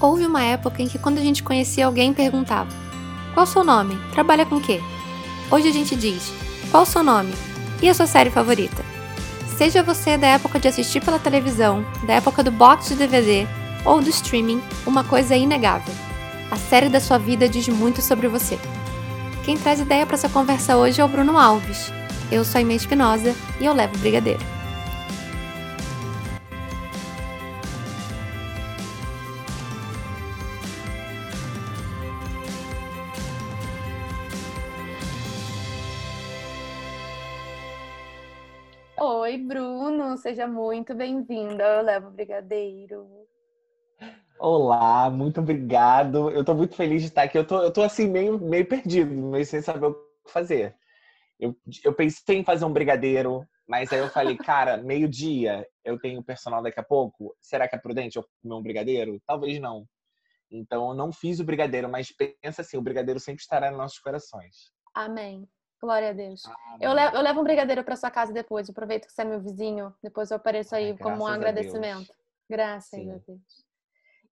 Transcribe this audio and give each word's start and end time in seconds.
Houve 0.00 0.24
uma 0.24 0.42
época 0.42 0.82
em 0.82 0.88
que 0.88 0.98
quando 0.98 1.18
a 1.18 1.20
gente 1.20 1.42
conhecia 1.42 1.84
alguém 1.84 2.14
perguntava: 2.14 2.70
Qual 3.34 3.46
seu 3.46 3.62
nome? 3.62 3.98
Trabalha 4.12 4.46
com 4.46 4.58
quê? 4.58 4.80
Hoje 5.50 5.68
a 5.68 5.72
gente 5.72 5.94
diz: 5.94 6.32
Qual 6.70 6.86
seu 6.86 7.02
nome? 7.02 7.34
E 7.82 7.88
a 7.88 7.92
sua 7.92 8.06
série 8.06 8.30
favorita? 8.30 8.82
Seja 9.58 9.82
você 9.82 10.16
da 10.16 10.28
época 10.28 10.58
de 10.58 10.68
assistir 10.68 11.04
pela 11.04 11.18
televisão, 11.18 11.84
da 12.06 12.14
época 12.14 12.42
do 12.42 12.50
box 12.50 12.88
de 12.88 12.94
DVD 12.94 13.46
ou 13.84 14.00
do 14.00 14.08
streaming, 14.08 14.62
uma 14.86 15.04
coisa 15.04 15.34
é 15.34 15.38
inegável. 15.38 15.92
A 16.50 16.56
série 16.56 16.88
da 16.88 16.98
sua 16.98 17.18
vida 17.18 17.46
diz 17.46 17.68
muito 17.68 18.00
sobre 18.00 18.26
você. 18.26 18.58
Quem 19.44 19.58
traz 19.58 19.80
ideia 19.80 20.06
para 20.06 20.14
essa 20.14 20.28
conversa 20.30 20.78
hoje 20.78 21.00
é 21.00 21.04
o 21.04 21.08
Bruno 21.08 21.36
Alves. 21.36 21.92
Eu 22.32 22.42
sou 22.42 22.58
a 22.58 22.62
Inês 22.62 22.82
Espinosa 22.82 23.34
e 23.60 23.66
eu 23.66 23.74
levo 23.74 23.98
Brigadeiro. 23.98 24.59
Seja 40.20 40.46
muito 40.46 40.94
bem-vindo. 40.94 41.62
Eu 41.62 41.82
levo 41.82 42.10
brigadeiro. 42.10 43.08
Olá, 44.38 45.08
muito 45.10 45.40
obrigado. 45.40 46.30
Eu 46.30 46.44
tô 46.44 46.54
muito 46.54 46.76
feliz 46.76 47.00
de 47.00 47.08
estar 47.08 47.22
aqui. 47.22 47.38
Eu 47.38 47.46
tô, 47.46 47.62
eu 47.62 47.72
tô 47.72 47.82
assim, 47.82 48.06
meio, 48.06 48.38
meio 48.38 48.66
perdido, 48.66 49.10
meio 49.10 49.44
sem 49.46 49.62
saber 49.62 49.86
o 49.86 49.94
que 49.94 50.30
fazer. 50.30 50.76
Eu, 51.38 51.56
eu 51.82 51.94
pensei 51.94 52.36
em 52.36 52.44
fazer 52.44 52.66
um 52.66 52.72
brigadeiro, 52.72 53.46
mas 53.66 53.90
aí 53.92 53.98
eu 53.98 54.10
falei, 54.10 54.36
cara, 54.44 54.76
meio-dia, 54.76 55.66
eu 55.82 55.98
tenho 55.98 56.22
personal 56.22 56.62
daqui 56.62 56.78
a 56.78 56.84
pouco. 56.84 57.34
Será 57.40 57.66
que 57.66 57.74
é 57.74 57.78
prudente 57.78 58.18
eu 58.18 58.24
comer 58.42 58.54
um 58.54 58.62
brigadeiro? 58.62 59.18
Talvez 59.26 59.58
não. 59.58 59.86
Então, 60.50 60.90
eu 60.90 60.94
não 60.94 61.12
fiz 61.12 61.40
o 61.40 61.44
brigadeiro, 61.44 61.88
mas 61.88 62.12
pensa 62.42 62.60
assim, 62.60 62.76
o 62.76 62.82
brigadeiro 62.82 63.18
sempre 63.18 63.40
estará 63.40 63.70
nos 63.70 63.78
nossos 63.78 63.98
corações. 63.98 64.70
Amém. 64.94 65.48
Glória 65.80 66.10
a 66.10 66.12
Deus. 66.12 66.44
Ah, 66.46 66.76
eu, 66.80 66.92
levo, 66.92 67.16
eu 67.16 67.22
levo 67.22 67.40
um 67.40 67.44
brigadeiro 67.44 67.82
para 67.82 67.96
sua 67.96 68.10
casa 68.10 68.32
depois. 68.32 68.68
Aproveito 68.68 69.06
que 69.06 69.12
você 69.12 69.22
é 69.22 69.24
meu 69.24 69.40
vizinho. 69.40 69.94
Depois 70.02 70.30
eu 70.30 70.36
apareço 70.36 70.74
aí 70.74 70.90
Ai, 70.90 70.98
como 70.98 71.24
um 71.24 71.26
agradecimento. 71.26 72.12
Graças 72.48 72.90
Sim. 72.90 73.10
a 73.10 73.16
Deus. 73.26 73.70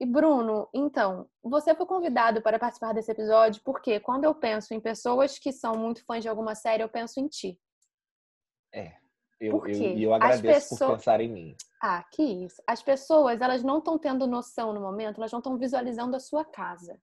E 0.01 0.07
Bruno, 0.07 0.69
então, 0.73 1.29
você 1.43 1.75
foi 1.75 1.87
convidado 1.87 2.41
para 2.43 2.59
participar 2.59 2.93
desse 2.93 3.11
episódio 3.11 3.61
porque 3.65 3.99
quando 3.99 4.25
eu 4.25 4.35
penso 4.35 4.73
em 4.73 4.81
pessoas 4.81 5.39
que 5.39 5.53
são 5.53 5.75
muito 5.75 6.05
fãs 6.05 6.23
de 6.23 6.29
alguma 6.29 6.55
série, 6.55 6.83
eu 6.83 6.89
penso 6.89 7.19
em 7.19 7.27
ti. 7.27 7.59
É. 8.73 8.97
Eu, 9.41 9.65
eu, 9.67 9.71
e 9.71 10.03
eu 10.03 10.13
agradeço 10.13 10.71
pessoas... 10.71 10.91
por 10.91 10.97
pensar 10.97 11.21
em 11.21 11.29
mim. 11.29 11.57
Ah, 11.83 12.05
que 12.13 12.23
isso. 12.23 12.61
As 12.67 12.83
pessoas, 12.83 13.41
elas 13.41 13.63
não 13.63 13.79
estão 13.79 13.97
tendo 13.97 14.27
noção 14.27 14.73
no 14.73 14.81
momento, 14.81 15.19
elas 15.19 15.33
não 15.33 15.39
estão 15.39 15.57
visualizando 15.57 16.17
a 16.17 16.21
sua 16.21 16.45
casa. 16.45 17.01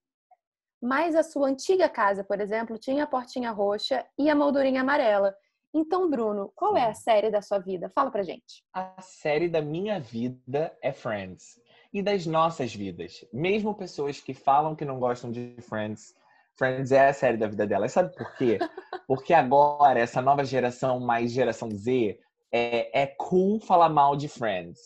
Mas 0.81 1.16
a 1.16 1.23
sua 1.23 1.48
antiga 1.48 1.90
casa, 1.90 2.23
por 2.23 2.40
exemplo, 2.40 2.78
tinha 2.78 3.04
a 3.04 3.08
portinha 3.08 3.52
roxa 3.52 4.06
e 4.18 4.30
a 4.30 4.36
moldurinha 4.36 4.82
amarela. 4.82 5.36
Então, 5.73 6.09
Bruno, 6.09 6.52
qual 6.56 6.78
é 6.78 6.86
a 6.86 6.94
série 6.94 7.30
da 7.30 7.42
sua 7.42 7.59
vida? 7.59 7.92
Fala 7.94 8.09
pra 8.09 8.23
gente. 8.23 8.64
A 8.73 9.02
série 9.02 9.50
da 9.50 9.62
minha 9.62 10.00
vida 10.00 10.76
é 10.82 10.92
Friends. 10.94 11.59
E 11.94 12.02
das 12.02 12.26
nossas 12.26 12.73
vidas. 12.73 13.26
Mesmo 13.32 13.73
pessoas 13.76 14.20
que 14.20 14.34
falam 14.34 14.76
que 14.76 14.86
não 14.86 15.00
gostam 15.00 15.32
de 15.32 15.56
Friends, 15.62 16.14
Friends 16.58 16.92
é 16.92 17.10
a 17.10 17.14
série 17.14 17.38
da 17.38 17.48
vida 17.48 17.67
delas. 17.67 17.92
Sabe 17.92 18.16
por 18.16 18.34
quê? 18.36 18.58
Porque 19.08 19.34
agora, 19.34 20.00
essa 20.00 20.22
nova 20.22 20.44
geração, 20.44 21.00
mais 21.00 21.32
geração 21.32 21.70
Z, 21.72 22.17
é, 22.52 23.02
é 23.02 23.08
cool 23.08 23.60
falar 23.60 23.89
mal 23.89 24.16
de 24.16 24.28
Friends. 24.28 24.80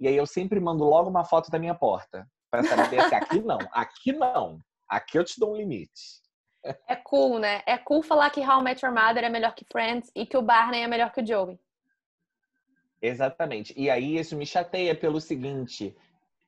E 0.00 0.06
aí 0.06 0.16
eu 0.16 0.26
sempre 0.26 0.60
mando 0.60 0.84
logo 0.84 1.10
uma 1.10 1.24
foto 1.24 1.50
da 1.50 1.58
minha 1.58 1.74
porta. 1.74 2.26
Pra 2.50 2.62
saber 2.62 3.02
se 3.08 3.14
aqui 3.14 3.40
não, 3.40 3.58
aqui 3.72 4.12
não. 4.12 4.60
Aqui 4.88 5.18
eu 5.18 5.24
te 5.24 5.38
dou 5.38 5.52
um 5.52 5.56
limite. 5.56 6.22
É 6.88 6.96
cool, 6.96 7.38
né? 7.38 7.62
É 7.66 7.78
cool 7.78 8.02
falar 8.02 8.30
que 8.30 8.40
How 8.40 8.60
I 8.60 8.64
Met 8.64 8.84
Your 8.84 8.94
Mother 8.94 9.24
é 9.24 9.28
melhor 9.28 9.54
que 9.54 9.64
Friends 9.70 10.10
e 10.14 10.26
que 10.26 10.36
o 10.36 10.42
Barney 10.42 10.82
é 10.82 10.88
melhor 10.88 11.12
que 11.12 11.20
o 11.20 11.26
Joey. 11.26 11.58
Exatamente. 13.00 13.72
E 13.76 13.88
aí 13.88 14.16
isso 14.18 14.36
me 14.36 14.46
chateia 14.46 14.94
pelo 14.94 15.20
seguinte. 15.20 15.96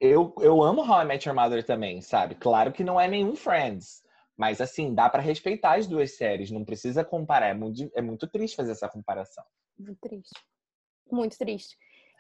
Eu, 0.01 0.35
eu 0.41 0.63
amo 0.63 0.83
How 0.83 1.03
I 1.03 1.05
Met 1.05 1.29
Your 1.29 1.37
Mother 1.37 1.65
também, 1.65 2.01
sabe? 2.01 2.35
Claro 2.35 2.73
que 2.73 2.85
não 2.85 3.01
é 3.01 3.07
nenhum 3.07 3.37
Friends. 3.37 4.03
Mas 4.37 4.61
assim, 4.61 4.95
dá 4.95 5.09
para 5.11 5.23
respeitar 5.23 5.79
as 5.79 5.87
duas 5.87 6.17
séries. 6.17 6.51
Não 6.51 6.65
precisa 6.65 7.05
comparar. 7.05 7.49
É 7.49 7.55
muito, 7.55 7.91
é 7.95 8.03
muito 8.03 8.27
triste 8.27 8.57
fazer 8.57 8.73
essa 8.73 8.89
comparação. 8.89 9.45
Muito 9.79 9.99
triste. 10.01 10.41
Muito 11.11 11.37
triste. 11.37 11.77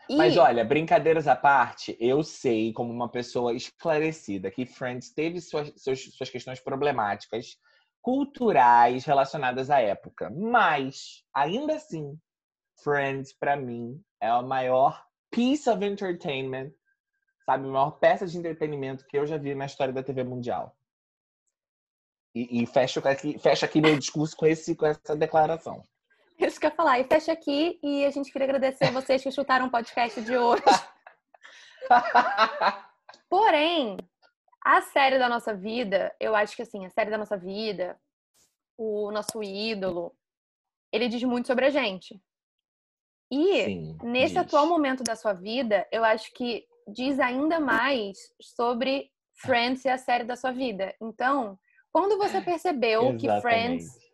E... 0.08 0.16
Mas 0.16 0.36
olha, 0.36 0.64
brincadeiras 0.64 1.28
à 1.28 1.36
parte, 1.36 1.96
eu 2.00 2.22
sei, 2.22 2.72
como 2.72 2.92
uma 2.92 3.10
pessoa 3.10 3.54
esclarecida, 3.54 4.50
que 4.50 4.64
Friends 4.64 5.12
teve 5.12 5.40
suas, 5.40 5.72
suas, 5.76 6.02
suas 6.14 6.30
questões 6.30 6.60
problemáticas 6.60 7.58
culturais 8.00 9.04
relacionadas 9.04 9.70
à 9.70 9.80
época. 9.80 10.30
Mas, 10.30 11.22
ainda 11.34 11.74
assim, 11.74 12.18
Friends, 12.82 13.36
para 13.38 13.56
mim, 13.56 14.00
é 14.20 14.28
a 14.28 14.40
maior 14.40 15.04
piece 15.30 15.68
of 15.68 15.84
entertainment, 15.84 16.72
sabe? 17.44 17.66
A 17.66 17.70
maior 17.70 17.90
peça 17.98 18.26
de 18.26 18.38
entretenimento 18.38 19.06
que 19.06 19.18
eu 19.18 19.26
já 19.26 19.36
vi 19.36 19.54
na 19.54 19.66
história 19.66 19.92
da 19.92 20.02
TV 20.02 20.24
mundial. 20.24 20.74
E, 22.34 22.62
e 22.62 22.66
fecho, 22.66 23.00
aqui, 23.06 23.38
fecho 23.38 23.64
aqui 23.64 23.80
meu 23.80 23.98
discurso 23.98 24.36
com, 24.36 24.46
esse, 24.46 24.74
com 24.74 24.86
essa 24.86 25.16
declaração. 25.16 25.82
Isso 26.46 26.60
que 26.60 26.66
eu 26.66 26.70
ia 26.70 26.76
falar. 26.76 27.00
E 27.00 27.04
fecha 27.04 27.32
aqui 27.32 27.78
e 27.82 28.04
a 28.04 28.10
gente 28.10 28.30
queria 28.30 28.46
agradecer 28.46 28.86
a 28.86 28.90
vocês 28.90 29.22
que 29.22 29.28
escutaram 29.28 29.66
o 29.66 29.70
podcast 29.70 30.20
de 30.20 30.36
hoje. 30.36 30.62
Porém, 33.28 33.96
a 34.64 34.80
série 34.82 35.18
da 35.18 35.28
nossa 35.28 35.54
vida, 35.54 36.14
eu 36.20 36.34
acho 36.34 36.54
que 36.54 36.62
assim, 36.62 36.86
a 36.86 36.90
série 36.90 37.10
da 37.10 37.18
nossa 37.18 37.36
vida, 37.36 37.98
o 38.76 39.10
nosso 39.10 39.42
ídolo, 39.42 40.14
ele 40.92 41.08
diz 41.08 41.22
muito 41.24 41.46
sobre 41.46 41.66
a 41.66 41.70
gente. 41.70 42.20
E 43.30 43.64
Sim, 43.64 43.98
nesse 44.02 44.34
diz. 44.34 44.42
atual 44.42 44.66
momento 44.66 45.02
da 45.02 45.16
sua 45.16 45.34
vida, 45.34 45.86
eu 45.92 46.04
acho 46.04 46.32
que 46.32 46.66
diz 46.86 47.18
ainda 47.20 47.60
mais 47.60 48.16
sobre 48.40 49.10
Friends 49.34 49.84
e 49.84 49.88
a 49.88 49.98
série 49.98 50.24
da 50.24 50.36
sua 50.36 50.50
vida. 50.50 50.94
Então, 51.00 51.58
quando 51.92 52.16
você 52.16 52.40
percebeu 52.40 53.10
Exatamente. 53.10 53.20
que 53.20 53.40
Friends 53.40 54.07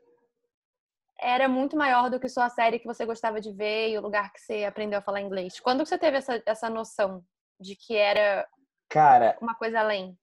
era 1.21 1.49
muito 1.49 1.77
maior 1.77 2.11
do 2.11 2.19
que 2.19 2.29
só 2.29 2.43
a 2.43 2.51
série 2.51 2.79
que 2.79 2.87
você 2.87 3.07
gostava 3.07 3.41
de 3.41 3.53
ver 3.53 3.91
e 3.91 3.99
o 3.99 4.01
lugar 4.01 4.33
que 4.33 4.41
você 4.41 4.65
aprendeu 4.65 4.99
a 4.99 5.03
falar 5.03 5.21
inglês. 5.21 5.61
Quando 5.61 5.85
você 5.85 5.97
teve 5.97 6.19
essa, 6.19 6.43
essa 6.45 6.69
noção 6.69 7.23
de 7.61 7.77
que 7.77 7.97
era 7.97 8.47
Cara, 8.89 9.37
uma 9.41 9.55
coisa 9.55 9.81
além? 9.81 10.17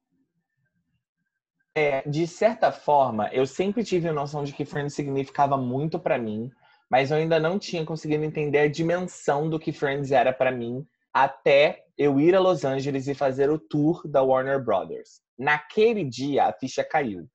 É, 1.73 2.07
de 2.07 2.27
certa 2.27 2.71
forma, 2.71 3.29
eu 3.31 3.45
sempre 3.45 3.83
tive 3.83 4.09
a 4.09 4.13
noção 4.13 4.43
de 4.43 4.51
que 4.51 4.65
Friends 4.65 4.93
significava 4.93 5.55
muito 5.57 5.97
para 5.97 6.17
mim, 6.17 6.51
mas 6.89 7.11
eu 7.11 7.17
ainda 7.17 7.39
não 7.39 7.57
tinha 7.57 7.85
conseguido 7.85 8.25
entender 8.25 8.59
a 8.59 8.69
dimensão 8.69 9.49
do 9.49 9.57
que 9.57 9.71
Friends 9.71 10.11
era 10.11 10.33
para 10.33 10.51
mim 10.51 10.85
até 11.13 11.85
eu 11.97 12.19
ir 12.19 12.35
a 12.35 12.39
Los 12.39 12.65
Angeles 12.65 13.07
e 13.07 13.13
fazer 13.13 13.49
o 13.49 13.59
tour 13.59 14.05
da 14.07 14.21
Warner 14.21 14.63
Brothers. 14.63 15.21
Naquele 15.37 16.03
dia, 16.03 16.45
a 16.45 16.53
ficha 16.53 16.83
caiu. 16.83 17.27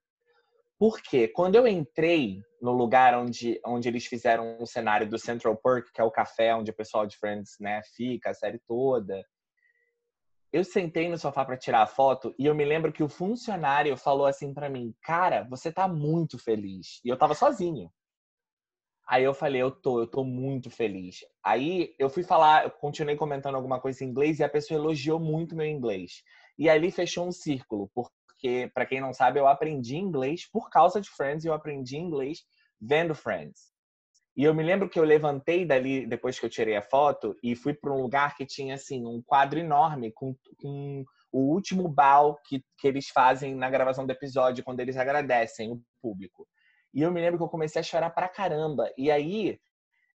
Porque 0.79 1.29
quando 1.29 1.55
eu 1.55 1.67
entrei 1.67 2.41
no 2.61 2.73
lugar 2.73 3.15
onde, 3.15 3.61
onde 3.65 3.89
eles 3.89 4.07
fizeram 4.07 4.59
o 4.61 4.67
cenário 4.67 5.09
do 5.09 5.19
Central 5.19 5.57
Perk, 5.57 5.91
que 5.93 6.01
é 6.01 6.05
o 6.05 6.11
café 6.11 6.55
onde 6.55 6.71
o 6.71 6.77
pessoal 6.77 7.07
de 7.07 7.17
Friends 7.17 7.57
né, 7.59 7.81
fica, 7.95 8.31
a 8.31 8.35
série 8.35 8.59
toda, 8.67 9.25
eu 10.53 10.65
sentei 10.65 11.09
no 11.09 11.19
sofá 11.19 11.45
para 11.45 11.57
tirar 11.57 11.83
a 11.83 11.87
foto 11.87 12.35
e 12.39 12.47
eu 12.47 12.55
me 12.55 12.65
lembro 12.65 12.93
que 12.93 13.03
o 13.03 13.09
funcionário 13.09 13.97
falou 13.97 14.27
assim 14.27 14.55
para 14.55 14.71
mim: 14.71 14.95
"Cara, 15.03 15.45
você 15.51 15.73
tá 15.73 15.87
muito 15.89 16.39
feliz". 16.39 17.01
E 17.05 17.09
eu 17.09 17.17
tava 17.19 17.35
sozinho. 17.35 17.91
Aí 19.09 19.23
eu 19.25 19.35
falei: 19.35 19.63
"Eu 19.63 19.71
tô, 19.71 20.01
eu 20.01 20.07
tô 20.07 20.25
muito 20.25 20.71
feliz". 20.71 21.19
Aí 21.45 21.95
eu 21.99 22.09
fui 22.09 22.23
falar, 22.23 22.65
eu 22.65 22.71
continuei 22.71 23.17
comentando 23.17 23.55
alguma 23.55 23.81
coisa 23.81 24.05
em 24.05 24.09
inglês 24.09 24.39
e 24.39 24.45
a 24.45 24.49
pessoa 24.49 24.79
elogiou 24.79 25.21
muito 25.21 25.55
meu 25.57 25.67
inglês. 25.67 26.23
E 26.59 26.69
ali 26.71 26.91
fechou 26.91 27.27
um 27.27 27.33
círculo, 27.33 27.91
porque, 27.95 28.16
para 28.73 28.87
quem 28.87 29.01
não 29.01 29.13
sabe, 29.13 29.39
eu 29.39 29.47
aprendi 29.47 29.97
inglês 29.97 30.49
por 30.51 30.71
causa 30.71 31.01
de 31.01 31.09
Friends 31.11 31.45
e 31.45 31.49
eu 31.49 31.55
aprendi 31.55 31.97
inglês 31.97 32.45
vendo 32.81 33.15
Friends. 33.15 33.75
E 34.37 34.45
eu 34.45 34.55
me 34.55 34.63
lembro 34.63 34.89
que 34.89 34.99
eu 34.99 35.05
levantei 35.05 35.65
dali, 35.65 36.07
depois 36.07 36.39
que 36.39 36.45
eu 36.45 36.51
tirei 36.51 36.77
a 36.77 36.83
foto, 36.83 37.35
e 37.43 37.57
fui 37.57 37.73
para 37.73 37.93
um 37.93 38.03
lugar 38.03 38.37
que 38.37 38.45
tinha, 38.45 38.75
assim, 38.75 39.07
um 39.07 39.23
quadro 39.23 39.59
enorme 39.59 40.13
com, 40.13 40.37
com 40.59 41.05
o 41.33 41.41
último 41.55 41.89
bal 41.89 42.39
que, 42.45 42.63
que 42.79 42.87
eles 42.87 43.09
fazem 43.09 43.55
na 43.55 43.71
gravação 43.71 44.05
do 44.05 44.13
episódio, 44.13 44.63
quando 44.63 44.81
eles 44.81 44.99
agradecem 44.99 45.73
o 45.73 45.83
público. 46.03 46.47
E 46.93 47.01
eu 47.01 47.11
me 47.11 47.21
lembro 47.21 47.39
que 47.39 47.45
eu 47.45 47.49
comecei 47.49 47.81
a 47.81 47.83
chorar 47.83 48.11
pra 48.11 48.29
caramba. 48.29 48.91
E 48.97 49.11
aí, 49.11 49.59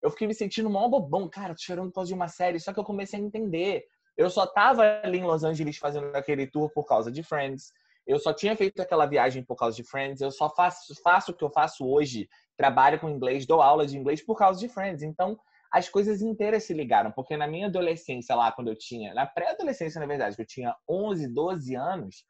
eu 0.01 0.09
fiquei 0.12 0.27
me 0.27 0.33
sentindo 0.33 0.69
mó 0.69 0.88
bobão. 0.88 1.29
Cara, 1.29 1.53
tô 1.53 1.62
chorando 1.62 1.89
por 1.89 1.95
causa 1.95 2.07
de 2.07 2.13
uma 2.13 2.27
série. 2.27 2.59
Só 2.59 2.73
que 2.73 2.79
eu 2.79 2.83
comecei 2.83 3.19
a 3.19 3.23
entender. 3.23 3.85
Eu 4.18 4.29
só 4.29 4.45
tava 4.45 5.01
ali 5.03 5.19
em 5.19 5.23
Los 5.23 5.44
Angeles 5.44 5.77
fazendo 5.77 6.15
aquele 6.15 6.47
tour 6.47 6.71
por 6.73 6.85
causa 6.85 7.12
de 7.12 7.23
Friends. 7.23 7.71
Eu 8.11 8.19
só 8.19 8.33
tinha 8.33 8.57
feito 8.57 8.81
aquela 8.81 9.05
viagem 9.05 9.41
por 9.41 9.55
causa 9.55 9.75
de 9.77 9.83
Friends. 9.83 10.19
Eu 10.21 10.31
só 10.31 10.49
faço, 10.49 10.93
faço 11.01 11.31
o 11.31 11.33
que 11.33 11.43
eu 11.43 11.49
faço 11.49 11.87
hoje. 11.87 12.27
Trabalho 12.57 12.99
com 12.99 13.09
inglês, 13.09 13.45
dou 13.45 13.61
aula 13.61 13.85
de 13.85 13.97
inglês 13.97 14.21
por 14.21 14.37
causa 14.37 14.59
de 14.59 14.67
Friends. 14.67 15.01
Então, 15.01 15.39
as 15.71 15.87
coisas 15.87 16.21
inteiras 16.21 16.65
se 16.65 16.73
ligaram. 16.73 17.09
Porque 17.13 17.37
na 17.37 17.47
minha 17.47 17.67
adolescência, 17.67 18.35
lá 18.35 18.51
quando 18.51 18.67
eu 18.67 18.75
tinha... 18.77 19.13
Na 19.13 19.25
pré-adolescência, 19.25 20.01
na 20.01 20.05
verdade, 20.05 20.35
que 20.35 20.41
eu 20.41 20.45
tinha 20.45 20.75
11, 20.89 21.29
12 21.29 21.75
anos... 21.75 22.25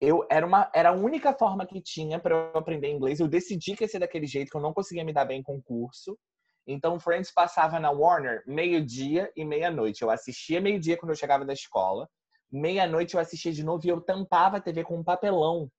eu 0.00 0.26
era 0.28 0.44
uma 0.44 0.68
era 0.74 0.88
a 0.88 0.92
única 0.92 1.32
forma 1.32 1.64
que 1.64 1.80
tinha 1.80 2.18
para 2.18 2.34
eu 2.34 2.58
aprender 2.58 2.90
inglês. 2.90 3.20
Eu 3.20 3.28
decidi 3.28 3.76
que 3.76 3.84
ia 3.84 3.88
ser 3.88 4.00
daquele 4.00 4.26
jeito 4.26 4.50
que 4.50 4.56
eu 4.56 4.60
não 4.60 4.72
conseguia 4.74 5.04
me 5.04 5.12
dar 5.12 5.24
bem 5.24 5.40
com 5.40 5.54
o 5.54 5.62
curso. 5.62 6.18
Então 6.66 6.98
Friends 6.98 7.32
passava 7.32 7.78
na 7.78 7.92
Warner 7.92 8.42
meio-dia 8.44 9.30
e 9.36 9.44
meia-noite. 9.44 10.02
Eu 10.02 10.10
assistia 10.10 10.60
meio-dia 10.60 10.96
quando 10.96 11.10
eu 11.10 11.16
chegava 11.16 11.44
da 11.44 11.52
escola. 11.52 12.08
Meia-noite 12.52 13.14
eu 13.14 13.20
assistia 13.20 13.52
de 13.52 13.64
novo 13.64 13.86
e 13.86 13.88
eu 13.88 14.00
tampava 14.00 14.58
a 14.58 14.60
TV 14.60 14.84
com 14.84 14.98
um 14.98 15.04
papelão 15.04 15.70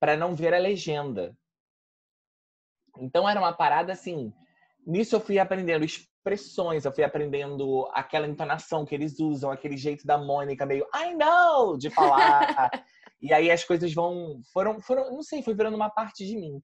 para 0.00 0.16
não 0.16 0.34
ver 0.34 0.54
a 0.54 0.58
legenda. 0.58 1.36
Então 2.98 3.28
era 3.28 3.38
uma 3.38 3.52
parada 3.52 3.92
assim. 3.92 4.32
Nisso 4.86 5.16
eu 5.16 5.20
fui 5.20 5.38
aprendendo 5.38 5.84
expressões, 5.84 6.84
eu 6.84 6.92
fui 6.92 7.04
aprendendo 7.04 7.86
aquela 7.92 8.26
entonação 8.26 8.86
que 8.86 8.94
eles 8.94 9.20
usam, 9.20 9.50
aquele 9.50 9.76
jeito 9.76 10.06
da 10.06 10.16
Mônica 10.16 10.64
meio 10.64 10.86
I 10.94 11.14
know 11.14 11.76
de 11.76 11.90
falar. 11.90 12.70
E 13.18 13.32
aí 13.32 13.50
as 13.50 13.64
coisas 13.64 13.92
vão. 13.94 14.42
Foram, 14.52 14.78
foram, 14.80 15.10
não 15.10 15.22
sei, 15.22 15.42
foi 15.42 15.54
virando 15.54 15.74
uma 15.74 15.88
parte 15.88 16.24
de 16.26 16.36
mim. 16.36 16.60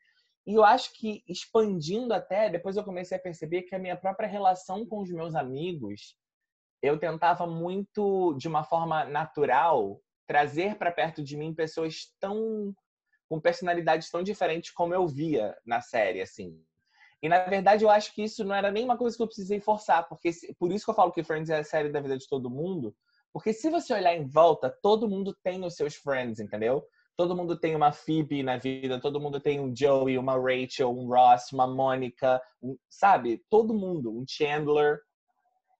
E 0.47 0.55
eu 0.55 0.65
acho 0.65 0.93
que 0.93 1.23
expandindo 1.27 2.13
até, 2.13 2.51
depois 2.51 2.77
eu 2.77 2.85
comecei 2.85 3.17
a 3.17 3.21
perceber 3.21 3.63
que 3.63 3.75
a 3.75 3.79
minha 3.79 3.97
própria 3.97 4.29
relação 4.29 4.85
com 4.85 5.01
os 5.01 5.11
meus 5.11 5.35
amigos, 5.35 6.15
eu 6.83 6.99
tentava 6.99 7.47
muito, 7.47 8.35
de 8.35 8.49
uma 8.49 8.65
forma 8.65 9.05
natural, 9.05 10.01
trazer 10.27 10.77
para 10.77 10.91
perto 10.91 11.23
de 11.23 11.37
mim 11.37 11.55
pessoas 11.55 12.13
tão. 12.21 12.75
com 13.29 13.41
personalidades 13.41 14.11
tão 14.11 14.23
diferentes 14.23 14.73
como 14.73 14.95
eu 14.95 15.07
via 15.07 15.57
na 15.65 15.81
série, 15.81 16.21
assim. 16.21 16.61
E 17.23 17.29
na 17.29 17.45
verdade 17.45 17.85
eu 17.85 17.91
acho 17.91 18.13
que 18.13 18.25
isso 18.25 18.45
não 18.45 18.55
era 18.55 18.71
nem 18.71 18.85
uma 18.85 18.99
coisa 18.99 19.17
que 19.17 19.23
eu 19.23 19.29
precisei 19.29 19.61
forçar, 19.61 20.09
porque 20.09 20.31
por 20.59 20.73
isso 20.73 20.85
que 20.85 20.91
eu 20.91 20.95
falo 20.95 21.13
que 21.13 21.23
Friends 21.23 21.51
é 21.51 21.61
a 21.61 21.65
série 21.65 21.89
da 21.89 22.01
vida 22.01 22.19
de 22.19 22.27
todo 22.27 22.51
mundo, 22.51 22.95
porque 23.33 23.53
se 23.53 23.71
você 23.71 23.95
olhar 23.95 24.15
em 24.15 24.27
volta, 24.27 24.69
todo 24.83 25.09
mundo 25.09 25.35
tem 25.43 25.65
os 25.65 25.75
seus 25.75 25.95
friends, 25.95 26.41
entendeu? 26.41 26.85
Todo 27.17 27.37
mundo 27.37 27.59
tem 27.59 27.77
uma 27.77 27.93
Phoebe 27.93 28.43
na 28.43 28.57
vida, 28.57 29.01
todo 29.01 29.21
mundo 29.21 29.39
tem 29.39 29.61
um 29.61 29.75
Joey, 29.75 30.19
uma 30.19 30.35
Rachel, 30.35 30.91
um 30.91 31.07
Ross, 31.07 31.53
uma 31.53 31.67
Mônica, 31.67 32.43
um, 32.61 32.77
sabe? 32.89 33.43
Todo 33.49 33.73
mundo, 33.73 34.11
um 34.11 34.25
Chandler. 34.27 35.01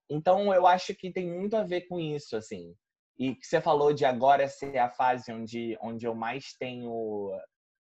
Então 0.09 0.53
eu 0.53 0.67
acho 0.67 0.93
que 0.95 1.11
tem 1.11 1.27
muito 1.27 1.55
a 1.55 1.63
ver 1.63 1.81
com 1.87 1.99
isso, 1.99 2.35
assim. 2.35 2.75
E 3.17 3.35
que 3.35 3.45
você 3.45 3.61
falou 3.61 3.93
de 3.93 4.05
agora 4.05 4.47
ser 4.47 4.77
a 4.77 4.89
fase 4.89 5.31
onde, 5.31 5.77
onde 5.81 6.05
eu 6.05 6.15
mais 6.15 6.53
tenho 6.59 7.31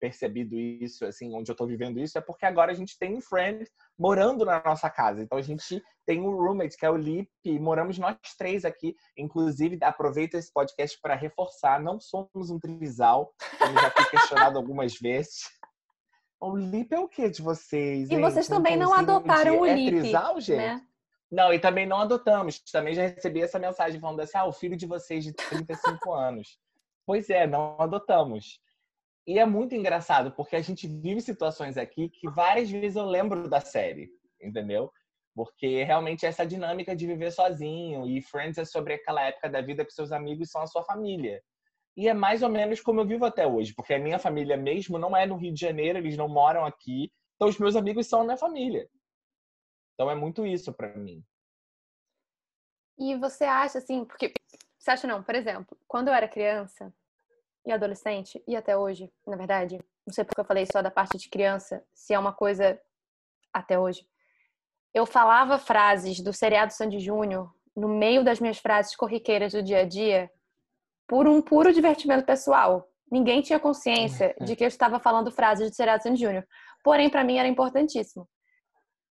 percebido 0.02 0.58
isso, 0.58 1.06
assim, 1.06 1.32
onde 1.32 1.48
eu 1.48 1.54
tô 1.54 1.64
vivendo 1.64 2.00
isso, 2.00 2.18
é 2.18 2.20
porque 2.20 2.44
agora 2.44 2.72
a 2.72 2.74
gente 2.74 2.98
tem 2.98 3.16
um 3.16 3.20
friend 3.20 3.64
morando 3.96 4.44
na 4.44 4.60
nossa 4.64 4.90
casa. 4.90 5.22
Então 5.22 5.38
a 5.38 5.42
gente 5.42 5.80
tem 6.04 6.20
um 6.20 6.34
roommate, 6.34 6.76
que 6.76 6.84
é 6.84 6.90
o 6.90 6.96
Lip, 6.96 7.30
e 7.44 7.56
moramos 7.60 7.96
nós 7.98 8.16
três 8.36 8.64
aqui. 8.64 8.96
Inclusive, 9.16 9.78
aproveito 9.80 10.34
esse 10.34 10.52
podcast 10.52 10.98
para 11.00 11.14
reforçar, 11.14 11.80
não 11.80 12.00
somos 12.00 12.50
um 12.50 12.58
trisal, 12.58 13.32
como 13.56 13.80
já 13.80 13.90
fui 13.92 14.04
questionado 14.06 14.58
algumas 14.58 14.94
vezes. 14.94 15.42
O 16.40 16.56
Lip 16.56 16.92
é 16.92 16.98
o 16.98 17.08
que 17.08 17.30
de 17.30 17.40
vocês? 17.40 18.10
E 18.10 18.20
vocês 18.20 18.48
também 18.48 18.76
não 18.76 18.92
adotaram 18.92 19.60
o 19.60 19.66
é 19.66 19.72
Lip. 19.72 20.00
Trisal, 20.00 20.40
gente? 20.40 20.56
Né? 20.56 20.86
Não, 21.32 21.50
e 21.50 21.58
também 21.58 21.86
não 21.86 21.96
adotamos. 21.96 22.60
Também 22.70 22.92
já 22.92 23.06
recebi 23.06 23.40
essa 23.40 23.58
mensagem 23.58 23.98
falando 23.98 24.20
assim: 24.20 24.36
ah, 24.36 24.44
o 24.44 24.52
filho 24.52 24.76
de 24.76 24.86
vocês 24.86 25.24
de 25.24 25.32
35 25.32 26.12
anos. 26.12 26.58
Pois 27.06 27.30
é, 27.30 27.46
não 27.46 27.74
adotamos. 27.80 28.60
E 29.26 29.38
é 29.38 29.46
muito 29.46 29.74
engraçado, 29.74 30.32
porque 30.32 30.56
a 30.56 30.60
gente 30.60 30.86
vive 30.86 31.22
situações 31.22 31.78
aqui 31.78 32.10
que 32.10 32.28
várias 32.28 32.70
vezes 32.70 32.96
eu 32.96 33.06
lembro 33.06 33.48
da 33.48 33.60
série, 33.60 34.10
entendeu? 34.42 34.90
Porque 35.34 35.84
realmente 35.84 36.26
essa 36.26 36.44
dinâmica 36.44 36.94
de 36.94 37.06
viver 37.06 37.30
sozinho 37.30 38.06
e 38.06 38.20
Friends 38.20 38.58
é 38.58 38.64
sobre 38.64 38.94
aquela 38.94 39.22
época 39.22 39.48
da 39.48 39.62
vida 39.62 39.84
que 39.84 39.92
seus 39.92 40.12
amigos 40.12 40.50
são 40.50 40.60
a 40.60 40.66
sua 40.66 40.82
família. 40.84 41.40
E 41.96 42.08
é 42.08 42.14
mais 42.14 42.42
ou 42.42 42.48
menos 42.50 42.80
como 42.80 43.00
eu 43.00 43.06
vivo 43.06 43.24
até 43.24 43.46
hoje, 43.46 43.72
porque 43.74 43.94
a 43.94 43.98
minha 43.98 44.18
família 44.18 44.56
mesmo 44.56 44.98
não 44.98 45.16
é 45.16 45.24
no 45.24 45.36
Rio 45.36 45.54
de 45.54 45.60
Janeiro, 45.60 45.98
eles 45.98 46.16
não 46.16 46.28
moram 46.28 46.64
aqui, 46.66 47.10
então 47.36 47.48
os 47.48 47.58
meus 47.58 47.76
amigos 47.76 48.08
são 48.08 48.20
a 48.22 48.24
minha 48.24 48.36
família. 48.36 48.88
Então 49.94 50.10
é 50.10 50.14
muito 50.14 50.46
isso 50.46 50.72
para 50.72 50.94
mim. 50.96 51.24
E 52.98 53.16
você 53.16 53.44
acha 53.44 53.78
assim, 53.78 54.04
porque 54.04 54.32
você 54.78 54.90
acha 54.90 55.06
não, 55.06 55.22
por 55.22 55.34
exemplo, 55.34 55.76
quando 55.86 56.08
eu 56.08 56.14
era 56.14 56.28
criança, 56.28 56.92
e 57.64 57.72
adolescente, 57.72 58.42
e 58.46 58.56
até 58.56 58.76
hoje, 58.76 59.12
na 59.26 59.36
verdade, 59.36 59.78
não 60.06 60.12
sei 60.12 60.24
porque 60.24 60.40
eu 60.40 60.44
falei 60.44 60.66
só 60.66 60.82
da 60.82 60.90
parte 60.90 61.16
de 61.16 61.28
criança, 61.28 61.84
se 61.94 62.12
é 62.12 62.18
uma 62.18 62.32
coisa 62.32 62.80
até 63.52 63.78
hoje. 63.78 64.06
Eu 64.92 65.06
falava 65.06 65.58
frases 65.58 66.20
do 66.20 66.32
seriado 66.32 66.72
Sandy 66.72 66.98
Júnior 66.98 67.54
no 67.74 67.88
meio 67.88 68.24
das 68.24 68.40
minhas 68.40 68.58
frases 68.58 68.94
corriqueiras 68.96 69.52
do 69.52 69.62
dia 69.62 69.80
a 69.80 69.84
dia 69.84 70.30
por 71.06 71.26
um 71.26 71.40
puro 71.40 71.72
divertimento 71.72 72.26
pessoal. 72.26 72.88
Ninguém 73.10 73.40
tinha 73.42 73.60
consciência 73.60 74.34
de 74.42 74.56
que 74.56 74.64
eu 74.64 74.68
estava 74.68 74.98
falando 74.98 75.30
frases 75.30 75.70
do 75.70 75.74
seriado 75.74 76.02
Sandy 76.02 76.20
Júnior. 76.20 76.46
Porém, 76.82 77.08
para 77.08 77.24
mim 77.24 77.38
era 77.38 77.48
importantíssimo. 77.48 78.28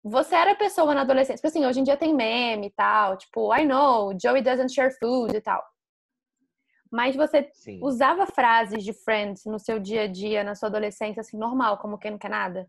Você 0.08 0.36
era 0.36 0.54
pessoa 0.54 0.94
na 0.94 1.00
adolescência, 1.00 1.34
tipo 1.34 1.48
assim, 1.48 1.66
hoje 1.66 1.80
em 1.80 1.82
dia 1.82 1.96
tem 1.96 2.14
meme 2.14 2.68
e 2.68 2.70
tal, 2.70 3.16
tipo, 3.16 3.52
I 3.52 3.64
know, 3.64 4.16
Joey 4.16 4.40
doesn't 4.40 4.72
share 4.72 4.96
food 5.00 5.36
e 5.36 5.40
tal. 5.40 5.60
Mas 6.92 7.16
você 7.16 7.50
Sim. 7.52 7.80
usava 7.82 8.24
frases 8.24 8.84
de 8.84 8.92
Friends 8.92 9.44
no 9.44 9.58
seu 9.58 9.80
dia 9.80 10.02
a 10.02 10.06
dia, 10.06 10.44
na 10.44 10.54
sua 10.54 10.68
adolescência, 10.68 11.20
assim, 11.20 11.36
normal, 11.36 11.78
como 11.78 11.98
quem 11.98 12.12
não 12.12 12.18
quer 12.18 12.30
nada? 12.30 12.68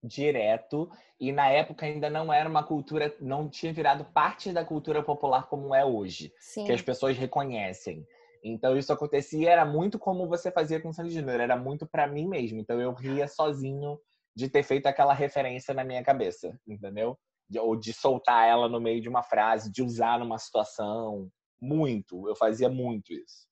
Direto. 0.00 0.88
E 1.18 1.32
na 1.32 1.48
época 1.48 1.84
ainda 1.84 2.08
não 2.08 2.32
era 2.32 2.48
uma 2.48 2.62
cultura, 2.62 3.12
não 3.20 3.48
tinha 3.48 3.72
virado 3.72 4.04
parte 4.04 4.52
da 4.52 4.64
cultura 4.64 5.02
popular 5.02 5.48
como 5.48 5.74
é 5.74 5.84
hoje. 5.84 6.32
Sim. 6.38 6.66
Que 6.66 6.72
as 6.72 6.82
pessoas 6.82 7.18
reconhecem. 7.18 8.06
Então 8.44 8.76
isso 8.76 8.92
acontecia, 8.92 9.50
era 9.50 9.64
muito 9.64 9.98
como 9.98 10.28
você 10.28 10.52
fazia 10.52 10.80
com 10.80 10.92
Sandy 10.92 11.10
Júnior, 11.10 11.40
era 11.40 11.56
muito 11.56 11.84
para 11.84 12.06
mim 12.06 12.28
mesmo. 12.28 12.60
Então 12.60 12.80
eu 12.80 12.92
ria 12.94 13.26
sozinho 13.26 13.98
de 14.36 14.50
ter 14.50 14.62
feito 14.62 14.86
aquela 14.86 15.14
referência 15.14 15.72
na 15.72 15.82
minha 15.82 16.04
cabeça, 16.04 16.60
entendeu? 16.68 17.18
Ou 17.58 17.74
de 17.74 17.92
soltar 17.92 18.46
ela 18.46 18.68
no 18.68 18.78
meio 18.78 19.00
de 19.00 19.08
uma 19.08 19.22
frase, 19.22 19.72
de 19.72 19.82
usar 19.82 20.18
numa 20.18 20.36
situação. 20.38 21.30
Muito. 21.60 22.28
Eu 22.28 22.36
fazia 22.36 22.68
muito 22.68 23.12
isso. 23.14 23.46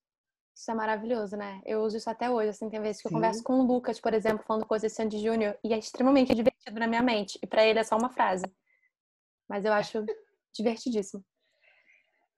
Isso 0.54 0.70
é 0.70 0.74
maravilhoso, 0.74 1.36
né? 1.36 1.60
Eu 1.64 1.80
uso 1.80 1.96
isso 1.96 2.10
até 2.10 2.30
hoje. 2.30 2.50
Assim, 2.50 2.68
tem 2.68 2.80
vezes 2.80 3.00
que 3.00 3.08
eu 3.08 3.12
converso 3.12 3.42
com 3.42 3.54
o 3.54 3.66
Lucas, 3.66 3.98
por 3.98 4.12
exemplo, 4.12 4.44
falando 4.46 4.66
coisas 4.66 4.92
de 4.92 4.96
Sandy 4.96 5.18
Júnior, 5.18 5.58
e 5.64 5.72
é 5.72 5.78
extremamente 5.78 6.34
divertido 6.34 6.78
na 6.78 6.86
minha 6.86 7.02
mente. 7.02 7.38
E 7.42 7.46
para 7.46 7.64
ele 7.64 7.78
é 7.78 7.84
só 7.84 7.96
uma 7.96 8.10
frase. 8.10 8.44
Mas 9.48 9.64
eu 9.64 9.72
acho 9.72 10.04
divertidíssimo. 10.54 11.24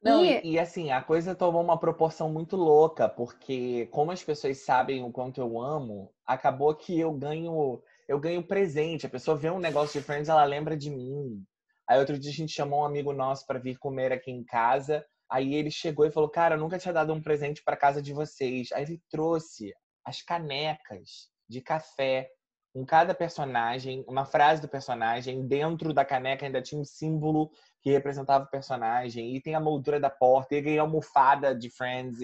Não, 0.02 0.24
e... 0.24 0.40
e... 0.52 0.58
assim, 0.58 0.92
a 0.92 1.02
coisa 1.02 1.34
tomou 1.34 1.62
uma 1.62 1.78
proporção 1.78 2.32
muito 2.32 2.56
louca, 2.56 3.08
porque 3.08 3.86
como 3.86 4.12
as 4.12 4.22
pessoas 4.22 4.58
sabem 4.58 5.02
o 5.02 5.10
quanto 5.10 5.40
eu 5.40 5.60
amo, 5.60 6.12
acabou 6.24 6.74
que 6.74 6.98
eu 6.98 7.12
ganho, 7.12 7.82
eu 8.08 8.18
ganho 8.18 8.46
presente. 8.46 9.06
A 9.06 9.10
pessoa 9.10 9.36
vê 9.36 9.50
um 9.50 9.58
negócio 9.58 10.00
de 10.00 10.06
Friends, 10.06 10.28
ela 10.28 10.44
lembra 10.44 10.76
de 10.76 10.90
mim. 10.90 11.44
Aí 11.88 11.98
outro 11.98 12.18
dia 12.18 12.30
a 12.30 12.34
gente 12.34 12.52
chamou 12.52 12.80
um 12.80 12.84
amigo 12.84 13.12
nosso 13.12 13.46
para 13.46 13.58
vir 13.58 13.78
comer 13.78 14.12
aqui 14.12 14.30
em 14.30 14.44
casa. 14.44 15.04
Aí 15.30 15.54
ele 15.54 15.70
chegou 15.70 16.06
e 16.06 16.10
falou: 16.10 16.28
Cara, 16.28 16.54
eu 16.54 16.60
nunca 16.60 16.78
tinha 16.78 16.94
dado 16.94 17.12
um 17.12 17.22
presente 17.22 17.62
para 17.62 17.76
casa 17.76 18.02
de 18.02 18.12
vocês. 18.12 18.70
Aí 18.72 18.84
ele 18.84 19.02
trouxe 19.10 19.72
as 20.04 20.22
canecas 20.22 21.28
de 21.48 21.60
café 21.60 22.28
com 22.72 22.84
cada 22.84 23.14
personagem, 23.14 24.04
uma 24.06 24.24
frase 24.24 24.60
do 24.60 24.68
personagem. 24.68 25.46
Dentro 25.46 25.94
da 25.94 26.04
caneca 26.04 26.44
ainda 26.44 26.60
tinha 26.60 26.80
um 26.80 26.84
símbolo 26.84 27.50
que 27.80 27.90
representava 27.90 28.44
o 28.44 28.50
personagem. 28.50 29.34
E 29.34 29.40
tem 29.40 29.54
a 29.54 29.60
moldura 29.60 29.98
da 29.98 30.10
porta. 30.10 30.54
E 30.54 30.60
ganhei 30.60 30.78
almofada 30.78 31.54
de 31.54 31.70
Friends. 31.70 32.18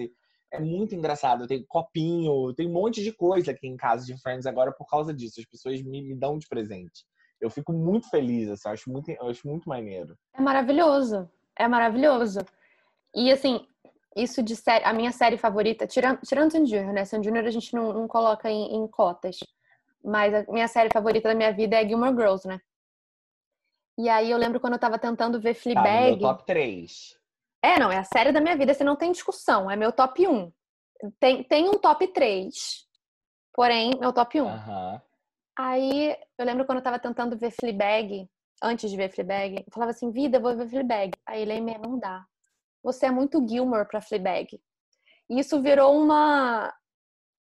É 0.53 0.59
muito 0.59 0.93
engraçado. 0.93 1.47
Tem 1.47 1.65
copinho, 1.67 2.53
tem 2.53 2.67
um 2.67 2.73
monte 2.73 3.03
de 3.03 3.11
coisa 3.11 3.49
aqui 3.49 3.67
em 3.67 3.75
casa 3.75 4.05
de 4.05 4.15
Friends 4.21 4.45
agora 4.45 4.71
por 4.71 4.85
causa 4.85 5.11
disso. 5.11 5.39
As 5.39 5.45
pessoas 5.45 5.81
me, 5.81 5.99
me 6.03 6.15
dão 6.15 6.37
de 6.37 6.47
presente. 6.47 7.03
Eu 7.41 7.49
fico 7.49 7.73
muito 7.73 8.07
feliz, 8.09 8.47
assim, 8.49 8.69
eu 8.69 8.73
acho 8.73 8.91
muito, 8.91 9.09
eu 9.09 9.27
acho 9.27 9.47
muito 9.47 9.67
maneiro. 9.67 10.15
É 10.31 10.39
maravilhoso. 10.39 11.27
É 11.57 11.67
maravilhoso. 11.67 12.39
E 13.15 13.31
assim, 13.31 13.65
isso 14.15 14.43
de 14.43 14.55
série, 14.55 14.85
a 14.85 14.93
minha 14.93 15.11
série 15.11 15.37
favorita, 15.37 15.87
tirando, 15.87 16.19
tirando 16.21 16.51
San 16.51 16.65
Junior, 16.65 16.93
né? 16.93 17.03
San 17.03 17.21
Junior 17.21 17.45
a 17.45 17.51
gente 17.51 17.73
não, 17.73 17.91
não 17.91 18.07
coloca 18.07 18.49
em, 18.49 18.75
em, 18.75 18.87
cotas. 18.87 19.39
Mas 20.03 20.33
a 20.35 20.51
minha 20.51 20.67
série 20.67 20.91
favorita 20.93 21.29
da 21.29 21.35
minha 21.35 21.51
vida 21.51 21.75
é 21.75 21.87
Gilmore 21.87 22.15
Girls, 22.15 22.47
né? 22.47 22.61
E 23.97 24.07
aí 24.07 24.29
eu 24.29 24.37
lembro 24.37 24.59
quando 24.59 24.73
eu 24.73 24.79
tava 24.79 24.99
tentando 24.99 25.39
ver 25.39 25.55
Fleabag. 25.55 26.11
Tá, 26.11 26.17
meu 26.17 26.19
top 26.19 26.45
3. 26.45 27.22
É, 27.63 27.79
não, 27.79 27.91
é 27.91 27.97
a 27.97 28.03
série 28.03 28.31
da 28.31 28.41
minha 28.41 28.57
vida, 28.57 28.73
você 28.73 28.83
não 28.83 28.95
tem 28.95 29.11
discussão, 29.11 29.71
é 29.71 29.75
meu 29.75 29.91
top 29.91 30.27
1. 30.27 30.51
Tem, 31.19 31.43
tem 31.43 31.69
um 31.69 31.77
top 31.79 32.07
3, 32.07 32.53
porém, 33.53 33.91
meu 33.99 34.11
top 34.11 34.41
1. 34.41 34.45
Uhum. 34.45 35.01
Aí 35.57 36.17
eu 36.37 36.45
lembro 36.45 36.65
quando 36.65 36.79
eu 36.79 36.83
tava 36.83 36.99
tentando 36.99 37.37
ver 37.37 37.51
Fleabag, 37.51 38.27
antes 38.61 38.89
de 38.89 38.97
ver 38.97 39.09
Fleabag, 39.09 39.63
eu 39.65 39.73
falava 39.73 39.91
assim, 39.91 40.11
vida, 40.11 40.37
eu 40.37 40.41
vou 40.41 40.55
ver 40.55 40.67
Fleabag. 40.67 41.11
Aí 41.25 41.41
ele, 41.41 41.59
não 41.59 41.97
dá 41.97 42.25
você 42.83 43.05
é 43.05 43.11
muito 43.11 43.47
Gilmore 43.47 43.87
para 43.87 44.01
Fleabag. 44.01 44.59
E 45.29 45.39
isso 45.39 45.61
virou 45.61 45.97
uma 45.97 46.73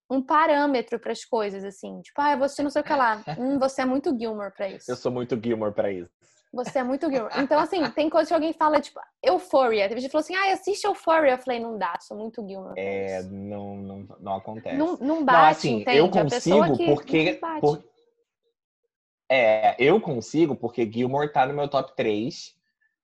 um 0.08 0.22
parâmetro 0.22 1.00
para 1.00 1.10
as 1.10 1.24
coisas 1.24 1.64
assim, 1.64 2.00
tipo, 2.00 2.20
ah, 2.20 2.36
você 2.36 2.62
não 2.62 2.70
sei 2.70 2.80
o 2.80 2.84
que 2.84 2.92
lá. 2.92 3.20
Hum, 3.36 3.58
você 3.58 3.82
é 3.82 3.84
muito 3.84 4.16
Gilmore 4.16 4.52
para 4.52 4.68
isso. 4.68 4.88
Eu 4.88 4.94
sou 4.94 5.10
muito 5.10 5.36
Gilmore 5.42 5.74
para 5.74 5.90
isso. 5.90 6.12
Você 6.56 6.78
é 6.78 6.82
muito 6.82 7.10
Gilmore. 7.10 7.32
Então, 7.38 7.58
assim, 7.60 7.88
tem 7.90 8.10
coisa 8.10 8.28
que 8.28 8.34
alguém 8.34 8.52
fala, 8.52 8.80
tipo, 8.80 8.98
Euphoria. 9.22 9.88
Teve 9.88 10.00
gente 10.00 10.08
que 10.08 10.12
falou 10.12 10.24
assim, 10.24 10.34
ah, 10.34 10.52
assiste 10.52 10.84
Euphoria. 10.84 11.32
Eu 11.32 11.38
falei, 11.38 11.60
não 11.60 11.78
dá, 11.78 11.96
sou 12.00 12.16
muito 12.16 12.46
Gilmore. 12.46 12.74
É, 12.76 13.22
não, 13.24 13.76
não, 13.76 14.08
não 14.18 14.34
acontece. 14.34 14.76
Não, 14.76 14.96
não 14.96 15.24
bate, 15.24 15.38
não, 15.38 15.48
assim, 15.48 15.80
entende? 15.80 15.98
Eu 15.98 16.10
consigo 16.10 16.76
porque... 16.86 17.40
Por... 17.60 17.84
É, 19.30 19.76
eu 19.78 20.00
consigo 20.00 20.56
porque 20.56 20.90
Gilmore 20.90 21.32
tá 21.32 21.46
no 21.46 21.54
meu 21.54 21.68
top 21.68 21.94
3, 21.96 22.54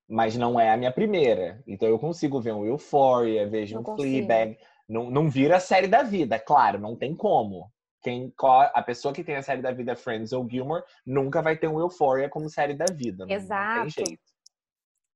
mas 0.08 0.36
não 0.36 0.58
é 0.58 0.70
a 0.70 0.76
minha 0.76 0.92
primeira. 0.92 1.62
Então 1.66 1.88
eu 1.88 1.98
consigo 1.98 2.40
ver 2.40 2.52
um 2.52 2.64
Euphoria, 2.64 3.48
vejo 3.48 3.74
não 3.74 3.82
um 3.82 3.84
consigo. 3.84 4.26
Fleabag. 4.26 4.58
Não, 4.88 5.10
não 5.10 5.28
vira 5.28 5.56
a 5.56 5.60
série 5.60 5.86
da 5.86 6.02
vida, 6.02 6.38
claro, 6.38 6.78
não 6.78 6.96
tem 6.96 7.14
como 7.14 7.70
quem 8.02 8.32
a 8.74 8.82
pessoa 8.82 9.14
que 9.14 9.22
tem 9.22 9.36
a 9.36 9.42
série 9.42 9.62
da 9.62 9.70
vida 9.70 9.94
Friends 9.94 10.32
ou 10.32 10.48
Gilmore 10.48 10.84
nunca 11.06 11.40
vai 11.40 11.56
ter 11.56 11.68
um 11.68 11.78
Euphoria 11.78 12.28
como 12.28 12.50
série 12.50 12.74
da 12.74 12.86
vida. 12.92 13.24
Exato. 13.28 13.76
Não 13.76 13.90
tem 13.90 14.06
jeito. 14.06 14.32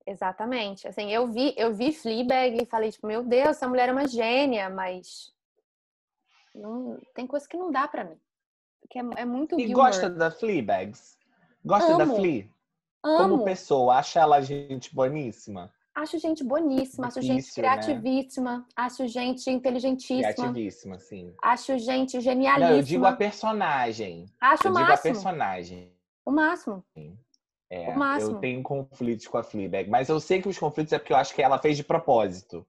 Exatamente. 0.05 0.87
Assim, 0.87 1.11
eu 1.11 1.27
vi, 1.27 1.53
eu 1.57 1.73
vi 1.73 1.91
Fleabag 1.91 2.61
e 2.61 2.65
falei 2.65 2.91
tipo, 2.91 3.05
meu 3.05 3.23
Deus, 3.23 3.49
essa 3.49 3.67
mulher 3.67 3.89
é 3.89 3.91
uma 3.91 4.07
gênia, 4.07 4.69
mas 4.69 5.33
não, 6.55 6.97
tem 7.13 7.27
coisa 7.27 7.47
que 7.47 7.57
não 7.57 7.69
dá 7.69 7.87
para 7.87 8.05
mim. 8.05 8.17
Porque 8.79 8.99
é, 8.99 9.21
é 9.21 9.25
muito 9.25 9.59
E 9.59 9.67
Gilmore. 9.67 9.87
gosta 9.87 10.09
da 10.09 10.31
Fleabags? 10.31 11.17
Gosta 11.63 11.93
Amo. 11.93 11.97
da 11.97 12.15
Flea? 12.15 12.49
Amo. 13.03 13.17
Como 13.17 13.43
pessoa, 13.43 13.95
acha 13.95 14.21
ela 14.21 14.39
gente 14.41 14.95
boníssima? 14.95 15.71
Acho 15.97 16.19
gente 16.19 16.43
boníssima, 16.43 17.07
acho 17.07 17.19
gente 17.23 17.47
né? 17.47 17.53
criativíssima, 17.55 18.57
né? 18.59 18.65
acho 18.75 19.07
gente 19.07 19.49
inteligentíssima. 19.49 20.31
Criativíssima, 20.31 20.99
sim. 20.99 21.33
Acho 21.41 21.75
gente 21.79 22.21
genialíssima. 22.21 22.69
Não, 22.69 22.77
eu 22.77 22.83
digo 22.83 23.05
a 23.07 23.13
personagem. 23.13 24.27
Acho 24.39 24.67
eu 24.67 24.71
o 24.71 24.73
máximo. 24.75 24.85
digo 24.85 24.99
a 24.99 25.01
personagem. 25.01 25.91
O 26.23 26.31
máximo. 26.31 26.85
Sim. 26.93 27.17
É, 27.67 27.89
o 27.89 27.97
máximo. 27.97 28.33
eu 28.33 28.39
tenho 28.39 28.61
conflitos 28.61 29.27
com 29.27 29.39
a 29.39 29.43
Fleabag, 29.43 29.89
mas 29.89 30.07
eu 30.07 30.19
sei 30.19 30.39
que 30.39 30.47
os 30.47 30.59
conflitos 30.59 30.93
é 30.93 30.99
porque 30.99 31.13
eu 31.13 31.17
acho 31.17 31.33
que 31.33 31.41
ela 31.41 31.57
fez 31.57 31.75
de 31.75 31.83
propósito. 31.83 32.63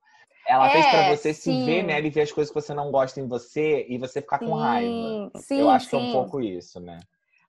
Ela 0.47 0.69
é, 0.69 0.71
fez 0.71 0.87
para 0.87 1.15
você 1.15 1.35
sim. 1.35 1.61
se 1.61 1.67
ver 1.67 1.83
nela 1.83 2.07
e 2.07 2.11
ver 2.11 2.23
as 2.23 2.33
coisas 2.33 2.51
que 2.51 2.59
você 2.59 2.73
não 2.73 2.91
gosta 2.91 3.21
em 3.21 3.29
você 3.29 3.85
e 3.91 3.99
você 3.99 4.23
ficar 4.23 4.39
sim, 4.39 4.47
com 4.47 4.55
raiva. 4.55 5.31
Sim, 5.37 5.61
eu 5.61 5.69
acho 5.69 5.91
que 5.91 5.95
é 5.95 5.99
um 5.99 6.13
pouco 6.13 6.41
isso, 6.41 6.81
né? 6.81 6.99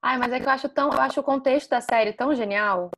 Ai, 0.01 0.17
mas 0.17 0.33
é 0.33 0.41
que 0.41 0.45
eu 0.45 0.51
acho 0.51 0.67
tão, 0.67 0.91
eu 0.91 0.99
acho 0.99 1.21
o 1.21 1.23
contexto 1.23 1.69
da 1.69 1.79
série 1.79 2.11
tão 2.11 2.35
genial 2.35 2.91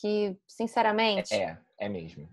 que, 0.00 0.34
sinceramente, 0.48 1.34
é. 1.34 1.58
É 1.82 1.88
mesmo. 1.88 2.28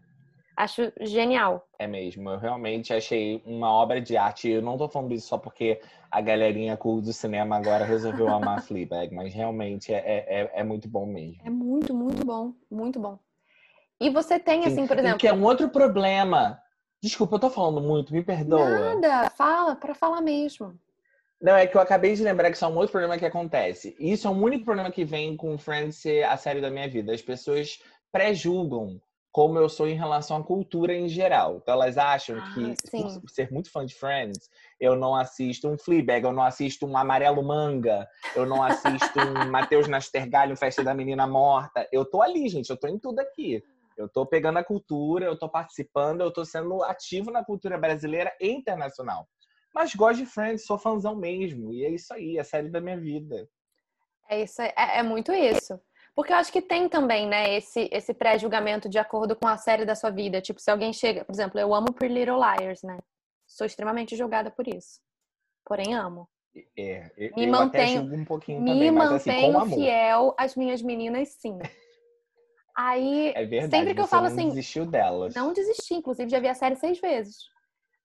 Acho 0.56 0.94
genial. 1.02 1.68
É 1.80 1.88
mesmo. 1.88 2.30
Eu 2.30 2.38
realmente 2.38 2.94
achei 2.94 3.42
uma 3.44 3.72
obra 3.72 4.00
de 4.00 4.16
arte. 4.16 4.48
Eu 4.48 4.62
não 4.62 4.78
tô 4.78 4.88
falando 4.88 5.12
isso 5.12 5.28
só 5.28 5.40
porque 5.40 5.82
a 6.12 6.22
galerinha 6.22 6.78
cool 6.78 7.02
do 7.02 7.12
cinema 7.12 7.56
agora 7.58 7.84
resolveu 7.84 8.28
amar 8.30 8.62
Fleabag, 8.62 9.16
mas 9.16 9.34
realmente 9.34 9.92
é, 9.92 9.98
é, 9.98 10.52
é, 10.54 10.64
muito 10.64 10.88
bom 10.88 11.08
mesmo. 11.08 11.42
É 11.44 11.50
muito, 11.50 11.96
muito 11.96 12.24
bom. 12.24 12.54
Muito 12.70 13.00
bom. 13.00 13.18
E 14.00 14.12
você 14.12 14.38
tem, 14.38 14.66
assim, 14.66 14.82
Sim. 14.82 14.88
por 14.88 15.00
exemplo. 15.00 15.18
Que 15.18 15.28
é 15.28 15.34
um 15.34 15.44
outro 15.44 15.68
problema. 15.70 16.62
Desculpa, 17.02 17.38
eu 17.38 17.40
tô 17.40 17.50
falando 17.50 17.82
muito, 17.82 18.14
me 18.14 18.24
perdoa. 18.24 18.96
Nada, 18.96 19.32
fala, 19.32 19.76
para 19.76 19.96
falar 19.96 20.22
mesmo. 20.22 20.78
Não, 21.42 21.56
é 21.56 21.66
que 21.66 21.76
eu 21.76 21.82
acabei 21.82 22.14
de 22.14 22.22
lembrar 22.22 22.52
que 22.52 22.56
isso 22.58 22.66
é 22.66 22.68
um 22.68 22.76
outro 22.76 22.92
problema 22.92 23.18
que 23.18 23.26
acontece. 23.26 23.96
Isso 24.00 24.28
é 24.28 24.30
o 24.30 24.34
único 24.34 24.66
problema 24.66 24.92
que 24.92 25.06
vem 25.06 25.36
com 25.36 25.58
Friends 25.58 25.96
ser 25.96 26.24
a 26.26 26.38
série 26.38 26.62
da 26.62 26.70
minha 26.70 26.88
vida. 26.88 27.14
As 27.14 27.22
pessoas 27.22 27.82
pré-julgam 28.12 29.02
como 29.32 29.58
eu 29.60 29.70
sou 29.70 29.88
em 29.88 29.96
relação 29.96 30.38
à 30.38 30.44
cultura 30.44 30.94
em 30.94 31.08
geral. 31.08 31.58
Então 31.58 31.74
elas 31.74 31.98
acham 31.98 32.38
ah, 32.38 32.54
que, 32.54 32.76
sim. 32.90 33.20
por 33.20 33.30
ser 33.30 33.52
muito 33.52 33.72
fã 33.72 33.86
de 33.86 33.94
Friends, 33.94 34.50
eu 34.80 34.96
não 34.96 35.16
assisto 35.16 35.68
um 35.68 35.78
Fleabag, 35.78 36.26
eu 36.26 36.34
não 36.34 36.44
assisto 36.44 36.86
um 36.86 36.98
Amarelo 36.98 37.44
Manga, 37.44 38.08
eu 38.36 38.46
não 38.46 38.64
assisto 38.64 39.20
um 39.20 39.34
Matheus 39.52 39.88
Nastergalho, 39.88 40.58
Festa 40.58 40.84
da 40.84 40.94
Menina 40.94 41.28
Morta. 41.28 41.88
Eu 41.92 42.06
tô 42.06 42.22
ali, 42.22 42.48
gente, 42.50 42.70
eu 42.70 42.78
tô 42.78 42.88
em 42.88 42.98
tudo 42.98 43.20
aqui. 43.20 43.64
Eu 43.98 44.08
tô 44.08 44.26
pegando 44.26 44.58
a 44.58 44.64
cultura, 44.64 45.26
eu 45.26 45.38
tô 45.38 45.50
participando, 45.50 46.22
eu 46.22 46.32
tô 46.32 46.46
sendo 46.46 46.82
ativo 46.84 47.32
na 47.32 47.44
cultura 47.44 47.78
brasileira 47.78 48.34
e 48.40 48.50
internacional. 48.50 49.28
Mas 49.76 49.94
gosto 49.94 50.20
de 50.20 50.26
Friends, 50.26 50.66
sou 50.66 50.80
fãzão 50.80 51.16
mesmo. 51.16 51.74
E 51.74 51.86
é 51.86 51.90
isso 51.90 52.14
aí, 52.14 52.38
é 52.38 52.42
a 52.42 52.46
série 52.46 52.70
da 52.70 52.82
minha 52.82 52.98
vida. 52.98 53.48
É 54.30 54.42
isso, 54.42 54.62
é, 54.62 54.74
é 54.76 55.04
muito 55.04 55.34
isso. 55.34 55.80
Porque 56.16 56.34
eu 56.34 56.38
acho 56.38 56.52
que 56.52 56.62
tem 56.62 56.90
também, 56.90 57.28
né, 57.28 57.56
esse, 57.56 57.90
esse 57.92 58.14
pré-julgamento 58.14 58.90
de 58.90 58.98
acordo 58.98 59.36
com 59.36 59.48
a 59.48 59.58
série 59.58 59.86
da 59.86 59.96
sua 59.96 60.10
vida. 60.10 60.42
Tipo, 60.42 60.60
se 60.60 60.70
alguém 60.70 60.92
chega, 60.92 61.24
por 61.24 61.32
exemplo, 61.32 61.60
eu 61.60 61.74
amo 61.74 61.94
Pretty 61.94 62.14
Little 62.14 62.40
Liars, 62.40 62.82
né? 62.84 62.98
Sou 63.48 63.66
extremamente 63.66 64.16
julgada 64.16 64.52
por 64.52 64.68
isso. 64.68 65.00
Porém, 65.66 65.94
amo. 65.94 66.28
É, 66.78 67.12
eu, 67.16 67.32
me 67.36 67.46
eu 67.46 67.52
mantenho, 67.52 68.02
um 68.02 68.26
pouquinho 68.26 68.62
me 68.62 68.72
também, 68.72 68.92
mas, 68.92 69.12
mantenho 69.12 69.58
assim, 69.60 69.76
fiel 69.76 70.36
às 70.38 70.56
minhas 70.56 70.82
meninas, 70.82 71.30
sim. 71.30 71.58
Aí, 72.76 73.34
é 73.36 73.46
verdade, 73.46 73.72
sempre 73.72 73.94
que 73.94 74.00
eu 74.00 74.08
falo 74.08 74.24
não 74.24 74.32
assim. 74.32 74.44
Não 74.44 74.50
desistiu 74.50 74.86
delas. 74.86 75.36
Não 75.36 75.54
desisti, 75.54 75.96
inclusive 75.96 76.30
já 76.30 76.40
vi 76.40 76.48
a 76.48 76.56
série 76.56 76.76
seis 76.76 77.00
vezes. 77.00 77.38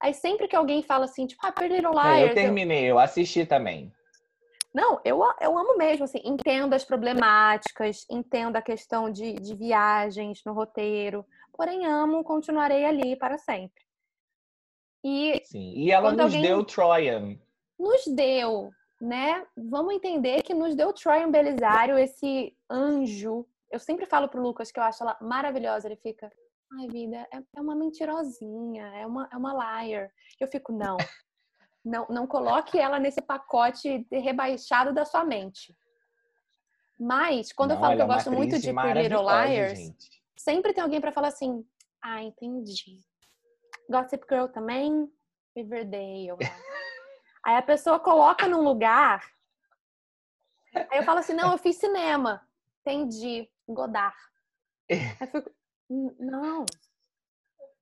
Aí 0.02 0.12
sempre 0.12 0.48
que 0.48 0.56
alguém 0.56 0.82
fala 0.82 1.04
assim, 1.04 1.26
tipo, 1.26 1.40
ah, 1.46 1.52
Pretty 1.52 1.76
Little 1.76 1.92
Liars. 1.92 2.18
É, 2.18 2.30
eu 2.30 2.34
terminei, 2.34 2.82
eu... 2.82 2.88
eu 2.88 2.98
assisti 2.98 3.46
também. 3.46 3.92
Não, 4.74 5.00
eu, 5.04 5.20
eu 5.40 5.56
amo 5.56 5.78
mesmo, 5.78 6.04
assim, 6.04 6.20
entendo 6.24 6.74
as 6.74 6.84
problemáticas, 6.84 8.04
entendo 8.10 8.56
a 8.56 8.62
questão 8.62 9.08
de, 9.08 9.34
de 9.34 9.54
viagens 9.54 10.42
no 10.44 10.52
roteiro, 10.52 11.24
porém 11.52 11.86
amo, 11.86 12.24
continuarei 12.24 12.84
ali 12.84 13.14
para 13.14 13.38
sempre. 13.38 13.84
E, 15.04 15.40
Sim, 15.44 15.74
e 15.76 15.92
ela 15.92 16.12
nos 16.12 16.32
deu 16.32 16.64
Troian. 16.64 17.38
Nos 17.78 18.04
deu, 18.06 18.70
né? 19.00 19.46
Vamos 19.56 19.94
entender 19.94 20.42
que 20.42 20.54
nos 20.54 20.74
deu 20.74 20.92
Troian 20.92 21.30
Belisário, 21.30 21.96
esse 21.96 22.56
anjo. 22.68 23.46
Eu 23.70 23.78
sempre 23.78 24.06
falo 24.06 24.28
pro 24.28 24.42
Lucas 24.42 24.72
que 24.72 24.80
eu 24.80 24.82
acho 24.82 25.04
ela 25.04 25.16
maravilhosa, 25.20 25.86
ele 25.86 25.96
fica, 25.96 26.32
ai 26.72 26.88
vida, 26.88 27.28
é, 27.32 27.36
é 27.54 27.60
uma 27.60 27.76
mentirosinha, 27.76 28.86
é 28.96 29.06
uma, 29.06 29.28
é 29.32 29.36
uma 29.36 29.52
liar. 29.52 30.10
Eu 30.40 30.48
fico, 30.48 30.72
não, 30.72 30.96
não, 31.84 32.06
não 32.08 32.26
coloque 32.26 32.78
ela 32.78 32.98
nesse 32.98 33.20
pacote 33.20 34.06
rebaixado 34.10 34.92
da 34.92 35.04
sua 35.04 35.24
mente. 35.24 35.76
Mas, 36.98 37.52
quando 37.52 37.70
não, 37.70 37.76
eu 37.76 37.80
falo 37.80 37.96
que 37.96 38.02
eu 38.02 38.04
é 38.04 38.08
gosto 38.08 38.30
muito 38.30 38.58
de 38.58 38.72
Pretty 38.72 39.02
Little 39.02 39.22
Liars, 39.22 39.78
gente. 39.78 40.22
sempre 40.36 40.72
tem 40.72 40.82
alguém 40.82 41.00
para 41.00 41.12
falar 41.12 41.28
assim: 41.28 41.66
ah, 42.02 42.22
entendi. 42.22 43.00
Gossip 43.90 44.24
Girl 44.30 44.46
também, 44.46 45.10
Riverdale. 45.54 46.38
Aí 47.44 47.56
a 47.56 47.62
pessoa 47.62 48.00
coloca 48.00 48.48
num 48.48 48.62
lugar. 48.62 49.22
Aí 50.74 50.98
eu 50.98 51.02
falo 51.02 51.18
assim: 51.18 51.34
não, 51.34 51.52
eu 51.52 51.58
fiz 51.58 51.76
cinema. 51.76 52.46
Entendi. 52.80 53.50
Godard. 53.68 54.16
Aí 54.88 55.18
eu 55.20 55.26
fico, 55.26 55.50
não. 55.90 56.64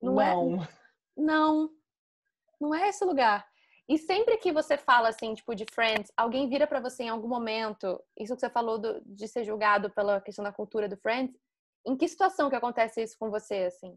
Não, 0.01 0.15
não. 0.15 0.21
é. 0.21 0.69
Não. 1.17 1.71
Não 2.61 2.75
é 2.75 2.89
esse 2.89 3.05
lugar. 3.05 3.52
E 3.93 3.99
sempre 3.99 4.39
que 4.39 4.51
você 4.51 4.79
fala 4.79 5.11
assim, 5.11 5.35
tipo, 5.35 5.55
de 5.55 5.67
Friends, 5.71 6.11
alguém 6.17 6.49
vira 6.49 6.67
para 6.67 6.81
você 6.81 7.03
em 7.03 7.11
algum 7.11 7.29
momento, 7.29 8.03
isso 8.19 8.35
que 8.35 8.41
você 8.41 8.49
falou 8.49 8.79
do, 8.79 9.03
de 9.05 9.29
ser 9.29 9.45
julgado 9.45 9.91
pela 9.91 10.19
questão 10.19 10.43
da 10.43 10.51
cultura 10.51 10.89
do 10.89 10.97
Friends, 10.97 11.39
em 11.87 11.95
que 11.95 12.09
situação 12.09 12.49
que 12.49 12.57
acontece 12.57 13.03
isso 13.03 13.19
com 13.19 13.31
você, 13.31 13.65
assim? 13.65 13.95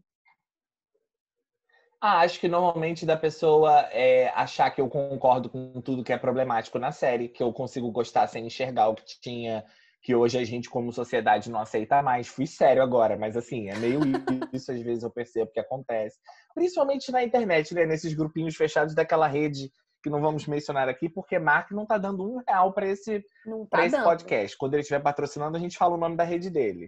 Ah, 1.98 2.20
acho 2.20 2.38
que 2.38 2.46
normalmente 2.46 3.06
da 3.06 3.16
pessoa 3.16 3.88
é, 3.90 4.28
achar 4.34 4.70
que 4.70 4.82
eu 4.82 4.88
concordo 4.90 5.48
com 5.48 5.80
tudo 5.80 6.04
que 6.04 6.12
é 6.12 6.18
problemático 6.18 6.78
na 6.78 6.92
série, 6.92 7.30
que 7.30 7.42
eu 7.42 7.50
consigo 7.50 7.90
gostar 7.90 8.26
sem 8.26 8.44
enxergar 8.44 8.90
o 8.90 8.94
que 8.94 9.18
tinha, 9.18 9.64
que 10.02 10.14
hoje 10.14 10.36
a 10.38 10.44
gente, 10.44 10.68
como 10.68 10.92
sociedade, 10.92 11.50
não 11.50 11.58
aceita 11.58 12.02
mais. 12.02 12.28
Fui 12.28 12.46
sério 12.46 12.82
agora, 12.82 13.16
mas 13.16 13.34
assim, 13.34 13.70
é 13.70 13.76
meio 13.76 14.00
isso, 14.52 14.70
às 14.70 14.80
vezes 14.82 15.04
eu 15.04 15.10
percebo 15.10 15.50
que 15.50 15.58
acontece. 15.58 16.18
Principalmente 16.54 17.10
na 17.10 17.24
internet, 17.24 17.72
né? 17.72 17.86
Nesses 17.86 18.12
grupinhos 18.12 18.54
fechados 18.54 18.94
daquela 18.94 19.26
rede 19.26 19.70
que 20.06 20.10
não 20.10 20.20
vamos 20.20 20.46
mencionar 20.46 20.88
aqui, 20.88 21.08
porque 21.08 21.36
Mark 21.36 21.72
não 21.72 21.82
está 21.82 21.98
dando 21.98 22.22
um 22.22 22.40
real 22.46 22.72
para 22.72 22.86
esse, 22.86 23.24
tá 23.68 23.84
esse 23.84 24.00
podcast. 24.00 24.56
Quando 24.56 24.74
ele 24.74 24.82
estiver 24.82 25.00
patrocinando, 25.00 25.56
a 25.56 25.60
gente 25.60 25.76
fala 25.76 25.94
o 25.94 25.98
nome 25.98 26.16
da 26.16 26.22
rede 26.22 26.48
dele. 26.48 26.86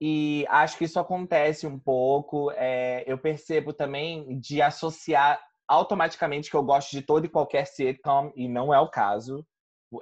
E 0.00 0.46
acho 0.48 0.78
que 0.78 0.84
isso 0.84 0.98
acontece 0.98 1.66
um 1.66 1.78
pouco. 1.78 2.50
É, 2.52 3.04
eu 3.06 3.18
percebo 3.18 3.74
também 3.74 4.40
de 4.40 4.62
associar 4.62 5.38
automaticamente 5.68 6.48
que 6.48 6.56
eu 6.56 6.62
gosto 6.62 6.90
de 6.90 7.02
todo 7.02 7.26
e 7.26 7.28
qualquer 7.28 7.66
sitcom, 7.66 8.32
e 8.34 8.48
não 8.48 8.72
é 8.72 8.80
o 8.80 8.88
caso. 8.88 9.46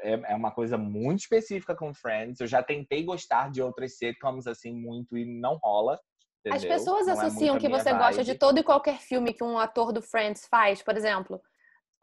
É, 0.00 0.12
é 0.32 0.34
uma 0.36 0.52
coisa 0.52 0.78
muito 0.78 1.22
específica 1.22 1.74
com 1.74 1.92
Friends. 1.92 2.38
Eu 2.38 2.46
já 2.46 2.62
tentei 2.62 3.02
gostar 3.02 3.50
de 3.50 3.60
outras 3.60 3.98
sitcoms 3.98 4.46
assim 4.46 4.72
muito 4.72 5.18
e 5.18 5.24
não 5.24 5.58
rola. 5.60 5.98
Entendeu? 6.46 6.58
As 6.58 6.64
pessoas 6.64 7.06
não 7.08 7.14
é 7.14 7.26
associam 7.26 7.56
é 7.56 7.58
que 7.58 7.68
você 7.68 7.90
vibe. 7.90 7.98
gosta 7.98 8.22
de 8.22 8.36
todo 8.36 8.58
e 8.60 8.62
qualquer 8.62 9.00
filme 9.00 9.34
que 9.34 9.42
um 9.42 9.58
ator 9.58 9.92
do 9.92 10.00
Friends 10.00 10.46
faz, 10.48 10.80
por 10.80 10.96
exemplo 10.96 11.42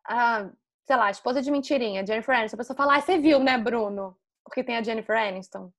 a, 0.07 0.49
sei 0.83 0.95
lá, 0.95 1.05
a 1.07 1.11
esposa 1.11 1.41
de 1.41 1.51
mentirinha, 1.51 2.05
Jennifer 2.05 2.35
Aniston, 2.35 2.55
a 2.55 2.59
pessoa 2.59 2.77
fala, 2.77 2.95
ah, 2.95 3.01
você 3.01 3.17
viu, 3.17 3.39
né, 3.39 3.57
Bruno? 3.57 4.15
Porque 4.43 4.63
tem 4.63 4.77
a 4.77 4.83
Jennifer 4.83 5.17
Aniston. 5.17 5.71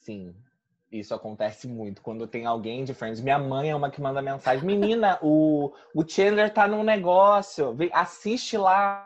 Sim, 0.00 0.34
isso 0.90 1.14
acontece 1.14 1.68
muito. 1.68 2.00
Quando 2.02 2.26
tem 2.26 2.46
alguém 2.46 2.82
de 2.84 2.94
Friends, 2.94 3.20
minha 3.20 3.38
mãe 3.38 3.70
é 3.70 3.76
uma 3.76 3.90
que 3.90 4.00
manda 4.00 4.22
mensagem: 4.22 4.64
Menina, 4.64 5.18
o, 5.22 5.72
o 5.94 6.08
Chandler 6.08 6.52
tá 6.52 6.66
num 6.66 6.82
negócio, 6.82 7.76
assiste 7.92 8.56
lá. 8.56 9.04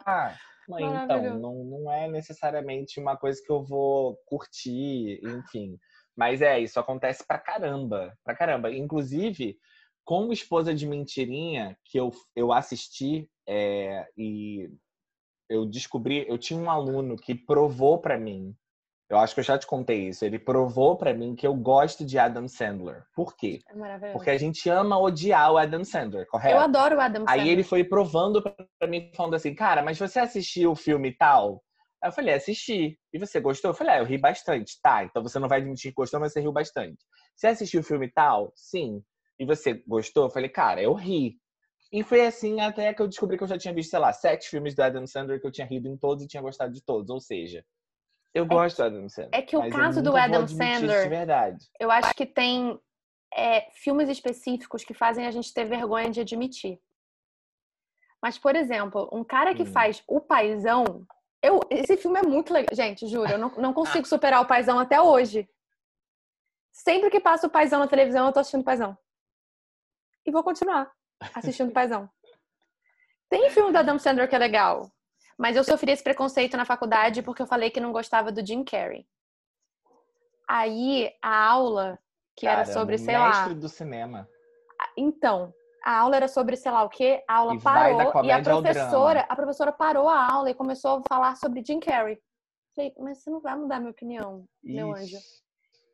Então, 0.68 1.38
não, 1.38 1.64
não 1.64 1.92
é 1.92 2.09
necessariamente 2.09 3.00
uma 3.00 3.16
coisa 3.16 3.42
que 3.44 3.50
eu 3.50 3.64
vou 3.64 4.16
curtir, 4.26 5.21
enfim. 5.25 5.76
Mas 6.16 6.40
é, 6.40 6.61
isso 6.61 6.78
acontece 6.78 7.26
pra 7.26 7.38
caramba, 7.38 8.16
pra 8.23 8.35
caramba. 8.35 8.71
Inclusive, 8.71 9.59
como 10.04 10.32
Esposa 10.32 10.73
de 10.73 10.87
Mentirinha, 10.87 11.76
que 11.85 11.99
eu, 11.99 12.12
eu 12.37 12.52
assisti 12.52 13.28
é, 13.49 14.09
e 14.17 14.71
eu 15.49 15.67
descobri, 15.67 16.27
eu 16.29 16.39
tinha 16.39 16.59
um 16.59 16.71
aluno 16.71 17.17
que 17.17 17.35
provou 17.35 18.01
para 18.01 18.19
mim 18.19 18.57
eu 19.13 19.19
acho 19.19 19.35
que 19.35 19.41
eu 19.41 19.45
já 19.45 19.59
te 19.59 19.67
contei 19.67 20.09
isso. 20.09 20.25
Ele 20.25 20.39
provou 20.39 20.97
para 20.97 21.13
mim 21.13 21.37
que 21.37 21.47
eu 21.47 21.55
gosto 21.55 22.03
de 22.03 22.19
Adam 22.19 22.49
Sandler. 22.49 23.05
Por 23.15 23.37
quê? 23.37 23.61
É 23.69 24.13
Porque 24.13 24.31
a 24.31 24.39
gente 24.39 24.71
ama 24.71 24.99
odiar 24.99 25.53
o 25.53 25.59
Adam 25.59 25.85
Sandler, 25.85 26.27
correto? 26.27 26.57
Eu 26.57 26.61
adoro 26.63 26.97
o 26.97 27.01
Adam 27.01 27.27
Sandler. 27.27 27.45
Aí 27.45 27.51
ele 27.51 27.63
foi 27.63 27.85
provando 27.85 28.43
para 28.43 28.89
mim, 28.89 29.13
falando 29.15 29.35
assim, 29.35 29.55
cara, 29.55 29.83
mas 29.83 29.99
você 29.99 30.19
assistiu 30.19 30.71
o 30.71 30.75
filme 30.75 31.15
tal? 31.15 31.63
Aí 32.03 32.09
eu 32.09 32.13
falei, 32.13 32.33
assisti. 32.33 32.99
E 33.13 33.19
você 33.19 33.39
gostou? 33.39 33.73
Eu 33.73 33.75
falei, 33.75 33.97
ah, 33.97 33.99
eu 33.99 34.07
ri 34.07 34.17
bastante. 34.17 34.81
Tá, 34.83 35.05
então 35.05 35.23
você 35.23 35.39
não 35.39 35.47
vai 35.47 35.61
admitir 35.61 35.91
que 35.91 35.97
gostou, 35.97 36.19
mas 36.19 36.33
você 36.33 36.41
riu 36.41 36.51
bastante. 36.51 37.05
Você 37.37 37.49
assistiu 37.49 37.83
o 37.83 37.85
filme 37.85 38.11
tal? 38.11 38.51
Sim. 38.57 39.03
E 39.39 39.45
você 39.45 39.75
gostou? 39.87 40.25
Eu 40.25 40.31
falei, 40.31 40.49
cara, 40.49 40.81
eu 40.81 40.95
ri. 40.95 41.37
E 41.93 42.03
foi 42.03 42.25
assim 42.25 42.59
até 42.61 42.95
que 42.95 43.03
eu 43.03 43.07
descobri 43.07 43.37
que 43.37 43.45
eu 43.45 43.49
já 43.49 43.59
tinha 43.59 43.75
visto, 43.75 43.91
sei 43.91 43.99
lá, 43.99 44.11
sete 44.15 44.49
filmes 44.49 44.75
do 44.75 44.81
Adam 44.81 45.07
Sandler 45.07 45.39
que 45.39 45.47
eu 45.47 45.53
tinha 45.53 45.67
rido 45.67 45.87
em 45.87 45.97
todos 45.97 46.25
e 46.25 46.27
tinha 46.27 46.43
gostado 46.43 46.73
de 46.73 46.83
todos. 46.83 47.11
Ou 47.11 47.21
seja, 47.21 47.63
eu 48.33 48.45
é 48.45 48.49
gosto 48.49 48.79
do 48.79 48.85
Adam 48.85 49.09
Sandler. 49.11 49.31
É 49.39 49.43
que 49.43 49.55
o 49.55 49.69
caso 49.69 50.03
do 50.03 50.17
Adam 50.17 50.49
Sandler, 50.49 51.11
verdade. 51.11 51.67
eu 51.79 51.91
acho 51.91 52.15
que 52.15 52.25
tem 52.25 52.81
é, 53.35 53.71
filmes 53.73 54.09
específicos 54.09 54.83
que 54.85 54.95
fazem 54.95 55.27
a 55.27 55.31
gente 55.31 55.53
ter 55.53 55.67
vergonha 55.67 56.11
de 56.11 56.23
admitir. 56.23 56.81
Mas, 58.23 58.39
por 58.39 58.57
exemplo, 58.57 59.11
um 59.13 59.23
cara 59.23 59.55
que 59.55 59.65
hum. 59.65 59.67
faz 59.67 60.03
O 60.09 60.19
Paizão, 60.19 61.07
eu, 61.43 61.61
esse 61.69 61.99
filme 61.99 62.21
é 62.21 62.23
muito 62.23 62.55
legal. 62.55 62.75
Gente, 62.75 63.07
juro, 63.07 63.31
eu 63.31 63.39
não, 63.39 63.51
não 63.57 63.75
consigo 63.75 64.07
superar 64.09 64.41
o 64.41 64.47
Paizão 64.47 64.79
até 64.79 64.99
hoje. 64.99 65.47
Sempre 66.73 67.11
que 67.11 67.21
passa 67.21 67.47
o 67.47 67.51
Paizão 67.51 67.81
na 67.81 67.87
televisão, 67.87 68.27
eu 68.27 68.33
tô 68.33 68.41
assistindo 68.41 68.63
o 68.63 68.65
Paizão. 68.65 68.97
E 70.25 70.31
vou 70.31 70.43
continuar 70.43 70.91
assistindo 71.35 71.71
o 71.71 71.73
Paizão. 71.73 72.09
Tem 73.29 73.50
filme 73.50 73.73
do 73.73 73.79
Adam 73.79 73.99
Sandler 73.99 74.29
que 74.29 74.35
é 74.35 74.38
legal. 74.38 74.91
Mas 75.38 75.57
eu 75.57 75.64
sofri 75.64 75.91
esse 75.93 76.05
preconceito 76.05 76.57
na 76.57 76.64
faculdade 76.64 77.23
porque 77.23 77.43
eu 77.43 77.47
falei 77.47 77.71
que 77.71 77.81
não 77.81 77.93
gostava 77.93 78.31
do 78.31 78.47
Jim 78.47 78.62
Carrey. 78.64 79.07
Aí 80.49 81.11
a 81.23 81.49
aula 81.49 81.99
que 82.37 82.47
Cara, 82.47 82.61
era 82.61 82.73
sobre, 82.73 82.99
sei 82.99 83.17
lá. 83.17 83.49
do 83.49 83.69
cinema. 83.69 84.29
Então, 84.97 85.52
a 85.85 85.99
aula 85.99 86.17
era 86.17 86.29
sobre, 86.29 86.57
sei 86.57 86.71
lá 86.71 86.85
o 86.85 86.88
quê, 86.88 87.25
a 87.29 87.37
aula 87.37 87.55
e 87.55 87.61
parou 87.61 88.25
e 88.25 88.31
a 88.31 88.43
professora, 88.43 89.26
a 89.29 89.37
professora 89.37 89.73
parou 89.73 90.09
a 90.09 90.33
aula 90.33 90.50
e 90.50 90.55
começou 90.55 90.99
a 90.99 91.02
falar 91.09 91.37
sobre 91.37 91.64
Jim 91.64 91.81
Carrey. 91.81 92.21
Falei, 92.75 92.95
mas 92.99 93.23
você 93.23 93.31
não 93.31 93.41
vai 93.41 93.57
mudar 93.57 93.81
minha 93.81 93.91
opinião, 93.91 94.45
Ixi. 94.62 94.75
meu 94.75 94.95
anjo. 94.95 95.19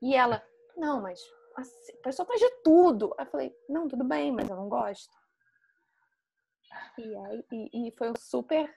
E 0.02 0.14
ela, 0.14 0.42
não, 0.76 1.00
mas 1.00 1.20
a 1.56 2.02
pessoa 2.02 2.26
faz 2.26 2.40
de 2.40 2.50
tudo. 2.62 3.14
Aí 3.18 3.24
eu 3.26 3.30
falei, 3.30 3.56
não, 3.68 3.88
tudo 3.88 4.04
bem, 4.04 4.30
mas 4.30 4.48
eu 4.48 4.56
não 4.56 4.68
gosto. 4.68 5.17
E 6.98 7.16
aí 7.16 7.44
e, 7.52 7.88
e 7.88 7.90
foi 7.92 8.10
um 8.10 8.16
super 8.18 8.74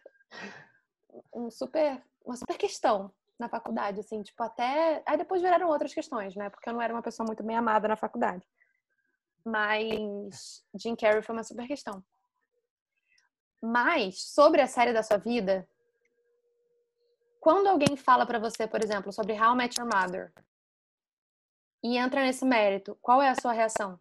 um 1.34 1.50
super, 1.50 2.02
uma 2.26 2.36
super 2.36 2.58
questão 2.58 3.14
na 3.40 3.50
faculdade, 3.50 4.00
assim, 4.00 4.22
tipo, 4.22 4.42
até. 4.44 5.02
Aí 5.06 5.18
depois 5.18 5.42
viraram 5.42 5.68
outras 5.68 5.94
questões, 5.94 6.36
né? 6.36 6.50
Porque 6.50 6.70
eu 6.70 6.74
não 6.74 6.82
era 6.82 6.94
uma 6.94 7.02
pessoa 7.02 7.26
muito 7.26 7.44
bem 7.44 7.56
amada 7.56 7.88
na 7.88 7.96
faculdade. 7.96 8.48
Mas 9.44 10.64
Jim 10.76 10.96
Carrey 10.96 11.24
foi 11.24 11.36
uma 11.36 11.44
super 11.44 11.68
questão. 11.68 12.04
Mas, 13.62 14.24
sobre 14.24 14.62
a 14.62 14.68
série 14.68 14.94
da 14.94 15.04
sua 15.04 15.18
vida, 15.18 15.68
quando 17.40 17.68
alguém 17.68 17.96
fala 17.96 18.26
para 18.26 18.40
você, 18.40 18.68
por 18.68 18.84
exemplo, 18.84 19.12
sobre 19.12 19.34
How 19.34 19.54
I 19.54 19.56
Met 19.56 19.80
Your 19.80 19.90
Mother, 19.92 20.32
e 21.84 21.98
entra 21.98 22.22
nesse 22.22 22.46
mérito, 22.46 22.98
qual 23.02 23.22
é 23.22 23.30
a 23.30 23.36
sua 23.36 23.52
reação? 23.52 24.00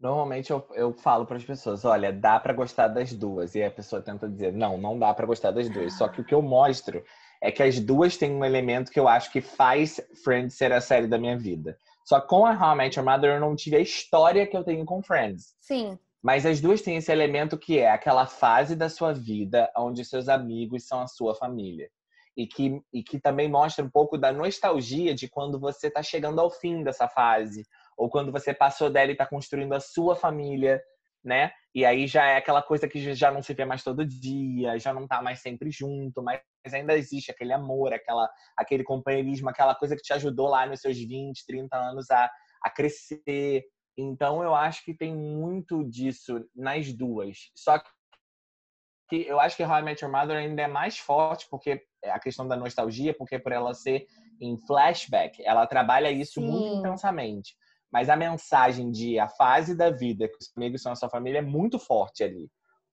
Normalmente 0.00 0.50
eu, 0.50 0.66
eu 0.74 0.92
falo 0.92 1.24
para 1.24 1.36
as 1.36 1.44
pessoas, 1.44 1.84
olha, 1.84 2.12
dá 2.12 2.38
para 2.38 2.52
gostar 2.52 2.88
das 2.88 3.12
duas. 3.12 3.54
E 3.54 3.62
a 3.62 3.70
pessoa 3.70 4.02
tenta 4.02 4.28
dizer, 4.28 4.52
não, 4.52 4.76
não 4.76 4.98
dá 4.98 5.14
para 5.14 5.26
gostar 5.26 5.50
das 5.50 5.68
duas. 5.68 5.96
Só 5.96 6.08
que 6.08 6.20
o 6.20 6.24
que 6.24 6.34
eu 6.34 6.42
mostro 6.42 7.02
é 7.40 7.50
que 7.50 7.62
as 7.62 7.78
duas 7.78 8.16
têm 8.16 8.32
um 8.32 8.44
elemento 8.44 8.90
que 8.90 8.98
eu 8.98 9.08
acho 9.08 9.30
que 9.30 9.40
faz 9.40 10.00
Friends 10.22 10.54
ser 10.54 10.72
a 10.72 10.80
série 10.80 11.06
da 11.06 11.18
minha 11.18 11.38
vida. 11.38 11.78
Só 12.04 12.20
que 12.20 12.28
com 12.28 12.44
a 12.44 12.52
How 12.52 12.74
I 12.74 12.76
Met 12.76 12.98
Your 12.98 13.08
Mother 13.08 13.34
eu 13.34 13.40
não 13.40 13.56
tive 13.56 13.76
a 13.76 13.80
história 13.80 14.46
que 14.46 14.56
eu 14.56 14.64
tenho 14.64 14.84
com 14.84 15.02
Friends. 15.02 15.54
Sim. 15.60 15.98
Mas 16.22 16.46
as 16.46 16.60
duas 16.60 16.80
têm 16.80 16.96
esse 16.96 17.12
elemento 17.12 17.58
que 17.58 17.78
é 17.78 17.90
aquela 17.90 18.26
fase 18.26 18.74
da 18.74 18.88
sua 18.88 19.12
vida 19.12 19.70
onde 19.76 20.04
seus 20.04 20.28
amigos 20.28 20.86
são 20.86 21.00
a 21.00 21.06
sua 21.06 21.34
família. 21.34 21.90
E 22.36 22.46
que, 22.46 22.80
e 22.92 23.02
que 23.02 23.20
também 23.20 23.48
mostra 23.48 23.84
um 23.84 23.90
pouco 23.90 24.18
da 24.18 24.32
nostalgia 24.32 25.14
de 25.14 25.28
quando 25.28 25.60
você 25.60 25.86
está 25.86 26.02
chegando 26.02 26.40
ao 26.40 26.50
fim 26.50 26.82
dessa 26.82 27.06
fase, 27.06 27.64
ou 27.96 28.08
quando 28.08 28.32
você 28.32 28.52
passou 28.52 28.90
dela 28.90 29.10
e 29.10 29.12
está 29.12 29.26
construindo 29.26 29.72
a 29.74 29.80
sua 29.80 30.16
família, 30.16 30.82
né? 31.24 31.52
E 31.74 31.84
aí 31.84 32.06
já 32.06 32.26
é 32.26 32.36
aquela 32.36 32.62
coisa 32.62 32.86
que 32.86 33.14
já 33.14 33.30
não 33.30 33.42
se 33.42 33.54
vê 33.54 33.64
mais 33.64 33.82
todo 33.82 34.06
dia, 34.06 34.78
já 34.78 34.92
não 34.92 35.08
tá 35.08 35.22
mais 35.22 35.40
sempre 35.40 35.70
junto, 35.70 36.22
mas 36.22 36.40
ainda 36.72 36.96
existe 36.96 37.30
aquele 37.30 37.52
amor, 37.52 37.92
aquela, 37.92 38.30
aquele 38.56 38.84
companheirismo, 38.84 39.48
aquela 39.48 39.74
coisa 39.74 39.96
que 39.96 40.02
te 40.02 40.12
ajudou 40.12 40.48
lá 40.48 40.66
nos 40.66 40.80
seus 40.80 40.98
20, 40.98 41.44
30 41.46 41.76
anos 41.76 42.10
a, 42.10 42.30
a 42.62 42.70
crescer. 42.70 43.64
Então 43.96 44.42
eu 44.42 44.54
acho 44.54 44.84
que 44.84 44.94
tem 44.94 45.14
muito 45.14 45.82
disso 45.84 46.44
nas 46.54 46.92
duas. 46.92 47.50
Só 47.56 47.78
que 47.78 49.26
eu 49.26 49.40
acho 49.40 49.56
que 49.56 49.64
How 49.64 49.78
I 49.78 49.82
Met 49.82 50.04
Your 50.04 50.12
Mother 50.12 50.36
ainda 50.36 50.62
é 50.62 50.68
mais 50.68 50.98
forte 50.98 51.46
porque 51.50 51.82
é 52.02 52.10
a 52.10 52.20
questão 52.20 52.46
da 52.46 52.56
nostalgia, 52.56 53.14
porque 53.14 53.38
por 53.38 53.52
ela 53.52 53.74
ser 53.74 54.06
em 54.40 54.56
flashback, 54.66 55.42
ela 55.44 55.66
trabalha 55.66 56.10
isso 56.10 56.40
Sim. 56.40 56.46
muito 56.46 56.78
intensamente. 56.78 57.54
Mas 57.94 58.08
a 58.10 58.16
mensagem 58.16 58.90
de 58.90 59.20
a 59.20 59.28
fase 59.28 59.72
da 59.72 59.88
vida 59.88 60.26
que 60.26 60.36
os 60.40 60.50
amigos 60.56 60.82
são 60.82 60.90
a 60.90 60.96
sua 60.96 61.08
família 61.08 61.38
é 61.38 61.42
muito 61.42 61.78
forte 61.78 62.24
ali. 62.24 62.50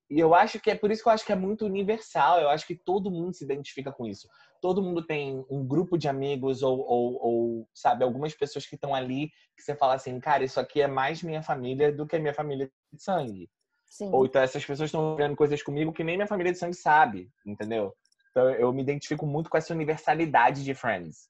E 0.07 0.19
eu 0.19 0.35
acho 0.35 0.59
que 0.59 0.69
é 0.69 0.75
por 0.75 0.91
isso 0.91 1.01
que 1.01 1.09
eu 1.09 1.13
acho 1.13 1.25
que 1.25 1.31
é 1.31 1.35
muito 1.35 1.65
universal. 1.65 2.39
Eu 2.39 2.49
acho 2.49 2.67
que 2.67 2.75
todo 2.75 3.09
mundo 3.09 3.33
se 3.33 3.43
identifica 3.43 3.91
com 3.91 4.05
isso. 4.05 4.27
Todo 4.61 4.79
mundo 4.79 5.03
tem 5.03 5.43
um 5.49 5.65
grupo 5.65 5.97
de 5.97 6.07
amigos 6.07 6.61
ou, 6.61 6.81
ou, 6.81 7.19
ou 7.19 7.69
sabe, 7.73 8.03
algumas 8.03 8.35
pessoas 8.35 8.67
que 8.67 8.75
estão 8.75 8.93
ali 8.93 9.29
que 9.57 9.63
você 9.63 9.75
fala 9.75 9.95
assim, 9.95 10.19
cara, 10.19 10.43
isso 10.43 10.59
aqui 10.59 10.81
é 10.81 10.87
mais 10.87 11.23
minha 11.23 11.41
família 11.41 11.91
do 11.91 12.05
que 12.05 12.19
minha 12.19 12.33
família 12.33 12.69
de 12.93 13.01
sangue. 13.01 13.49
Sim. 13.87 14.11
Ou 14.13 14.27
então 14.27 14.39
essas 14.39 14.63
pessoas 14.63 14.89
estão 14.89 15.15
vendo 15.15 15.35
coisas 15.35 15.63
comigo 15.63 15.91
que 15.91 16.03
nem 16.03 16.15
minha 16.15 16.27
família 16.27 16.51
de 16.51 16.59
sangue 16.59 16.75
sabe, 16.75 17.27
entendeu? 17.43 17.91
Então 18.29 18.51
eu 18.51 18.71
me 18.71 18.83
identifico 18.83 19.25
muito 19.25 19.49
com 19.49 19.57
essa 19.57 19.73
universalidade 19.73 20.63
de 20.63 20.75
Friends. 20.75 21.27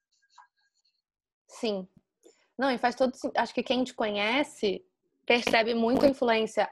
Sim, 1.47 1.87
não, 2.61 2.69
e 2.69 2.77
faz 2.77 2.95
todo 2.95 3.11
Acho 3.35 3.53
que 3.55 3.63
quem 3.63 3.83
te 3.83 3.91
conhece 3.91 4.85
percebe 5.25 5.73
muito 5.73 6.05
a 6.05 6.09
influência 6.09 6.69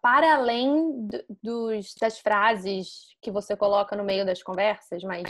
para 0.00 0.36
além 0.36 1.08
dos, 1.42 1.92
das 2.00 2.20
frases 2.20 3.16
que 3.20 3.32
você 3.32 3.56
coloca 3.56 3.96
no 3.96 4.04
meio 4.04 4.24
das 4.24 4.44
conversas, 4.44 5.02
mas 5.02 5.24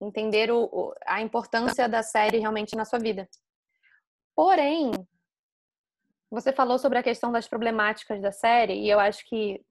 entender 0.00 0.50
o, 0.50 0.92
a 1.06 1.20
importância 1.20 1.88
da 1.88 2.02
série 2.02 2.38
realmente 2.38 2.74
na 2.74 2.84
sua 2.84 2.98
vida. 2.98 3.28
Porém, 4.34 4.90
você 6.28 6.52
falou 6.52 6.76
sobre 6.76 6.98
a 6.98 7.02
questão 7.02 7.30
das 7.30 7.46
problemáticas 7.46 8.20
da 8.20 8.32
série 8.32 8.74
e 8.74 8.90
eu 8.90 8.98
acho 8.98 9.24
que 9.26 9.64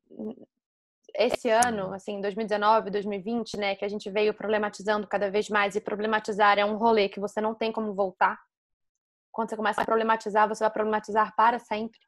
esse 1.15 1.49
ano, 1.49 1.93
assim, 1.93 2.21
2019, 2.21 2.89
2020, 2.91 3.57
né, 3.57 3.75
que 3.75 3.83
a 3.83 3.89
gente 3.89 4.09
veio 4.09 4.33
problematizando 4.33 5.05
cada 5.05 5.29
vez 5.29 5.49
mais 5.49 5.75
e 5.75 5.81
problematizar 5.81 6.57
é 6.57 6.63
um 6.63 6.77
rolê 6.77 7.09
que 7.09 7.19
você 7.19 7.41
não 7.41 7.53
tem 7.53 7.73
como 7.73 7.93
voltar 7.93 8.39
quando 9.33 9.49
você 9.49 9.57
começa 9.57 9.81
a 9.81 9.85
problematizar, 9.85 10.47
você 10.47 10.63
vai 10.63 10.71
problematizar 10.71 11.35
para 11.35 11.57
sempre. 11.57 11.99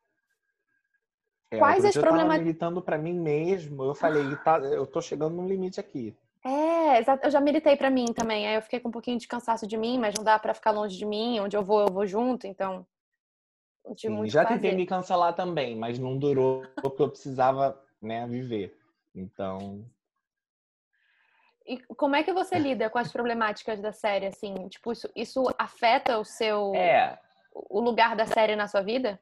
É, 1.52 1.58
Quais 1.58 1.84
as 1.84 1.98
problemas? 1.98 2.38
militando 2.38 2.82
para 2.82 2.98
mim 2.98 3.20
mesmo. 3.20 3.84
Eu 3.84 3.96
falei, 3.96 4.36
tá, 4.38 4.60
eu 4.60 4.86
tô 4.86 5.02
chegando 5.02 5.36
num 5.36 5.48
limite 5.48 5.80
aqui. 5.80 6.16
É, 6.44 7.00
eu 7.26 7.32
já 7.32 7.42
militei 7.42 7.76
para 7.76 7.90
mim 7.90 8.06
também. 8.14 8.48
Aí 8.48 8.56
eu 8.56 8.62
fiquei 8.62 8.80
com 8.80 8.90
um 8.90 8.92
pouquinho 8.92 9.18
de 9.18 9.28
cansaço 9.28 9.66
de 9.66 9.76
mim, 9.76 9.98
mas 9.98 10.14
não 10.16 10.24
dá 10.24 10.38
para 10.38 10.54
ficar 10.54 10.70
longe 10.70 10.96
de 10.96 11.06
mim. 11.06 11.40
Onde 11.40 11.58
eu 11.58 11.64
vou, 11.64 11.82
eu 11.82 11.92
vou 11.92 12.06
junto. 12.06 12.46
Então, 12.46 12.86
não 13.84 13.96
tive 13.96 14.14
Sim, 14.14 14.20
muito 14.20 14.32
já 14.32 14.46
tentei 14.46 14.76
me 14.76 14.86
cancelar 14.86 15.36
também, 15.36 15.76
mas 15.76 15.98
não 15.98 16.18
durou 16.18 16.64
porque 16.82 17.02
eu 17.02 17.10
precisava, 17.10 17.82
né, 18.00 18.28
viver. 18.28 18.78
Então, 19.16 19.84
e 21.66 21.80
como 21.96 22.16
é 22.16 22.24
que 22.24 22.34
você 22.34 22.56
lida 22.60 22.90
com 22.90 22.98
as 22.98 23.12
problemáticas 23.12 23.82
da 23.82 23.92
série, 23.92 24.28
assim? 24.28 24.54
Tipo, 24.70 24.92
isso, 24.92 25.10
isso 25.16 25.44
afeta 25.58 26.18
o 26.18 26.26
seu... 26.26 26.74
É. 26.76 27.20
O 27.54 27.80
lugar 27.80 28.16
da 28.16 28.26
série 28.26 28.56
na 28.56 28.68
sua 28.68 28.82
vida? 28.82 29.20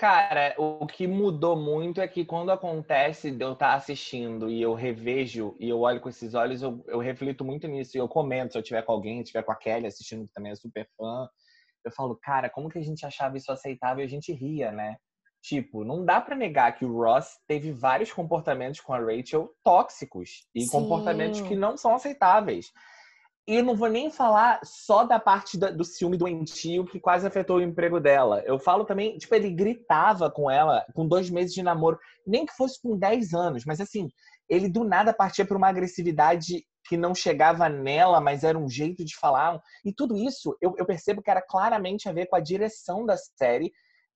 Cara, 0.00 0.54
o 0.56 0.86
que 0.86 1.06
mudou 1.06 1.54
muito 1.54 2.00
é 2.00 2.08
que 2.08 2.24
quando 2.24 2.50
acontece 2.50 3.30
de 3.30 3.44
eu 3.44 3.52
estar 3.52 3.74
assistindo 3.74 4.48
e 4.48 4.62
eu 4.62 4.72
revejo 4.72 5.54
e 5.60 5.68
eu 5.68 5.80
olho 5.80 6.00
com 6.00 6.08
esses 6.08 6.32
olhos, 6.32 6.62
eu, 6.62 6.82
eu 6.88 6.98
reflito 6.98 7.44
muito 7.44 7.68
nisso 7.68 7.98
e 7.98 8.00
eu 8.00 8.08
comento 8.08 8.52
se 8.52 8.58
eu 8.58 8.62
tiver 8.62 8.80
com 8.80 8.92
alguém, 8.92 9.18
se 9.18 9.26
tiver 9.26 9.42
com 9.42 9.52
a 9.52 9.56
Kelly 9.56 9.86
assistindo, 9.86 10.26
que 10.26 10.32
também 10.32 10.52
é 10.52 10.54
super 10.56 10.88
fã. 10.96 11.28
Eu 11.84 11.92
falo, 11.92 12.16
cara, 12.16 12.48
como 12.48 12.70
que 12.70 12.78
a 12.78 12.82
gente 12.82 13.04
achava 13.04 13.36
isso 13.36 13.52
aceitável 13.52 14.02
e 14.02 14.06
a 14.06 14.08
gente 14.08 14.32
ria, 14.32 14.72
né? 14.72 14.96
Tipo, 15.42 15.84
não 15.84 16.04
dá 16.04 16.20
para 16.20 16.36
negar 16.36 16.72
que 16.76 16.84
o 16.84 16.92
Ross 16.92 17.38
teve 17.46 17.72
vários 17.72 18.12
comportamentos 18.12 18.80
com 18.80 18.92
a 18.92 18.98
Rachel 18.98 19.50
tóxicos 19.64 20.46
e 20.54 20.62
Sim. 20.62 20.70
comportamentos 20.70 21.40
que 21.40 21.56
não 21.56 21.76
são 21.76 21.94
aceitáveis. 21.94 22.70
E 23.48 23.56
eu 23.56 23.64
não 23.64 23.74
vou 23.74 23.88
nem 23.88 24.10
falar 24.10 24.60
só 24.62 25.02
da 25.04 25.18
parte 25.18 25.58
da, 25.58 25.70
do 25.70 25.82
ciúme 25.82 26.16
doentio 26.16 26.84
que 26.84 27.00
quase 27.00 27.26
afetou 27.26 27.56
o 27.56 27.62
emprego 27.62 27.98
dela. 27.98 28.42
Eu 28.44 28.58
falo 28.58 28.84
também, 28.84 29.16
tipo, 29.16 29.34
ele 29.34 29.50
gritava 29.50 30.30
com 30.30 30.50
ela 30.50 30.84
com 30.94 31.08
dois 31.08 31.30
meses 31.30 31.54
de 31.54 31.62
namoro, 31.62 31.98
nem 32.26 32.44
que 32.44 32.52
fosse 32.52 32.80
com 32.80 32.96
10 32.96 33.34
anos, 33.34 33.64
mas 33.64 33.80
assim, 33.80 34.08
ele 34.48 34.68
do 34.68 34.84
nada 34.84 35.12
partia 35.12 35.44
para 35.44 35.56
uma 35.56 35.68
agressividade 35.68 36.64
que 36.86 36.96
não 36.96 37.14
chegava 37.14 37.68
nela, 37.68 38.20
mas 38.20 38.44
era 38.44 38.58
um 38.58 38.68
jeito 38.68 39.04
de 39.04 39.16
falar. 39.16 39.60
E 39.84 39.92
tudo 39.92 40.16
isso 40.16 40.56
eu, 40.60 40.74
eu 40.76 40.84
percebo 40.84 41.22
que 41.22 41.30
era 41.30 41.40
claramente 41.40 42.08
a 42.08 42.12
ver 42.12 42.26
com 42.26 42.36
a 42.36 42.40
direção 42.40 43.06
da 43.06 43.16
série. 43.16 43.72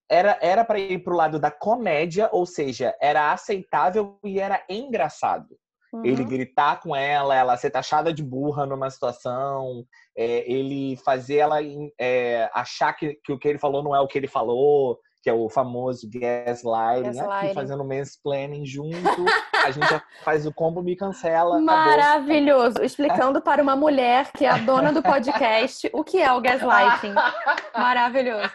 Era 0.09 0.37
era 0.41 0.63
para 0.63 0.79
ir 0.79 1.03
para 1.03 1.13
o 1.13 1.17
lado 1.17 1.39
da 1.39 1.49
comédia, 1.49 2.29
ou 2.31 2.45
seja, 2.45 2.95
era 3.01 3.31
aceitável 3.31 4.19
e 4.23 4.39
era 4.39 4.63
engraçado. 4.69 5.57
Uhum. 5.93 6.05
Ele 6.05 6.23
gritar 6.23 6.81
com 6.81 6.95
ela, 6.95 7.35
ela 7.35 7.57
ser 7.57 7.69
taxada 7.69 8.13
de 8.13 8.21
burra 8.21 8.65
numa 8.65 8.89
situação, 8.89 9.85
é, 10.17 10.51
ele 10.51 10.97
fazer 10.97 11.37
ela 11.37 11.59
é, 11.99 12.49
achar 12.53 12.93
que, 12.93 13.17
que 13.23 13.31
o 13.31 13.39
que 13.39 13.47
ele 13.47 13.59
falou 13.59 13.81
não 13.81 13.95
é 13.95 13.99
o 13.99 14.07
que 14.07 14.17
ele 14.17 14.27
falou, 14.27 14.99
que 15.23 15.29
é 15.29 15.33
o 15.33 15.49
famoso 15.49 16.07
gaslighting, 16.07 17.17
gaslighting. 17.17 17.45
aqui 17.45 17.53
fazendo 17.55 17.83
mansplaining 17.83 18.63
junto. 18.63 19.25
a 19.53 19.71
gente 19.71 19.87
já 19.89 20.03
faz 20.23 20.45
o 20.45 20.53
combo, 20.53 20.83
me 20.83 20.95
cancela. 20.95 21.59
Maravilhoso. 21.59 22.67
Acabou. 22.67 22.85
Explicando 22.85 23.41
para 23.41 23.63
uma 23.63 23.75
mulher 23.75 24.31
que 24.33 24.45
é 24.45 24.49
a 24.49 24.59
dona 24.59 24.93
do 24.93 25.01
podcast 25.01 25.89
o 25.93 26.03
que 26.03 26.21
é 26.21 26.31
o 26.31 26.39
gaslighting. 26.39 27.15
Maravilhoso. 27.73 28.51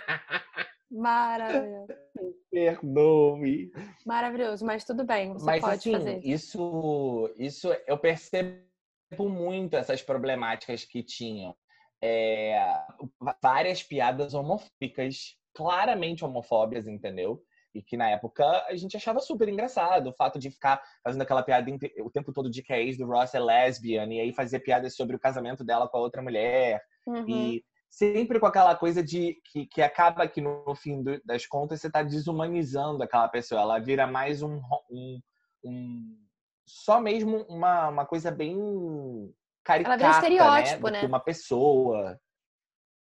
Maravilhoso. 0.90 1.86
Perdoe. 2.50 3.70
Maravilhoso, 4.04 4.64
mas 4.66 4.84
tudo 4.84 5.04
bem, 5.04 5.32
você 5.32 5.46
mas, 5.46 5.60
pode 5.60 5.74
assim, 5.74 5.92
fazer. 5.92 6.20
Isso, 6.24 7.32
isso 7.38 7.68
eu 7.86 7.96
percebo 7.96 8.60
muito 9.18 9.76
essas 9.76 10.02
problemáticas 10.02 10.84
que 10.84 11.02
tinham. 11.02 11.54
É, 12.02 12.58
várias 13.42 13.82
piadas 13.82 14.34
homofóbicas, 14.34 15.36
claramente 15.54 16.24
homofóbicas, 16.24 16.86
entendeu? 16.86 17.40
E 17.72 17.82
que 17.82 17.96
na 17.96 18.10
época 18.10 18.44
a 18.66 18.74
gente 18.74 18.96
achava 18.96 19.20
super 19.20 19.48
engraçado 19.48 20.08
o 20.08 20.14
fato 20.14 20.40
de 20.40 20.50
ficar 20.50 20.82
fazendo 21.04 21.22
aquela 21.22 21.42
piada 21.42 21.70
o 22.02 22.10
tempo 22.10 22.32
todo 22.32 22.50
de 22.50 22.62
que 22.62 22.72
a 22.72 22.80
ex 22.80 22.96
do 22.96 23.06
Ross 23.06 23.32
é 23.32 23.38
lesbian, 23.38 24.12
e 24.12 24.20
aí 24.20 24.32
fazer 24.32 24.58
piadas 24.60 24.96
sobre 24.96 25.14
o 25.14 25.20
casamento 25.20 25.62
dela 25.62 25.88
com 25.88 25.98
a 25.98 26.00
outra 26.00 26.20
mulher. 26.20 26.82
Uhum. 27.06 27.28
E 27.28 27.64
sempre 27.90 28.38
com 28.38 28.46
aquela 28.46 28.76
coisa 28.76 29.02
de 29.02 29.36
que, 29.50 29.66
que 29.66 29.82
acaba 29.82 30.26
que 30.28 30.40
no 30.40 30.74
fim 30.76 31.02
do, 31.02 31.20
das 31.24 31.44
contas 31.44 31.80
você 31.80 31.88
está 31.88 32.02
desumanizando 32.02 33.02
aquela 33.02 33.28
pessoa. 33.28 33.60
Ela 33.60 33.78
vira 33.80 34.06
mais 34.06 34.42
um, 34.42 34.60
um, 34.88 35.20
um 35.64 36.18
só 36.64 37.00
mesmo 37.00 37.44
uma, 37.48 37.88
uma 37.88 38.06
coisa 38.06 38.30
bem 38.30 38.56
caricata, 39.64 39.94
Ela 39.94 39.96
vira 39.96 40.08
né? 40.08 40.14
estereótipo, 40.14 40.88
né? 40.88 41.02
né? 41.02 41.08
Uma 41.08 41.20
pessoa. 41.20 42.18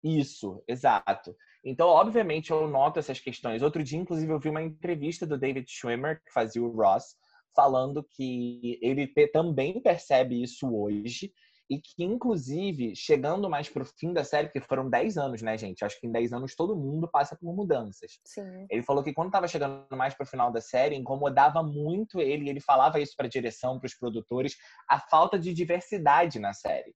Isso, 0.03 0.63
exato. 0.69 1.35
Então, 1.65 1.89
obviamente, 1.89 2.51
eu 2.51 2.69
noto 2.69 2.99
essas 2.99 3.19
questões. 3.19 3.63
Outro 3.63 3.83
dia, 3.83 3.99
inclusive, 3.99 4.31
eu 4.31 4.39
vi 4.39 4.51
uma 4.51 4.63
entrevista 4.63 5.27
do 5.27 5.39
David 5.39 5.67
Schwimmer, 5.67 6.23
que 6.23 6.31
fazia 6.31 6.63
o 6.63 6.71
Ross, 6.71 7.17
falando 7.57 8.05
que 8.11 8.79
ele 8.83 9.07
também 9.33 9.81
percebe 9.81 10.43
isso 10.43 10.69
hoje 10.71 11.33
e 11.71 11.81
que, 11.81 12.05
inclusive, 12.05 12.95
chegando 12.95 13.49
mais 13.49 13.69
pro 13.69 13.85
fim 13.85 14.13
da 14.13 14.23
série, 14.23 14.49
porque 14.49 14.61
foram 14.61 14.89
10 14.91 15.17
anos, 15.17 15.43
né, 15.43 15.57
gente? 15.57 15.85
Acho 15.85 15.99
que 15.99 16.07
em 16.07 16.13
10 16.13 16.33
anos 16.35 16.55
todo 16.55 16.77
mundo 16.77 17.09
passa 17.11 17.37
por 17.37 17.55
mudanças. 17.55 18.19
Sim. 18.27 18.67
Ele 18.71 18.83
falou 18.83 19.03
que 19.03 19.15
quando 19.15 19.31
tava 19.31 19.49
chegando 19.49 19.87
mais 19.97 20.15
pro 20.15 20.27
final 20.27 20.53
da 20.53 20.61
série, 20.61 20.97
incomodava 20.97 21.63
muito 21.63 22.21
ele, 22.21 22.45
e 22.45 22.49
ele 22.51 22.61
falava 22.61 23.01
isso 23.01 23.15
pra 23.17 23.29
direção, 23.29 23.79
pros 23.79 23.95
produtores, 23.95 24.57
a 24.89 25.01
falta 25.01 25.39
de 25.39 25.55
diversidade 25.55 26.39
na 26.39 26.53
série. 26.53 26.95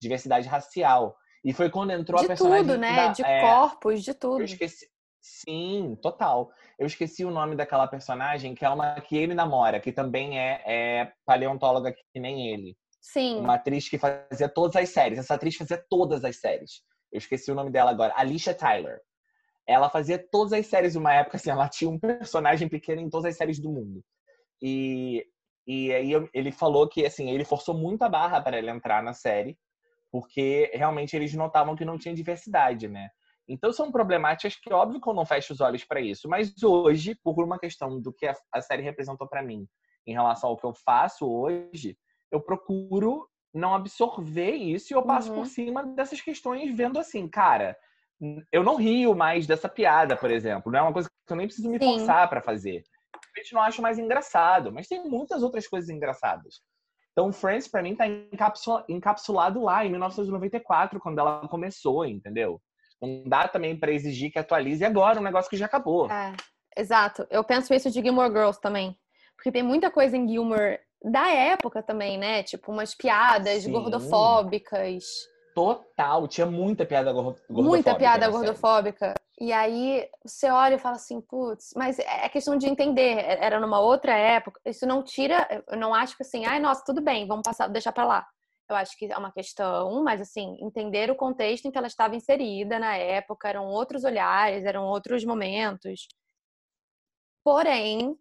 Diversidade 0.00 0.48
racial. 0.48 1.14
E 1.44 1.52
foi 1.52 1.70
quando 1.70 1.92
entrou 1.92 2.18
de 2.18 2.24
a 2.24 2.28
personagem... 2.28 2.64
De 2.64 2.72
tudo, 2.72 2.80
né? 2.80 2.96
Da, 2.96 3.08
de 3.12 3.22
é, 3.22 3.40
corpos, 3.40 4.02
de 4.02 4.14
tudo. 4.14 4.40
Eu 4.40 4.44
esqueci... 4.44 4.86
Sim, 5.20 5.98
total. 6.00 6.50
Eu 6.78 6.86
esqueci 6.86 7.24
o 7.24 7.30
nome 7.30 7.56
daquela 7.56 7.88
personagem, 7.88 8.54
que 8.54 8.64
é 8.64 8.70
uma 8.70 9.00
que 9.00 9.16
ele 9.16 9.34
namora, 9.34 9.80
que 9.80 9.90
também 9.90 10.38
é, 10.38 10.62
é 10.64 11.12
paleontóloga 11.26 11.92
que 11.92 12.20
nem 12.20 12.48
ele. 12.52 12.76
Sim. 13.06 13.38
Uma 13.38 13.54
atriz 13.54 13.88
que 13.88 13.98
fazia 13.98 14.48
todas 14.48 14.74
as 14.74 14.88
séries. 14.88 15.18
Essa 15.18 15.34
atriz 15.34 15.54
fazia 15.54 15.82
todas 15.88 16.24
as 16.24 16.40
séries. 16.40 16.82
Eu 17.12 17.18
esqueci 17.18 17.52
o 17.52 17.54
nome 17.54 17.70
dela 17.70 17.92
agora. 17.92 18.12
Alicia 18.16 18.52
Tyler. 18.52 19.00
Ela 19.64 19.88
fazia 19.88 20.18
todas 20.18 20.52
as 20.52 20.66
séries 20.66 20.96
uma 20.96 21.14
época, 21.14 21.36
assim, 21.36 21.50
ela 21.50 21.68
tinha 21.68 21.88
um 21.88 22.00
personagem 22.00 22.68
pequeno 22.68 23.00
em 23.00 23.08
todas 23.08 23.26
as 23.26 23.36
séries 23.36 23.60
do 23.60 23.70
mundo. 23.70 24.04
E, 24.60 25.24
e 25.68 25.92
aí 25.92 26.10
ele 26.34 26.50
falou 26.50 26.88
que, 26.88 27.06
assim, 27.06 27.30
ele 27.30 27.44
forçou 27.44 27.76
muito 27.76 28.02
a 28.02 28.08
barra 28.08 28.40
para 28.40 28.58
ela 28.58 28.72
entrar 28.72 29.04
na 29.04 29.12
série, 29.12 29.56
porque 30.10 30.72
realmente 30.74 31.14
eles 31.14 31.32
notavam 31.32 31.76
que 31.76 31.84
não 31.84 31.98
tinha 31.98 32.14
diversidade, 32.14 32.88
né? 32.88 33.08
Então 33.48 33.72
são 33.72 33.92
problemáticas 33.92 34.56
que, 34.56 34.72
óbvio 34.72 35.00
que 35.00 35.08
eu 35.08 35.14
não 35.14 35.24
fecho 35.24 35.52
os 35.52 35.60
olhos 35.60 35.84
para 35.84 36.00
isso. 36.00 36.28
Mas 36.28 36.60
hoje, 36.60 37.14
por 37.22 37.44
uma 37.44 37.58
questão 37.58 38.00
do 38.00 38.12
que 38.12 38.26
a 38.52 38.60
série 38.60 38.82
representou 38.82 39.28
para 39.28 39.44
mim 39.44 39.64
em 40.04 40.12
relação 40.12 40.50
ao 40.50 40.56
que 40.56 40.66
eu 40.66 40.74
faço 40.74 41.24
hoje, 41.30 41.96
eu 42.36 42.40
procuro 42.40 43.26
não 43.52 43.74
absorver 43.74 44.52
isso 44.52 44.92
e 44.92 44.94
eu 44.94 45.02
passo 45.02 45.30
uhum. 45.30 45.36
por 45.36 45.46
cima 45.46 45.84
dessas 45.84 46.20
questões 46.20 46.76
vendo 46.76 46.98
assim, 46.98 47.26
cara, 47.26 47.76
eu 48.52 48.62
não 48.62 48.76
rio 48.76 49.14
mais 49.14 49.46
dessa 49.46 49.68
piada, 49.68 50.16
por 50.16 50.30
exemplo. 50.30 50.70
Não 50.70 50.78
é 50.78 50.82
uma 50.82 50.92
coisa 50.92 51.08
que 51.08 51.32
eu 51.32 51.36
nem 51.36 51.46
preciso 51.46 51.70
me 51.70 51.78
Sim. 51.78 51.98
forçar 51.98 52.28
para 52.28 52.42
fazer. 52.42 52.82
Eu 53.36 53.44
não 53.52 53.62
acho 53.62 53.82
mais 53.82 53.98
engraçado, 53.98 54.72
mas 54.72 54.86
tem 54.86 55.04
muitas 55.08 55.42
outras 55.42 55.66
coisas 55.66 55.90
engraçadas. 55.90 56.60
Então, 57.12 57.32
Friends, 57.32 57.66
para 57.68 57.82
mim, 57.82 57.96
tá 57.96 58.04
encapsulado 58.88 59.62
lá 59.62 59.84
em 59.84 59.90
1994, 59.90 61.00
quando 61.00 61.18
ela 61.18 61.48
começou, 61.48 62.04
entendeu? 62.04 62.60
Não 63.00 63.24
dá 63.26 63.48
também 63.48 63.78
para 63.78 63.92
exigir 63.92 64.30
que 64.30 64.38
atualize 64.38 64.84
agora 64.84 65.18
um 65.18 65.22
negócio 65.22 65.50
que 65.50 65.56
já 65.56 65.66
acabou. 65.66 66.10
É, 66.10 66.34
exato. 66.76 67.26
Eu 67.30 67.42
penso 67.44 67.72
isso 67.72 67.90
de 67.90 68.02
Gilmore 68.02 68.32
Girls 68.32 68.60
também. 68.60 68.98
Porque 69.34 69.52
tem 69.52 69.62
muita 69.62 69.90
coisa 69.90 70.16
em 70.16 70.28
Gilmore 70.28 70.78
da 71.06 71.30
época 71.30 71.82
também, 71.82 72.18
né? 72.18 72.42
Tipo, 72.42 72.72
umas 72.72 72.94
piadas 72.94 73.62
Sim. 73.62 73.72
gordofóbicas. 73.72 75.04
Total, 75.54 76.26
tinha 76.26 76.46
muita 76.46 76.84
piada 76.84 77.12
gordofóbica. 77.12 77.62
Muita 77.62 77.94
piada 77.94 78.28
gordofóbica. 78.28 79.14
E 79.40 79.52
aí 79.52 80.08
você 80.24 80.50
olha 80.50 80.74
e 80.74 80.78
fala 80.78 80.96
assim, 80.96 81.20
putz, 81.20 81.72
mas 81.76 81.98
é 81.98 82.28
questão 82.28 82.56
de 82.58 82.66
entender. 82.66 83.18
É, 83.18 83.44
era 83.44 83.60
numa 83.60 83.80
outra 83.80 84.16
época. 84.16 84.60
Isso 84.66 84.84
não 84.84 85.02
tira, 85.02 85.64
eu 85.68 85.78
não 85.78 85.94
acho 85.94 86.16
que 86.16 86.22
assim, 86.22 86.44
ai, 86.44 86.58
nossa, 86.58 86.82
tudo 86.84 87.00
bem, 87.00 87.26
vamos 87.26 87.44
passar, 87.44 87.68
deixar 87.68 87.92
para 87.92 88.04
lá. 88.04 88.26
Eu 88.68 88.74
acho 88.74 88.98
que 88.98 89.06
é 89.06 89.16
uma 89.16 89.30
questão, 89.30 90.02
mas 90.02 90.20
assim, 90.20 90.58
entender 90.60 91.08
o 91.08 91.14
contexto 91.14 91.66
em 91.66 91.70
que 91.70 91.78
ela 91.78 91.86
estava 91.86 92.16
inserida 92.16 92.80
na 92.80 92.96
época, 92.96 93.48
eram 93.48 93.66
outros 93.66 94.02
olhares, 94.02 94.64
eram 94.64 94.84
outros 94.84 95.24
momentos. 95.24 96.08
Porém, 97.44 98.16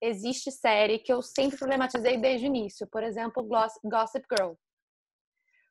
existe 0.00 0.50
série 0.50 0.98
que 0.98 1.12
eu 1.12 1.22
sempre 1.22 1.58
problematizei 1.58 2.16
desde 2.18 2.46
o 2.46 2.48
início. 2.48 2.86
Por 2.86 3.02
exemplo, 3.02 3.46
Gossip 3.84 4.26
Girl. 4.32 4.54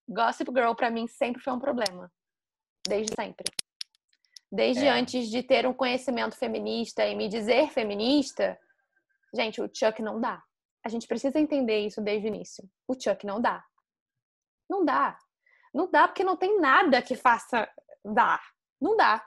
Gossip 0.08 0.52
Girl, 0.52 0.74
para 0.74 0.90
mim, 0.90 1.08
sempre 1.08 1.42
foi 1.42 1.54
um 1.54 1.60
problema. 1.60 2.12
Desde 2.88 3.14
sempre. 3.16 3.46
Desde 4.52 4.86
é. 4.86 4.90
antes 4.90 5.30
de 5.30 5.44
ter 5.44 5.68
um 5.68 5.74
conhecimento 5.74 6.36
feminista 6.36 7.06
e 7.06 7.16
me 7.16 7.28
dizer 7.28 7.70
feminista, 7.70 8.60
gente, 9.34 9.62
o 9.62 9.70
Chuck 9.72 10.02
não 10.02 10.20
dá. 10.20 10.42
A 10.84 10.90
gente 10.90 11.08
precisa 11.08 11.40
entender 11.40 11.86
isso 11.86 12.02
desde 12.02 12.28
o 12.28 12.30
início. 12.30 12.68
O 12.88 12.94
Chuck 12.94 13.26
não 13.26 13.40
dá. 13.40 13.64
Não 14.70 14.84
dá. 14.84 15.18
Não 15.74 15.90
dá 15.90 16.08
porque 16.08 16.24
não 16.24 16.36
tem 16.36 16.60
nada 16.60 17.02
que 17.02 17.16
faça 17.16 17.70
dar. 18.04 18.42
Não 18.82 18.96
dá. 18.98 19.24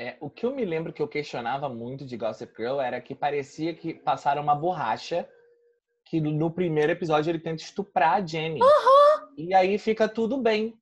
É, 0.00 0.16
o 0.18 0.30
que 0.30 0.46
eu 0.46 0.56
me 0.56 0.64
lembro 0.64 0.94
que 0.94 1.02
eu 1.02 1.06
questionava 1.06 1.68
muito 1.68 2.06
de 2.06 2.16
Gossip 2.16 2.54
Girl 2.56 2.80
era 2.80 3.02
que 3.02 3.14
parecia 3.14 3.74
que 3.74 3.92
passaram 3.92 4.42
uma 4.42 4.54
borracha 4.54 5.28
que 6.06 6.18
no 6.22 6.50
primeiro 6.50 6.92
episódio 6.92 7.30
ele 7.30 7.38
tenta 7.38 7.62
estuprar 7.62 8.14
a 8.14 8.26
Jenny. 8.26 8.62
Uhum. 8.62 9.34
E 9.36 9.52
aí 9.52 9.76
fica 9.76 10.08
tudo 10.08 10.38
bem. 10.38 10.74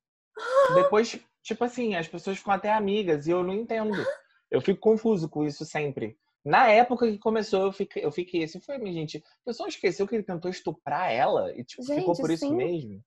Uhum. 0.69 0.75
Depois, 0.75 1.19
tipo 1.43 1.65
assim, 1.65 1.95
as 1.95 2.07
pessoas 2.07 2.37
ficam 2.37 2.53
até 2.53 2.71
amigas 2.71 3.27
e 3.27 3.31
eu 3.31 3.43
não 3.43 3.53
entendo. 3.53 4.01
Eu 4.49 4.61
fico 4.61 4.79
confuso 4.79 5.27
com 5.27 5.43
isso 5.43 5.65
sempre. 5.65 6.17
Na 6.45 6.69
época 6.69 7.11
que 7.11 7.19
começou, 7.19 7.65
eu 7.65 7.71
fiquei, 7.73 8.05
eu 8.05 8.13
fiquei 8.13 8.45
assim, 8.45 8.61
foi, 8.61 8.77
minha 8.77 8.93
gente, 8.93 9.17
o 9.17 9.45
pessoal 9.47 9.67
esqueceu 9.67 10.07
que 10.07 10.15
ele 10.15 10.23
tentou 10.23 10.49
estuprar 10.49 11.11
ela 11.11 11.53
e 11.57 11.65
tipo, 11.65 11.83
gente, 11.83 11.99
ficou 11.99 12.15
por 12.15 12.31
isso 12.31 12.47
sim. 12.47 12.55
mesmo. 12.55 13.03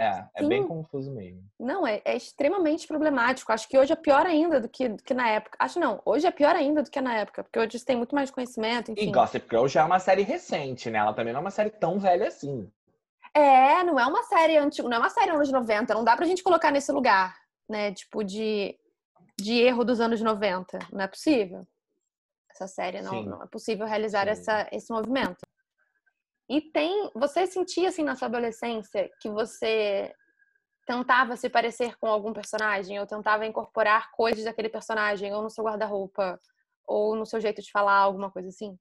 É, 0.00 0.24
é 0.34 0.42
Sim. 0.42 0.48
bem 0.48 0.66
confuso 0.66 1.10
mesmo. 1.10 1.44
Não, 1.58 1.86
é, 1.86 2.00
é, 2.06 2.16
extremamente 2.16 2.86
problemático. 2.86 3.52
Acho 3.52 3.68
que 3.68 3.76
hoje 3.76 3.92
é 3.92 3.96
pior 3.96 4.24
ainda 4.24 4.58
do 4.58 4.66
que, 4.66 4.88
do 4.88 5.02
que 5.02 5.12
na 5.12 5.28
época. 5.28 5.58
Acho 5.60 5.78
não, 5.78 6.00
hoje 6.06 6.26
é 6.26 6.30
pior 6.30 6.56
ainda 6.56 6.82
do 6.82 6.90
que 6.90 7.02
na 7.02 7.18
época, 7.18 7.44
porque 7.44 7.58
hoje 7.58 7.84
tem 7.84 7.96
muito 7.96 8.14
mais 8.14 8.30
conhecimento, 8.30 8.90
enfim. 8.90 9.10
E 9.10 9.12
Gossip 9.12 9.46
Girl 9.50 9.66
já 9.66 9.82
é 9.82 9.84
uma 9.84 9.98
série 9.98 10.22
recente, 10.22 10.88
né? 10.88 10.98
Ela 10.98 11.12
também 11.12 11.34
não 11.34 11.40
é 11.40 11.42
uma 11.42 11.50
série 11.50 11.68
tão 11.68 11.98
velha 11.98 12.28
assim. 12.28 12.66
É, 13.34 13.84
não 13.84 14.00
é 14.00 14.06
uma 14.06 14.22
série 14.22 14.56
antiga, 14.56 14.88
não 14.88 14.96
é 14.96 15.00
uma 15.00 15.10
série 15.10 15.32
anos 15.32 15.52
90, 15.52 15.92
não 15.92 16.02
dá 16.02 16.16
pra 16.16 16.24
gente 16.24 16.42
colocar 16.42 16.70
nesse 16.70 16.90
lugar, 16.90 17.36
né? 17.68 17.92
Tipo, 17.92 18.24
de, 18.24 18.74
de 19.36 19.60
erro 19.60 19.84
dos 19.84 20.00
anos 20.00 20.22
90. 20.22 20.78
Não 20.90 21.02
é 21.02 21.08
possível. 21.08 21.66
Essa 22.50 22.66
série 22.66 23.02
não, 23.02 23.22
não 23.22 23.42
é 23.42 23.46
possível 23.46 23.86
realizar 23.86 24.24
Sim. 24.24 24.30
essa, 24.30 24.68
esse 24.72 24.90
movimento. 24.90 25.46
E 26.50 26.60
tem. 26.60 27.08
Você 27.14 27.46
sentia 27.46 27.88
assim 27.88 28.02
na 28.02 28.16
sua 28.16 28.26
adolescência 28.26 29.08
que 29.20 29.30
você 29.30 30.12
tentava 30.84 31.36
se 31.36 31.48
parecer 31.48 31.96
com 31.96 32.08
algum 32.08 32.32
personagem, 32.32 32.98
ou 32.98 33.06
tentava 33.06 33.46
incorporar 33.46 34.10
coisas 34.10 34.44
daquele 34.44 34.68
personagem, 34.68 35.32
ou 35.32 35.42
no 35.42 35.48
seu 35.48 35.62
guarda-roupa, 35.62 36.40
ou 36.84 37.14
no 37.14 37.24
seu 37.24 37.40
jeito 37.40 37.62
de 37.62 37.70
falar, 37.70 37.98
alguma 37.98 38.32
coisa 38.32 38.48
assim? 38.48 38.76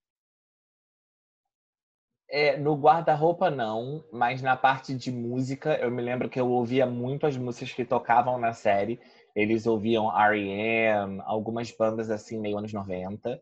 É, 2.27 2.57
no 2.57 2.75
guarda-roupa 2.75 3.51
não, 3.51 4.03
mas 4.11 4.41
na 4.41 4.57
parte 4.57 4.95
de 4.95 5.11
música, 5.11 5.75
eu 5.75 5.91
me 5.91 6.01
lembro 6.01 6.27
que 6.27 6.39
eu 6.39 6.49
ouvia 6.49 6.87
muito 6.87 7.27
as 7.27 7.37
músicas 7.37 7.71
que 7.71 7.85
tocavam 7.85 8.39
na 8.39 8.51
série. 8.51 8.99
Eles 9.35 9.67
ouviam 9.67 10.11
R.E.M., 10.11 11.21
algumas 11.23 11.71
bandas 11.71 12.09
assim, 12.09 12.39
meio 12.39 12.57
anos 12.57 12.73
90. 12.73 13.39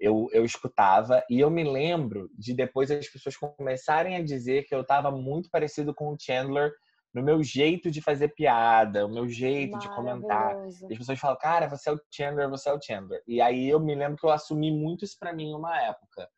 Eu, 0.00 0.28
eu 0.32 0.44
escutava 0.44 1.22
e 1.30 1.38
eu 1.40 1.50
me 1.50 1.62
lembro 1.62 2.30
de 2.38 2.54
depois 2.54 2.90
as 2.90 3.08
pessoas 3.08 3.36
começarem 3.36 4.16
a 4.16 4.22
dizer 4.24 4.64
que 4.64 4.74
eu 4.74 4.80
estava 4.80 5.10
muito 5.10 5.50
parecido 5.50 5.94
com 5.94 6.08
o 6.12 6.16
Chandler 6.18 6.72
no 7.12 7.22
meu 7.22 7.42
jeito 7.42 7.90
de 7.90 8.00
fazer 8.00 8.28
piada, 8.28 9.06
o 9.06 9.12
meu 9.12 9.28
jeito 9.28 9.76
de 9.78 9.88
comentar. 9.90 10.56
E 10.88 10.92
as 10.94 10.98
pessoas 10.98 11.18
falam, 11.18 11.36
cara, 11.38 11.68
você 11.68 11.90
é 11.90 11.92
o 11.92 12.00
Chandler, 12.10 12.48
você 12.48 12.68
é 12.70 12.72
o 12.72 12.80
Chandler. 12.82 13.22
E 13.26 13.40
aí 13.40 13.68
eu 13.68 13.78
me 13.78 13.94
lembro 13.94 14.16
que 14.16 14.24
eu 14.26 14.30
assumi 14.30 14.72
muito 14.72 15.04
isso 15.04 15.16
pra 15.18 15.32
mim 15.32 15.52
uma 15.54 15.78
época. 15.82 16.28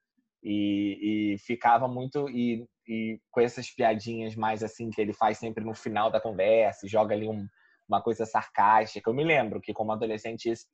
E, 0.42 1.34
e 1.34 1.38
ficava 1.38 1.86
muito 1.86 2.28
e, 2.28 2.66
e 2.88 3.20
com 3.30 3.40
essas 3.40 3.70
piadinhas 3.70 4.34
mais 4.34 4.62
assim 4.64 4.90
que 4.90 5.00
ele 5.00 5.12
faz 5.12 5.38
sempre 5.38 5.64
no 5.64 5.72
final 5.74 6.10
da 6.10 6.20
conversa, 6.20 6.88
joga 6.88 7.14
ali 7.14 7.28
um- 7.28 7.46
uma 7.88 8.02
coisa 8.02 8.26
sarcástica. 8.26 9.08
Eu 9.08 9.14
me 9.14 9.24
lembro 9.24 9.60
que 9.60 9.72
como 9.72 9.92
adolescente 9.92 10.50
isso, 10.50 10.66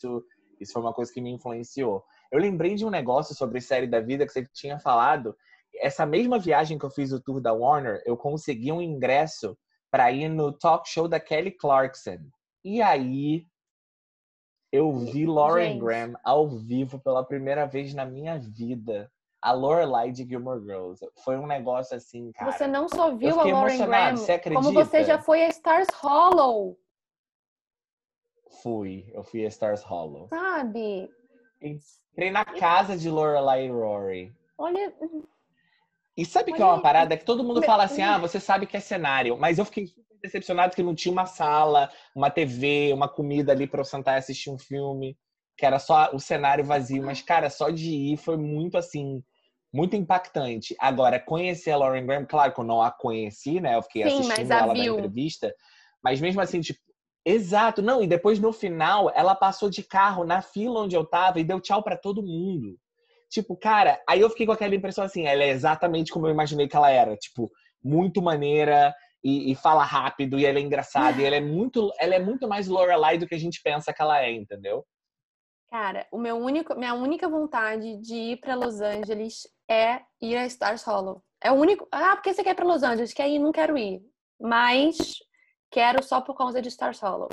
isso 0.61 0.73
foi 0.73 0.83
uma 0.83 0.95
coisa 0.95 1.13
que 1.13 1.21
me 1.21 1.31
influenciou. 1.31 2.03
Eu 2.31 2.41
lembrei 2.41 2.75
de 2.75 2.85
um 2.85 2.91
negócio 2.91 3.35
sobre 3.35 3.61
série 3.61 3.87
da 3.87 4.01
vida 4.01 4.27
que 4.27 4.33
você 4.33 4.47
tinha 4.53 4.79
falado. 4.79 5.37
Essa 5.77 6.05
mesma 6.05 6.39
viagem 6.39 6.79
que 6.79 6.85
eu 6.85 6.91
fiz 6.91 7.13
o 7.13 7.21
tour 7.21 7.41
da 7.41 7.53
Warner, 7.53 8.03
eu 8.05 8.17
consegui 8.17 8.73
um 8.73 8.83
ingresso 8.83 9.57
para 9.91 10.11
ir 10.13 10.29
no 10.29 10.53
talk 10.53 10.89
show 10.89 11.09
da 11.09 11.19
Kelly 11.19 11.53
Clarkson. 11.53 12.19
E 12.65 12.83
aí 12.83 13.47
eu 14.71 14.93
vi 14.93 15.25
Lauren 15.25 15.73
Gente. 15.73 15.81
Graham 15.81 16.15
ao 16.23 16.49
vivo 16.49 16.99
pela 16.99 17.25
primeira 17.25 17.67
vez 17.67 17.95
na 17.95 18.05
minha 18.05 18.39
vida. 18.39 19.11
A 19.41 19.53
Lorelai 19.53 20.11
de 20.11 20.27
Gilmore 20.27 20.61
Girls. 20.61 21.01
Foi 21.25 21.39
um 21.39 21.47
negócio 21.47 21.97
assim, 21.97 22.33
cara. 22.33 22.51
Você 22.51 22.67
não 22.67 22.89
só 22.89 23.15
viu 23.15 23.39
a 23.39 23.45
Lauren 23.45 23.87
Graham, 23.87 24.17
você 24.17 24.39
como 24.41 24.73
você 24.73 25.05
já 25.05 25.21
foi 25.21 25.45
a 25.45 25.49
Stars 25.49 25.89
Hollow, 25.95 26.77
Fui, 28.63 29.09
eu 29.13 29.23
fui 29.23 29.45
a 29.45 29.49
Stars 29.49 29.83
Hollow. 29.83 30.29
sabe? 30.29 31.09
Entrei 31.61 32.31
na 32.31 32.45
casa 32.45 32.97
de 32.97 33.11
Lorelai 33.11 33.67
e 33.67 33.71
Rory. 33.71 34.35
Olha, 34.57 34.93
E 36.17 36.25
sabe 36.25 36.53
que 36.53 36.61
é 36.61 36.65
uma 36.65 36.81
parada 36.83 37.17
que 37.17 37.25
todo 37.25 37.45
mundo 37.45 37.63
fala 37.63 37.85
assim: 37.85 38.03
ah, 38.03 38.19
você 38.19 38.41
sabe 38.41 38.67
que 38.67 38.77
é 38.77 38.81
cenário. 38.81 39.37
Mas 39.39 39.59
eu 39.59 39.65
fiquei 39.65 39.87
super 39.87 40.17
decepcionado 40.23 40.75
que 40.75 40.83
não 40.83 40.95
tinha 40.95 41.13
uma 41.13 41.27
sala, 41.27 41.91
uma 42.15 42.31
TV, 42.31 42.93
uma 42.93 43.09
comida 43.09 43.53
ali 43.53 43.67
pra 43.67 43.81
eu 43.81 43.85
sentar 43.85 44.15
e 44.15 44.19
assistir 44.19 44.51
um 44.51 44.59
filme, 44.59 45.17
que 45.57 45.65
era 45.65 45.79
só 45.79 46.11
o 46.13 46.19
cenário 46.19 46.65
vazio. 46.65 47.03
Mas, 47.05 47.23
cara, 47.23 47.51
só 47.51 47.71
de 47.71 47.91
ir 47.91 48.17
foi 48.17 48.37
muito 48.37 48.77
assim, 48.77 49.23
muito 49.73 49.95
impactante. 49.97 50.75
Agora, 50.79 51.21
conhecer 51.21 51.71
a 51.71 51.77
Lauren 51.77 52.07
Graham, 52.07 52.27
claro 52.27 52.53
que 52.53 52.61
eu 52.61 52.65
não 52.65 52.83
a 52.83 52.91
conheci, 52.91 53.61
né? 53.61 53.77
Eu 53.77 53.83
fiquei 53.83 54.03
Sim, 54.05 54.21
assistindo 54.21 54.53
ela 54.53 54.75
viu. 54.75 54.95
na 54.95 54.99
entrevista. 55.01 55.55
Mas 56.03 56.21
mesmo 56.21 56.41
assim, 56.41 56.61
tipo, 56.61 56.81
exato, 57.25 57.83
não, 57.83 58.03
e 58.03 58.07
depois 58.07 58.39
no 58.39 58.53
final 58.53 59.11
ela 59.15 59.35
passou 59.35 59.69
de 59.69 59.83
carro 59.83 60.25
na 60.25 60.43
fila 60.43 60.81
onde 60.81 60.97
eu 60.97 61.05
tava 61.05 61.41
e 61.41 61.45
deu 61.45 61.61
tchau 61.61 61.83
pra 61.83 61.97
todo 61.97 62.23
mundo. 62.23 62.79
Tipo, 63.31 63.57
cara, 63.57 64.01
aí 64.09 64.21
eu 64.21 64.31
fiquei 64.31 64.47
com 64.47 64.53
aquela 64.53 64.75
impressão 64.75 65.05
assim, 65.05 65.27
ela 65.27 65.43
é 65.43 65.51
exatamente 65.51 66.11
como 66.13 66.27
eu 66.27 66.31
imaginei 66.31 66.67
que 66.67 66.77
ela 66.77 66.91
era, 66.91 67.17
tipo, 67.17 67.51
muito 67.83 68.23
maneira 68.23 68.95
e, 69.23 69.53
e 69.53 69.55
fala 69.55 69.85
rápido 69.85 70.39
e 70.39 70.47
ela 70.47 70.59
é 70.59 70.63
engraçada 70.63 71.21
e 71.21 71.25
ela 71.25 71.37
é 71.37 71.41
muito, 71.41 71.93
ela 72.01 72.15
é 72.15 72.19
muito 72.19 72.49
mais 72.49 72.69
Lorelai 72.69 73.19
do 73.19 73.27
que 73.27 73.35
a 73.35 73.39
gente 73.39 73.61
pensa 73.63 73.93
que 73.93 74.01
ela 74.01 74.23
é, 74.23 74.33
entendeu? 74.33 74.85
cara, 75.71 76.07
o 76.11 76.19
meu 76.19 76.37
único, 76.37 76.75
minha 76.75 76.95
única 76.95 77.29
vontade 77.29 77.99
de 77.99 78.15
ir 78.15 78.41
pra 78.41 78.55
Los 78.55 78.81
Angeles 78.81 79.47
é 79.69 80.01
ir 80.21 80.37
a 80.37 80.47
Stars 80.47 80.83
Hollow. 80.83 81.23
É 81.43 81.53
o 81.53 81.55
único. 81.55 81.87
Ah, 81.93 82.17
por 82.17 82.23
que 82.23 82.33
você 82.33 82.43
quer 82.43 82.51
ir 82.51 82.55
pra 82.55 82.65
Los 82.65 82.83
Angeles? 82.83 83.13
Quer 83.13 83.29
ir? 83.29 83.39
Não 83.39 83.53
quero 83.53 83.77
ir. 83.77 84.01
Mas 84.41 84.97
quero 85.71 86.03
só 86.03 86.21
por 86.21 86.37
causa 86.37 86.61
de 86.61 86.69
Stars 86.69 87.01
Hollow. 87.01 87.29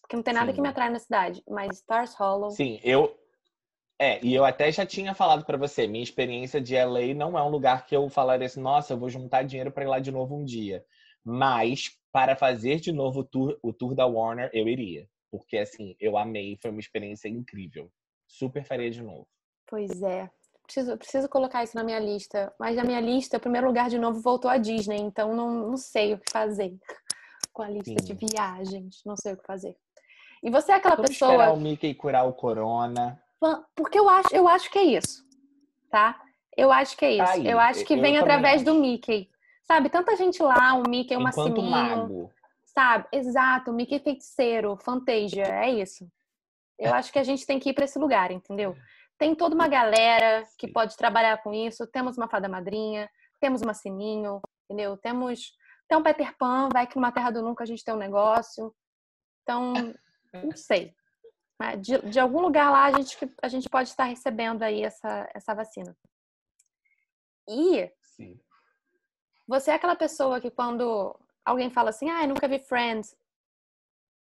Porque 0.00 0.16
não 0.16 0.22
tem 0.22 0.34
nada 0.34 0.48
Sim. 0.48 0.56
que 0.56 0.60
me 0.60 0.68
atrai 0.68 0.90
na 0.90 0.98
cidade. 0.98 1.42
Mas 1.48 1.76
Stars 1.78 2.14
Hollow. 2.14 2.50
Sim, 2.50 2.80
eu 2.82 3.16
é, 4.02 4.18
e 4.24 4.34
eu 4.34 4.46
até 4.46 4.72
já 4.72 4.86
tinha 4.86 5.12
falado 5.12 5.44
pra 5.44 5.58
você, 5.58 5.86
minha 5.86 6.02
experiência 6.02 6.58
de 6.58 6.74
LA 6.74 7.12
não 7.14 7.38
é 7.38 7.42
um 7.42 7.50
lugar 7.50 7.84
que 7.84 7.94
eu 7.94 8.08
falaria 8.08 8.46
assim, 8.46 8.62
nossa, 8.62 8.94
eu 8.94 8.98
vou 8.98 9.10
juntar 9.10 9.42
dinheiro 9.42 9.70
pra 9.70 9.84
ir 9.84 9.88
lá 9.88 9.98
de 9.98 10.10
novo 10.10 10.34
um 10.34 10.42
dia. 10.42 10.82
Mas 11.22 11.98
para 12.10 12.34
fazer 12.34 12.80
de 12.80 12.92
novo 12.92 13.20
o 13.20 13.24
tour, 13.24 13.58
o 13.62 13.74
tour 13.74 13.94
da 13.94 14.06
Warner, 14.06 14.48
eu 14.54 14.66
iria. 14.66 15.06
Porque 15.30 15.58
assim, 15.58 15.94
eu 16.00 16.16
amei, 16.16 16.58
foi 16.62 16.70
uma 16.70 16.80
experiência 16.80 17.28
incrível. 17.28 17.92
Super 18.26 18.64
faria 18.64 18.90
de 18.90 19.02
novo. 19.02 19.28
Pois 19.66 20.02
é. 20.02 20.30
Preciso, 20.62 20.96
preciso 20.96 21.28
colocar 21.28 21.62
isso 21.62 21.76
na 21.76 21.84
minha 21.84 21.98
lista. 21.98 22.50
Mas 22.58 22.76
na 22.76 22.84
minha 22.84 23.00
lista, 23.00 23.36
o 23.36 23.40
primeiro 23.40 23.66
lugar 23.66 23.90
de 23.90 23.98
novo 23.98 24.18
voltou 24.22 24.50
a 24.50 24.56
Disney. 24.56 24.98
Então 24.98 25.36
não, 25.36 25.68
não 25.68 25.76
sei 25.76 26.14
o 26.14 26.18
que 26.18 26.30
fazer 26.32 26.74
com 27.60 27.64
a 27.64 27.68
lista 27.68 27.94
de 27.94 28.16
Sim. 28.16 28.26
viagens. 28.26 29.02
Não 29.04 29.16
sei 29.16 29.34
o 29.34 29.36
que 29.36 29.44
fazer. 29.46 29.76
E 30.42 30.50
você 30.50 30.72
é 30.72 30.76
aquela 30.76 30.96
Vamos 30.96 31.10
pessoa. 31.10 31.32
esperar 31.32 31.52
o 31.52 31.60
Mickey 31.60 31.94
curar 31.94 32.26
o 32.26 32.32
corona. 32.32 33.22
Porque 33.76 33.98
eu 33.98 34.08
acho, 34.08 34.34
eu 34.34 34.48
acho 34.48 34.70
que 34.70 34.78
é 34.78 34.82
isso, 34.82 35.22
tá? 35.90 36.18
Eu 36.56 36.72
acho 36.72 36.96
que 36.96 37.04
é 37.04 37.12
isso. 37.12 37.24
Tá 37.24 37.32
aí, 37.32 37.46
eu 37.46 37.58
acho 37.58 37.84
que 37.84 37.94
eu 37.94 38.00
vem 38.00 38.16
através 38.16 38.62
do 38.62 38.70
acho. 38.70 38.80
Mickey. 38.80 39.30
Sabe, 39.62 39.90
tanta 39.90 40.16
gente 40.16 40.42
lá, 40.42 40.74
o 40.74 40.88
Mickey, 40.88 41.14
o 41.14 41.20
Enquanto 41.20 41.36
Massiminho, 41.36 41.70
mago. 41.70 42.30
sabe? 42.64 43.06
Exato, 43.12 43.70
o 43.70 43.74
Mickey 43.74 44.00
feiticeiro, 44.00 44.76
Fantasia, 44.76 45.44
é 45.44 45.70
isso. 45.70 46.10
Eu 46.78 46.94
acho 46.94 47.12
que 47.12 47.18
a 47.18 47.22
gente 47.22 47.46
tem 47.46 47.58
que 47.58 47.68
ir 47.70 47.74
para 47.74 47.84
esse 47.84 47.98
lugar, 47.98 48.30
entendeu? 48.30 48.74
Tem 49.18 49.34
toda 49.34 49.54
uma 49.54 49.68
galera 49.68 50.44
que 50.58 50.66
pode 50.66 50.96
trabalhar 50.96 51.42
com 51.42 51.52
isso. 51.52 51.86
Temos 51.86 52.16
uma 52.16 52.26
fada 52.28 52.48
madrinha, 52.48 53.08
temos 53.38 53.60
uma 53.62 53.74
Sininho, 53.74 54.40
entendeu? 54.64 54.96
Temos 54.96 55.52
um 55.96 56.02
Peter 56.02 56.36
Pan, 56.36 56.68
vai 56.72 56.86
que 56.86 56.96
numa 56.96 57.12
Terra 57.12 57.30
do 57.30 57.42
Nunca 57.42 57.64
a 57.64 57.66
gente 57.66 57.84
tem 57.84 57.94
um 57.94 57.98
negócio. 57.98 58.74
Então, 59.42 59.72
não 60.32 60.56
sei. 60.56 60.94
Mas 61.58 61.82
de, 61.82 61.98
de 62.10 62.18
algum 62.18 62.40
lugar 62.40 62.70
lá 62.70 62.84
a 62.86 62.92
gente, 62.92 63.18
a 63.42 63.48
gente 63.48 63.68
pode 63.68 63.88
estar 63.88 64.04
recebendo 64.04 64.62
aí 64.62 64.82
essa, 64.82 65.28
essa 65.34 65.54
vacina. 65.54 65.96
E 67.48 67.90
Sim. 68.02 68.40
você 69.46 69.70
é 69.70 69.74
aquela 69.74 69.96
pessoa 69.96 70.40
que 70.40 70.50
quando 70.50 71.14
alguém 71.44 71.68
fala 71.68 71.90
assim, 71.90 72.08
ah, 72.08 72.22
eu 72.22 72.28
nunca 72.28 72.48
vi 72.48 72.58
Friends, 72.58 73.16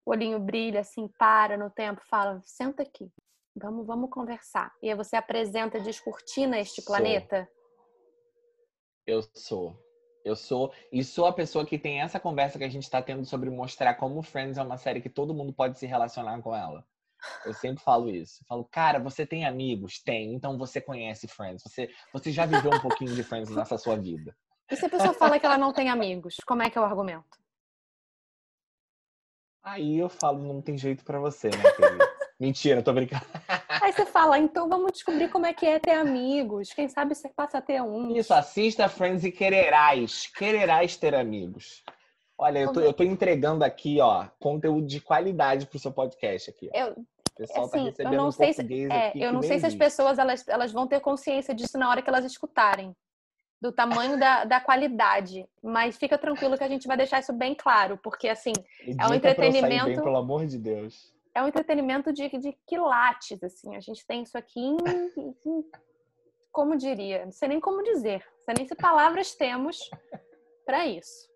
o 0.05 0.11
olhinho 0.11 0.39
brilha 0.39 0.81
assim, 0.81 1.09
para 1.19 1.57
no 1.57 1.71
tempo, 1.71 2.03
fala, 2.05 2.41
senta 2.45 2.83
aqui, 2.83 3.11
vamos, 3.57 3.87
vamos 3.87 4.11
conversar. 4.11 4.73
E 4.83 4.91
aí 4.91 4.95
você 4.95 5.17
apresenta, 5.17 5.81
descortina 5.81 6.59
este 6.61 6.83
Sou. 6.83 6.95
planeta. 6.95 7.49
Eu 9.07 9.23
sou. 9.35 9.84
Eu 10.25 10.35
sou. 10.35 10.73
E 10.91 11.05
sou 11.05 11.27
a 11.27 11.33
pessoa 11.33 11.67
que 11.67 11.79
tem 11.79 12.01
essa 12.01 12.19
conversa 12.19 12.59
que 12.59 12.65
a 12.65 12.69
gente 12.69 12.89
tá 12.89 13.03
tendo 13.03 13.25
sobre 13.27 13.51
mostrar 13.51 13.95
como 13.95 14.23
Friends 14.23 14.57
é 14.57 14.63
uma 14.63 14.79
série 14.79 15.01
que 15.03 15.11
todo 15.11 15.35
mundo 15.35 15.53
pode 15.53 15.79
se 15.79 15.87
relacionar 15.87 16.41
com 16.41 16.55
ela. 16.55 16.85
Eu 17.45 17.53
sempre 17.55 17.83
falo 17.83 18.09
isso. 18.09 18.43
Eu 18.43 18.47
falo, 18.47 18.65
cara, 18.65 18.99
você 18.99 19.27
tem 19.27 19.45
amigos? 19.45 19.99
Tem. 20.03 20.33
Então 20.33 20.57
você 20.57 20.81
conhece 20.81 21.29
Friends. 21.29 21.63
Você, 21.63 21.91
você 22.13 22.33
já 22.33 22.47
viveu 22.47 22.73
um 22.73 22.81
pouquinho 22.81 23.15
de 23.15 23.23
Friends 23.23 23.51
nessa 23.51 23.77
sua 23.77 23.97
vida. 23.97 24.35
E 24.71 24.77
se 24.77 24.87
a 24.87 24.89
pessoa 24.89 25.13
fala 25.13 25.39
que 25.39 25.45
ela 25.45 25.59
não 25.59 25.73
tem 25.73 25.91
amigos, 25.91 26.37
como 26.47 26.63
é 26.63 26.71
que 26.71 26.79
é 26.79 26.81
o 26.81 26.85
argumento? 26.85 27.39
Aí 29.63 29.99
eu 29.99 30.09
falo, 30.09 30.43
não 30.43 30.61
tem 30.61 30.77
jeito 30.77 31.05
pra 31.05 31.19
você, 31.19 31.49
né, 31.49 31.71
querido? 31.77 32.05
Mentira, 32.41 32.83
tô 32.83 32.93
brincando. 32.93 33.25
Aí 33.85 33.93
você 33.93 34.07
fala, 34.07 34.39
então 34.39 34.67
vamos 34.67 34.93
descobrir 34.93 35.29
como 35.29 35.45
é 35.45 35.53
que 35.53 35.67
é 35.67 35.79
ter 35.79 35.91
amigos. 35.93 36.73
Quem 36.73 36.89
sabe 36.89 37.15
você 37.15 37.29
passa 37.29 37.59
a 37.59 37.61
ter 37.61 37.83
um. 37.83 38.17
Isso, 38.17 38.33
assista 38.33 38.89
Friends 38.89 39.25
e 39.25 39.31
quererás. 39.31 40.27
Quererás 40.35 40.97
ter 40.97 41.15
amigos. 41.15 41.85
Olha, 42.39 42.61
eu 42.61 42.73
tô, 42.73 42.81
eu 42.81 42.93
tô 42.95 43.03
entregando 43.05 43.63
aqui, 43.63 44.01
ó, 44.01 44.27
conteúdo 44.41 44.87
de 44.87 45.03
qualidade 45.03 45.67
pro 45.67 45.79
seu 45.79 45.93
podcast 45.93 46.49
aqui. 46.49 46.71
Ó. 46.75 46.79
Eu, 46.79 46.93
O 46.93 47.37
pessoal 47.37 47.69
tá 47.69 47.77
assim, 47.77 47.79
eu 47.81 47.85
recebendo 47.91 48.17
não 48.17 48.29
um 48.29 48.31
sei 48.31 48.53
se, 48.55 48.63
é, 48.91 49.09
aqui 49.09 49.23
eu 49.23 49.33
não 49.35 49.43
sei 49.43 49.59
se 49.59 49.67
as 49.67 49.75
pessoas 49.75 50.19
elas, 50.19 50.49
elas 50.49 50.73
vão 50.73 50.87
ter 50.87 51.01
consciência 51.01 51.55
disso 51.55 51.77
na 51.77 51.91
hora 51.91 52.01
que 52.01 52.09
elas 52.09 52.25
escutarem. 52.25 52.97
Do 53.61 53.71
tamanho 53.71 54.19
da, 54.19 54.45
da 54.45 54.61
qualidade. 54.61 55.47
Mas 55.63 55.97
fica 55.99 56.17
tranquilo 56.17 56.57
que 56.57 56.65
a 56.65 56.69
gente 56.69 56.87
vai 56.89 56.97
deixar 56.97 57.21
isso 57.21 57.33
bem 57.35 57.55
claro. 57.55 57.99
Porque, 58.03 58.29
assim, 58.29 58.53
Edita 58.81 59.03
é 59.03 59.07
um 59.07 59.09
pra 59.09 59.15
eu 59.15 59.21
sair 59.21 59.37
bem, 59.37 59.49
entretenimento- 59.51 60.03
pelo 60.03 60.17
amor 60.17 60.47
de 60.47 60.59
Deus. 60.59 61.15
É 61.35 61.43
um 61.43 61.49
entretenimento 61.49 62.13
de, 62.13 62.29
de 62.39 62.53
quilates, 62.67 63.43
assim. 63.43 63.75
A 63.77 63.81
gente 63.81 64.07
tem 64.07 64.23
isso 64.23 64.39
aqui 64.39 64.61
em, 64.61 64.77
em- 65.45 65.71
como 66.53 66.77
diria, 66.77 67.25
não 67.25 67.33
sei 67.33 67.49
nem 67.49 67.61
como 67.61 67.83
dizer, 67.83 68.25
não 68.37 68.45
sei 68.45 68.55
nem 68.59 68.69
se 68.69 68.75
palavras 68.77 69.35
temos 69.35 69.79
para 70.65 70.87
isso. 70.87 71.29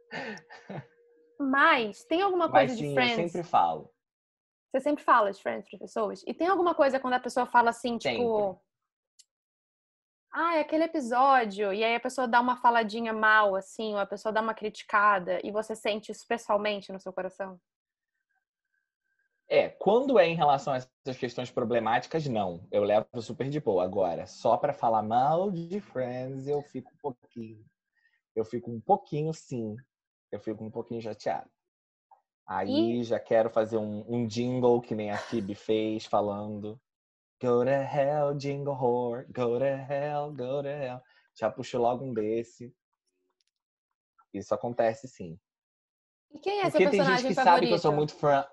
Mas 1.38 2.04
tem 2.04 2.22
alguma 2.22 2.48
coisa 2.50 2.68
Mas 2.68 2.78
de 2.78 2.84
sim, 2.84 2.88
eu 2.90 2.94
Friends? 2.94 3.32
sempre 3.32 3.42
falo. 3.48 3.92
Você 4.70 4.80
sempre 4.80 5.02
fala 5.02 5.32
de 5.32 5.40
Friends 5.42 5.68
para 5.68 5.78
pessoas? 5.78 6.22
E 6.26 6.34
tem 6.34 6.46
alguma 6.46 6.74
coisa 6.74 7.00
quando 7.00 7.14
a 7.14 7.20
pessoa 7.20 7.46
fala 7.46 7.70
assim, 7.70 7.96
tipo. 7.98 8.08
Sempre. 8.52 8.68
Ah, 10.30 10.56
é 10.56 10.60
aquele 10.60 10.84
episódio, 10.84 11.72
e 11.72 11.82
aí 11.82 11.94
a 11.94 12.00
pessoa 12.00 12.28
dá 12.28 12.38
uma 12.38 12.58
faladinha 12.60 13.14
mal, 13.14 13.56
assim, 13.56 13.94
ou 13.94 13.98
a 13.98 14.06
pessoa 14.06 14.30
dá 14.30 14.42
uma 14.42 14.52
criticada, 14.52 15.40
e 15.42 15.50
você 15.50 15.74
sente 15.74 16.12
isso 16.12 16.26
pessoalmente 16.28 16.92
no 16.92 17.00
seu 17.00 17.12
coração? 17.14 17.58
É, 19.48 19.70
quando 19.70 20.18
é 20.18 20.26
em 20.26 20.34
relação 20.34 20.74
a 20.74 20.76
essas 20.76 21.16
questões 21.18 21.50
problemáticas, 21.50 22.26
não. 22.26 22.66
Eu 22.70 22.84
levo 22.84 23.06
super 23.22 23.48
de 23.48 23.58
boa. 23.60 23.82
Agora, 23.82 24.26
só 24.26 24.56
para 24.58 24.74
falar 24.74 25.02
mal 25.02 25.50
de 25.50 25.80
Friends, 25.80 26.46
eu 26.46 26.62
fico 26.62 26.90
um 26.92 26.98
pouquinho. 27.00 27.64
Eu 28.36 28.44
fico 28.44 28.70
um 28.70 28.80
pouquinho, 28.80 29.32
sim. 29.32 29.74
Eu 30.30 30.38
fico 30.38 30.62
um 30.62 30.70
pouquinho 30.70 31.00
chateado. 31.00 31.48
Aí 32.46 33.00
E- 33.00 33.04
já 33.04 33.18
quero 33.18 33.48
fazer 33.48 33.78
um, 33.78 34.04
um 34.06 34.26
jingle 34.26 34.80
que 34.82 34.94
nem 34.94 35.10
a 35.10 35.16
Phoebe 35.18 35.54
fez, 35.54 36.04
falando 36.04 36.78
Go 37.40 37.64
to 37.64 37.70
hell, 37.70 38.34
jingle 38.34 38.74
whore. 38.74 39.24
Go 39.32 39.58
to 39.58 39.64
hell, 39.64 40.32
go 40.32 40.62
to 40.62 40.68
hell. 40.68 41.00
Já 41.34 41.50
puxo 41.50 41.78
logo 41.78 42.04
um 42.04 42.12
desse. 42.12 42.74
Isso 44.34 44.52
acontece 44.54 45.06
sim. 45.08 45.38
E 46.32 46.38
quem 46.38 46.60
é 46.60 46.62
seu 46.64 46.72
Porque 46.72 46.84
tem 46.88 46.98
personagem 46.98 47.16
gente 47.28 47.28
que 47.28 47.34
favorito? 47.34 47.54
sabe 47.56 47.66
que 47.68 47.74
eu 47.74 47.78
sou 47.78 47.92
muito 47.92 48.14
fã. 48.14 48.46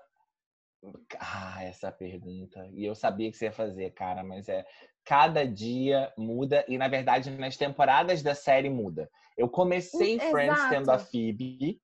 Ah, 1.18 1.62
essa 1.64 1.90
pergunta. 1.90 2.66
E 2.72 2.84
eu 2.84 2.94
sabia 2.94 3.30
que 3.30 3.36
você 3.36 3.46
ia 3.46 3.52
fazer, 3.52 3.90
cara, 3.92 4.22
mas 4.22 4.48
é. 4.48 4.64
Cada 5.04 5.46
dia 5.46 6.12
muda 6.18 6.64
e, 6.66 6.76
na 6.76 6.88
verdade, 6.88 7.30
nas 7.30 7.56
temporadas 7.56 8.22
da 8.22 8.34
série 8.34 8.68
muda. 8.68 9.08
Eu 9.36 9.48
comecei 9.48 10.16
Hum, 10.16 10.20
Friends 10.30 10.52
exato. 10.60 10.74
tendo 10.74 10.90
a 10.90 10.98
Phoebe. 10.98 11.80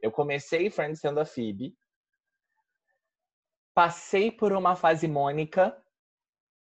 Eu 0.00 0.10
comecei 0.10 0.70
Friends 0.70 1.00
tendo 1.00 1.20
a 1.20 1.24
Phoebe. 1.26 1.76
Passei 3.74 4.30
por 4.30 4.52
uma 4.52 4.74
fase 4.74 5.06
Mônica. 5.06 5.76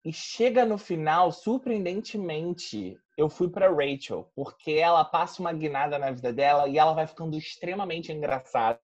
E 0.02 0.12
chega 0.12 0.64
no 0.64 0.78
final, 0.78 1.32
surpreendentemente, 1.32 2.96
eu 3.18 3.28
fui 3.28 3.50
pra 3.50 3.68
Rachel, 3.68 4.30
porque 4.37 4.72
ela 4.72 5.04
passa 5.04 5.42
uma 5.42 5.52
guinada 5.52 5.98
na 5.98 6.12
vida 6.12 6.32
dela 6.32 6.68
e 6.68 6.78
ela 6.78 6.94
vai 6.94 7.06
ficando 7.09 7.37
extremamente 7.37 8.12
engraçada, 8.12 8.80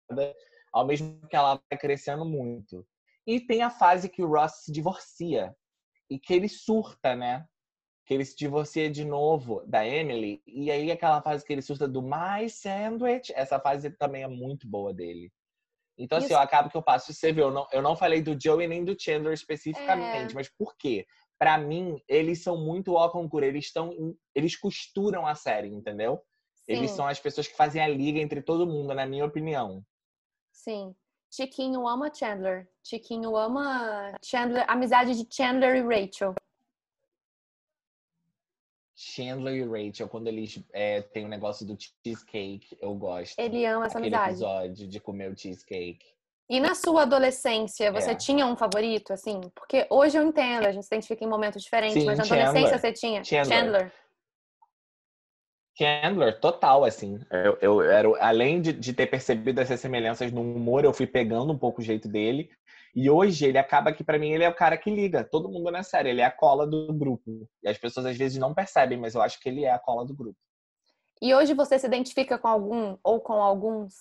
ao 0.72 0.86
mesmo 0.86 1.20
que 1.28 1.36
ela 1.36 1.60
vai 1.70 1.78
crescendo 1.78 2.24
muito. 2.24 2.86
E 3.26 3.40
tem 3.40 3.62
a 3.62 3.70
fase 3.70 4.08
que 4.08 4.22
o 4.22 4.28
Ross 4.28 4.64
se 4.64 4.72
divorcia 4.72 5.54
e 6.10 6.18
que 6.18 6.32
ele 6.34 6.48
surta, 6.48 7.14
né? 7.14 7.46
Que 8.06 8.14
ele 8.14 8.24
se 8.24 8.36
divorcia 8.36 8.90
de 8.90 9.04
novo 9.04 9.62
da 9.66 9.86
Emily. 9.86 10.42
E 10.46 10.70
aí 10.70 10.90
aquela 10.90 11.22
fase 11.22 11.44
que 11.44 11.52
ele 11.52 11.62
surta 11.62 11.86
do 11.86 12.02
My 12.02 12.48
Sandwich, 12.50 13.32
essa 13.34 13.60
fase 13.60 13.90
também 13.90 14.22
é 14.24 14.28
muito 14.28 14.66
boa 14.68 14.92
dele. 14.92 15.30
Então, 15.98 16.18
assim, 16.18 16.28
Isso- 16.28 16.34
eu 16.34 16.40
acabo 16.40 16.70
que 16.70 16.76
eu 16.76 16.82
passo. 16.82 17.12
Você 17.12 17.32
viu, 17.32 17.44
eu 17.46 17.50
não, 17.52 17.66
eu 17.70 17.82
não 17.82 17.94
falei 17.94 18.22
do 18.22 18.36
Joey 18.40 18.66
nem 18.66 18.84
do 18.84 18.96
Chandler 18.98 19.34
especificamente, 19.34 20.32
É. 20.32 20.34
mas 20.34 20.48
por 20.48 20.74
quê? 20.76 21.06
Pra 21.38 21.58
mim, 21.58 22.00
eles 22.08 22.42
são 22.42 22.56
muito 22.56 22.94
ó 22.94 23.08
concura, 23.10 23.46
eles 23.46 23.66
estão. 23.66 24.16
Eles 24.34 24.56
costuram 24.56 25.26
a 25.26 25.34
série, 25.34 25.68
entendeu? 25.68 26.20
Eles 26.66 26.90
Sim, 26.90 26.96
são 26.96 27.06
as 27.06 27.20
pessoas 27.20 27.46
que 27.46 27.56
fazem 27.56 27.82
a 27.82 27.88
liga 27.88 28.18
entre 28.20 28.40
todo 28.42 28.66
mundo, 28.66 28.94
na 28.94 29.04
minha 29.06 29.24
opinião. 29.24 29.84
Sim. 30.52 30.94
Chiquinho 31.30 31.86
ama 31.88 32.12
Chandler. 32.14 32.68
Chiquinho 32.84 33.34
ama 33.36 34.12
Chandler, 34.22 34.64
amizade 34.68 35.14
de 35.14 35.26
Chandler 35.34 35.76
e 35.76 35.80
Rachel. 35.82 36.34
Chandler 38.94 39.54
e 39.56 39.64
Rachel, 39.88 40.08
quando 40.08 40.28
eles 40.28 40.62
é, 40.72 41.00
têm 41.02 41.24
o 41.24 41.28
negócio 41.28 41.66
do 41.66 41.76
cheesecake, 41.80 42.76
eu 42.80 42.94
gosto. 42.94 43.38
Ele 43.38 43.64
ama 43.66 43.86
essa 43.86 43.98
Aquele 43.98 44.14
amizade. 44.14 44.30
episódio 44.32 44.86
de 44.88 45.00
comer 45.00 45.32
o 45.32 45.36
cheesecake. 45.36 46.04
E 46.48 46.60
na 46.60 46.74
sua 46.74 47.02
adolescência, 47.02 47.90
você 47.90 48.10
É. 48.10 48.14
tinha 48.14 48.44
um 48.46 48.54
favorito, 48.54 49.12
assim? 49.12 49.40
Porque 49.54 49.86
hoje 49.90 50.18
eu 50.18 50.22
entendo, 50.22 50.66
a 50.66 50.72
gente 50.72 50.84
se 50.84 50.94
identifica 50.94 51.24
em 51.24 51.28
momentos 51.28 51.62
diferentes, 51.62 52.00
Sim, 52.00 52.06
mas 52.06 52.18
na 52.18 52.24
adolescência 52.24 52.60
Chandler. 52.60 52.80
você 52.80 52.92
tinha 52.92 53.24
Chandler. 53.24 53.58
Chandler. 53.58 53.92
Chandler, 55.82 56.38
total, 56.38 56.84
assim. 56.84 57.18
Eu, 57.30 57.58
eu 57.60 57.82
era, 57.82 58.08
além 58.24 58.60
de, 58.60 58.72
de 58.72 58.92
ter 58.92 59.06
percebido 59.06 59.60
essas 59.60 59.80
semelhanças 59.80 60.30
no 60.30 60.40
humor, 60.40 60.84
eu 60.84 60.92
fui 60.92 61.06
pegando 61.06 61.52
um 61.52 61.58
pouco 61.58 61.80
o 61.80 61.84
jeito 61.84 62.08
dele. 62.08 62.50
E 62.94 63.10
hoje 63.10 63.46
ele 63.46 63.58
acaba 63.58 63.92
que, 63.92 64.04
pra 64.04 64.18
mim, 64.18 64.30
ele 64.30 64.44
é 64.44 64.48
o 64.48 64.54
cara 64.54 64.76
que 64.76 64.90
liga 64.90 65.24
todo 65.24 65.48
mundo 65.48 65.70
na 65.70 65.82
série. 65.82 66.10
Ele 66.10 66.20
é 66.20 66.24
a 66.24 66.30
cola 66.30 66.66
do 66.66 66.92
grupo. 66.92 67.48
E 67.62 67.68
as 67.68 67.78
pessoas 67.78 68.06
às 68.06 68.16
vezes 68.16 68.38
não 68.38 68.54
percebem, 68.54 68.98
mas 68.98 69.14
eu 69.14 69.22
acho 69.22 69.40
que 69.40 69.48
ele 69.48 69.64
é 69.64 69.72
a 69.72 69.78
cola 69.78 70.04
do 70.04 70.14
grupo. 70.14 70.38
E 71.20 71.34
hoje 71.34 71.54
você 71.54 71.78
se 71.78 71.86
identifica 71.86 72.38
com 72.38 72.48
algum 72.48 72.96
ou 73.02 73.20
com 73.20 73.34
alguns? 73.34 73.94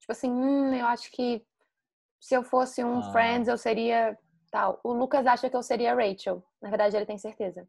Tipo 0.00 0.12
assim, 0.12 0.30
hum, 0.30 0.74
eu 0.74 0.86
acho 0.86 1.10
que 1.10 1.42
se 2.20 2.34
eu 2.34 2.42
fosse 2.42 2.82
um 2.84 2.98
Ah. 2.98 3.12
Friends, 3.12 3.48
eu 3.48 3.56
seria 3.56 4.18
tal. 4.50 4.80
O 4.82 4.92
Lucas 4.92 5.26
acha 5.26 5.48
que 5.48 5.56
eu 5.56 5.62
seria 5.62 5.94
Rachel. 5.94 6.42
Na 6.60 6.68
verdade, 6.70 6.96
ele 6.96 7.06
tem 7.06 7.18
certeza. 7.18 7.66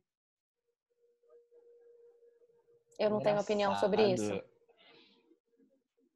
Eu 3.00 3.10
não 3.10 3.20
tenho 3.20 3.40
opinião 3.40 3.76
sobre 3.76 4.14
isso. 4.14 4.42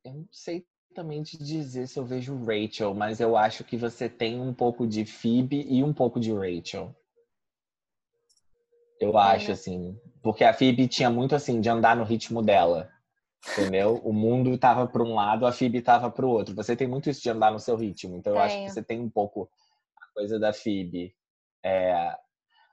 Eu 0.04 0.14
não 0.14 0.28
sei 0.32 0.66
também 0.96 1.22
te 1.24 1.38
dizer 1.38 1.88
se 1.88 2.00
eu 2.00 2.06
vejo 2.06 2.44
Rachel, 2.46 2.94
mas 2.94 3.20
eu 3.20 3.38
acho 3.38 3.64
que 3.64 3.78
você 3.78 4.10
tem 4.10 4.40
um 4.40 4.54
pouco 4.54 4.88
de 4.88 5.06
Phoebe 5.06 5.66
e 5.70 5.84
um 5.84 5.94
pouco 5.94 6.20
de 6.20 6.32
Rachel. 6.34 6.96
Eu 9.00 9.18
acho, 9.18 9.48
né? 9.48 9.54
assim. 9.54 10.00
Porque 10.22 10.44
a 10.44 10.54
Phoebe 10.54 10.88
tinha 10.88 11.10
muito, 11.10 11.34
assim, 11.36 11.62
de 11.62 11.70
andar 11.70 11.96
no 11.96 12.04
ritmo 12.04 12.42
dela. 12.42 12.92
Entendeu? 13.54 14.02
O 14.04 14.12
mundo 14.12 14.58
tava 14.58 14.86
para 14.86 15.02
um 15.02 15.16
lado, 15.16 15.48
a 15.48 15.52
Phoebe 15.52 15.82
tava 15.82 16.12
para 16.12 16.26
o 16.26 16.30
outro. 16.30 16.54
Você 16.56 16.76
tem 16.76 16.88
muito 16.88 17.10
isso 17.10 17.22
de 17.22 17.30
andar 17.30 17.52
no 17.52 17.60
seu 17.60 17.78
ritmo. 17.78 18.18
Então 18.18 18.34
eu 18.34 18.40
acho 18.40 18.58
que 18.58 18.70
você 18.70 18.84
tem 18.84 19.00
um 19.00 19.10
pouco 19.10 19.50
a 20.02 20.14
coisa 20.14 20.38
da 20.38 20.52
Phoebe. 20.52 21.16
É... 21.64 22.14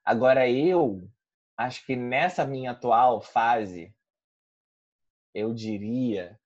Agora 0.04 0.48
eu 0.48 1.08
acho 1.56 1.86
que 1.86 1.94
nessa 1.94 2.44
minha 2.44 2.72
atual 2.72 3.20
fase, 3.20 3.94
eu 5.36 5.52
diria 5.52 6.38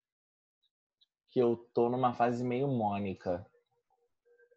que 1.29 1.39
eu 1.39 1.57
tô 1.73 1.89
numa 1.89 2.13
fase 2.13 2.43
meio 2.43 2.67
Mônica, 2.67 3.47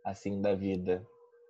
assim, 0.04 0.42
da 0.42 0.56
vida. 0.56 1.06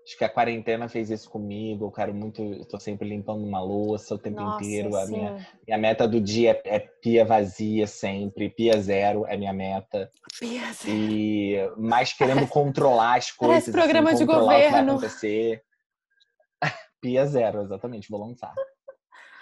Acho 0.06 0.17
que 0.17 0.26
a 0.26 0.30
quarentena 0.30 0.89
fez 0.89 1.10
isso 1.10 1.30
comigo. 1.30 1.86
Eu 1.86 1.91
quero 1.91 2.13
muito. 2.13 2.41
Eu 2.41 2.65
tô 2.65 2.78
sempre 2.78 3.08
limpando 3.08 3.41
uma 3.41 3.62
louça 3.62 4.15
o 4.15 4.17
tempo 4.17 4.41
Nossa, 4.41 4.62
inteiro. 4.62 4.98
A 4.98 5.06
sim. 5.06 5.13
minha, 5.13 5.48
minha 5.65 5.78
meta 5.78 6.06
do 6.06 6.19
dia 6.19 6.62
é, 6.65 6.76
é 6.76 6.80
pia 6.80 7.24
vazia 7.24 7.88
sempre. 7.88 8.50
Pia 8.50 8.82
zero 8.82 9.26
é 9.26 9.38
minha 9.38 9.54
meta. 9.54 10.12
E 10.86 11.56
mais 11.78 12.12
querendo 12.12 12.46
controlar 12.50 13.15
as 13.15 13.32
coisas. 13.32 13.63
Parece 13.63 13.72
programa 13.72 14.10
assim, 14.10 14.19
de 14.19 14.26
controlar 14.26 14.56
o 14.56 14.58
que 14.58 14.62
vai 14.63 14.69
governo. 14.72 14.91
acontecer. 14.91 15.63
Pia 17.00 17.26
zero, 17.26 17.62
exatamente. 17.62 18.10
Vou 18.10 18.19
lançar. 18.19 18.54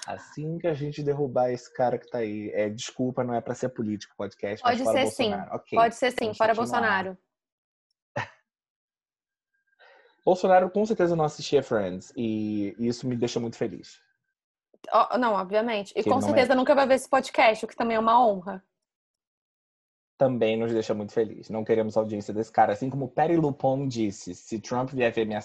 Assim 0.07 0.57
que 0.57 0.67
a 0.67 0.73
gente 0.73 1.03
derrubar 1.03 1.51
esse 1.51 1.71
cara 1.73 1.97
que 1.97 2.09
tá 2.09 2.19
aí. 2.19 2.49
É, 2.53 2.69
desculpa, 2.69 3.23
não 3.23 3.33
é 3.33 3.41
pra 3.41 3.53
ser 3.53 3.69
político 3.69 4.15
podcast. 4.17 4.63
Pode 4.63 4.83
ser 4.83 5.07
sim. 5.07 5.29
Bolsonaro. 5.29 5.55
Ok. 5.55 5.77
Pode 5.77 5.95
ser 5.95 6.11
sim, 6.11 6.33
fora. 6.33 6.53
Bolsonaro. 6.55 7.17
Bolsonaro 10.25 10.69
com 10.71 10.85
certeza 10.85 11.15
não 11.15 11.25
assistia 11.25 11.61
Friends. 11.61 12.11
E 12.15 12.75
isso 12.79 13.07
me 13.07 13.15
deixa 13.15 13.39
muito 13.39 13.57
feliz. 13.57 13.99
Ó, 14.91 15.17
não, 15.17 15.33
obviamente. 15.33 15.91
E 15.95 16.03
Que 16.03 16.09
com 16.09 16.17
é. 16.17 16.21
certeza 16.21 16.55
nunca 16.55 16.73
vai 16.73 16.87
ver 16.87 16.95
esse 16.95 17.09
podcast, 17.09 17.63
o 17.65 17.67
que 17.67 17.75
também 17.75 17.97
é 17.97 17.99
uma 17.99 18.25
honra. 18.25 18.63
Também 20.17 20.57
nos 20.57 20.71
deixa 20.71 20.93
muito 20.93 21.13
feliz. 21.13 21.49
Não 21.49 21.63
queremos 21.63 21.97
audiência 21.97 22.33
desse 22.33 22.51
cara. 22.51 22.73
Assim 22.73 22.89
como 22.89 23.07
Perry 23.07 23.37
Lupon 23.37 23.87
disse, 23.87 24.33
se 24.35 24.59
Trump 24.59 24.91
vier 24.91 25.11
ver 25.11 25.25
minha, 25.25 25.39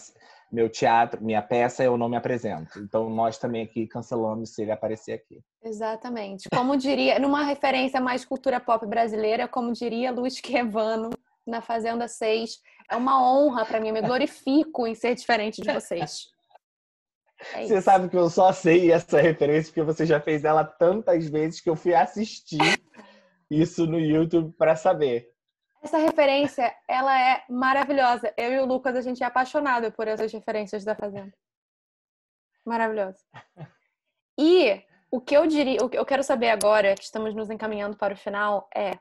meu 0.51 0.69
teatro, 0.69 1.23
minha 1.23 1.43
peça, 1.43 1.83
eu 1.83 1.97
não 1.97 2.09
me 2.09 2.17
apresento. 2.17 2.79
Então 2.79 3.11
nós 3.11 3.39
também 3.39 3.63
aqui 3.63 3.87
cancelamos 3.87 4.55
se 4.55 4.63
ele 4.63 4.71
aparecer 4.71 5.13
aqui. 5.13 5.43
Exatamente. 5.63 6.49
Como 6.49 6.77
diria, 6.77 7.19
numa 7.19 7.43
referência 7.43 8.01
mais 8.01 8.25
cultura 8.25 8.61
pop 8.61 8.87
brasileira, 8.87 9.49
como 9.49 9.73
diria 9.73 10.13
Luiz 10.13 10.41
Quevano 10.41 11.11
na 11.47 11.61
Fazenda 11.61 12.09
6, 12.09 12.61
é 12.91 12.97
uma 12.97 13.23
honra 13.23 13.65
pra 13.65 13.81
mim, 13.81 13.89
eu 13.89 13.95
me 13.95 14.03
glorifico 14.03 14.87
em 14.87 14.95
ser 14.95 15.15
diferente 15.15 15.61
de 15.61 15.73
vocês. 15.73 16.29
É 17.55 17.67
Você 17.67 17.83
sabe 17.83 18.09
que 18.09 18.17
eu 18.17 18.31
só 18.31 18.53
sei 18.53 18.91
essa 18.91 19.21
referência 19.21 19.71
porque 19.71 19.83
você 19.83 20.07
já 20.07 20.21
fez 20.21 20.45
ela 20.45 20.65
tantas 20.65 21.29
vezes 21.29 21.61
que 21.61 21.69
eu 21.69 21.77
fui 21.77 21.95
assistir 21.95 22.81
isso 23.51 23.87
no 23.87 23.99
YouTube 23.99 24.53
para 24.57 24.75
saber. 24.75 25.29
Essa 25.87 25.99
referência, 25.99 26.77
ela 26.89 27.17
é 27.17 27.45
maravilhosa. 27.49 28.35
Eu 28.37 28.51
e 28.53 28.59
o 28.59 28.67
Lucas, 28.67 28.97
a 28.97 29.01
gente 29.01 29.23
é 29.23 29.27
apaixonado 29.27 29.93
por 29.93 30.09
essas 30.09 30.33
referências 30.33 30.85
da 30.85 30.97
Fazenda. 30.97 31.33
Maravilhoso. 32.65 33.25
E 34.37 34.85
o 35.13 35.21
que 35.21 35.37
eu 35.37 35.47
diria, 35.47 35.79
o 35.85 35.89
que 35.89 35.97
eu 35.97 36.05
quero 36.05 36.25
saber 36.25 36.51
agora, 36.51 36.97
que 36.97 37.05
estamos 37.05 37.37
nos 37.37 37.51
encaminhando 37.51 37.97
para 37.97 38.15
o 38.15 38.17
final, 38.17 38.69
é 38.75 38.99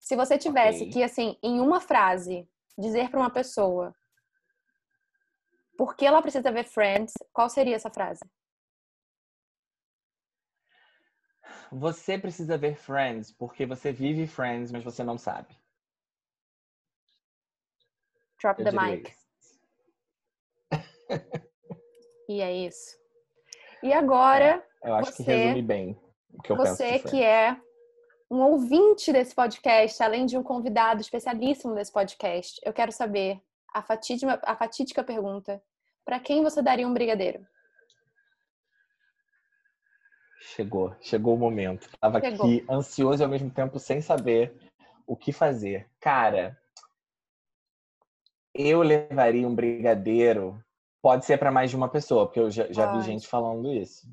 se 0.00 0.16
você 0.16 0.36
tivesse 0.36 0.82
Ok. 0.82 0.92
que, 0.92 1.04
assim, 1.04 1.38
em 1.40 1.60
uma 1.60 1.80
frase, 1.80 2.50
dizer 2.76 3.08
para 3.08 3.20
uma 3.20 3.30
pessoa 3.30 3.94
por 5.78 5.94
que 5.94 6.04
ela 6.04 6.20
precisa 6.20 6.50
ver 6.50 6.64
Friends, 6.64 7.14
qual 7.32 7.48
seria 7.48 7.76
essa 7.76 7.90
frase? 7.90 8.28
Você 11.70 12.18
precisa 12.18 12.58
ver 12.58 12.74
Friends 12.74 13.30
porque 13.30 13.64
você 13.64 13.92
vive 13.92 14.26
Friends, 14.26 14.72
mas 14.72 14.82
você 14.82 15.04
não 15.04 15.16
sabe. 15.16 15.61
Drop 18.42 18.60
Eu 18.60 18.64
the 18.64 18.72
mic. 18.72 19.14
e 22.28 22.40
é 22.40 22.52
isso. 22.52 22.98
E 23.82 23.92
agora. 23.92 24.66
É, 24.82 24.88
eu 24.88 24.94
acho 24.96 25.12
você, 25.12 25.24
que 25.24 25.30
resume 25.30 25.62
bem 25.62 26.00
o 26.32 26.42
que 26.42 26.50
eu 26.50 26.56
você 26.56 26.84
penso. 26.84 27.02
Você 27.04 27.10
que 27.10 27.22
é 27.22 27.56
um 28.28 28.40
ouvinte 28.40 29.12
desse 29.12 29.34
podcast, 29.34 30.02
além 30.02 30.26
de 30.26 30.36
um 30.36 30.42
convidado 30.42 31.00
especialíssimo 31.00 31.74
desse 31.74 31.92
podcast, 31.92 32.60
eu 32.64 32.72
quero 32.72 32.90
saber 32.90 33.40
a 33.72 33.80
fatídica, 33.82 34.40
a 34.42 34.56
fatídica 34.56 35.04
pergunta: 35.04 35.62
para 36.04 36.18
quem 36.18 36.42
você 36.42 36.60
daria 36.60 36.88
um 36.88 36.94
brigadeiro? 36.94 37.46
Chegou, 40.40 40.96
chegou 41.00 41.34
o 41.34 41.38
momento. 41.38 41.88
Tava 42.00 42.20
chegou. 42.20 42.44
aqui 42.44 42.66
ansioso 42.68 43.22
e 43.22 43.24
ao 43.24 43.30
mesmo 43.30 43.50
tempo 43.50 43.78
sem 43.78 44.00
saber 44.00 44.52
o 45.06 45.16
que 45.16 45.32
fazer. 45.32 45.88
Cara, 46.00 46.60
eu 48.54 48.82
levaria 48.82 49.46
um 49.46 49.54
brigadeiro. 49.54 50.62
Pode 51.00 51.24
ser 51.24 51.38
para 51.38 51.50
mais 51.50 51.70
de 51.70 51.76
uma 51.76 51.88
pessoa, 51.88 52.26
porque 52.26 52.40
eu 52.40 52.50
já, 52.50 52.70
já 52.70 52.92
vi 52.92 53.02
gente 53.02 53.26
falando 53.26 53.72
isso. 53.72 54.06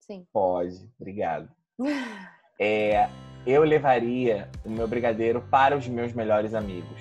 Sim. 0.00 0.26
Pode, 0.32 0.88
obrigado. 1.00 1.48
é, 2.60 3.08
eu 3.46 3.62
levaria 3.62 4.50
o 4.64 4.70
meu 4.70 4.86
brigadeiro 4.86 5.40
para 5.50 5.76
os 5.76 5.88
meus 5.88 6.12
melhores 6.12 6.54
amigos, 6.54 7.00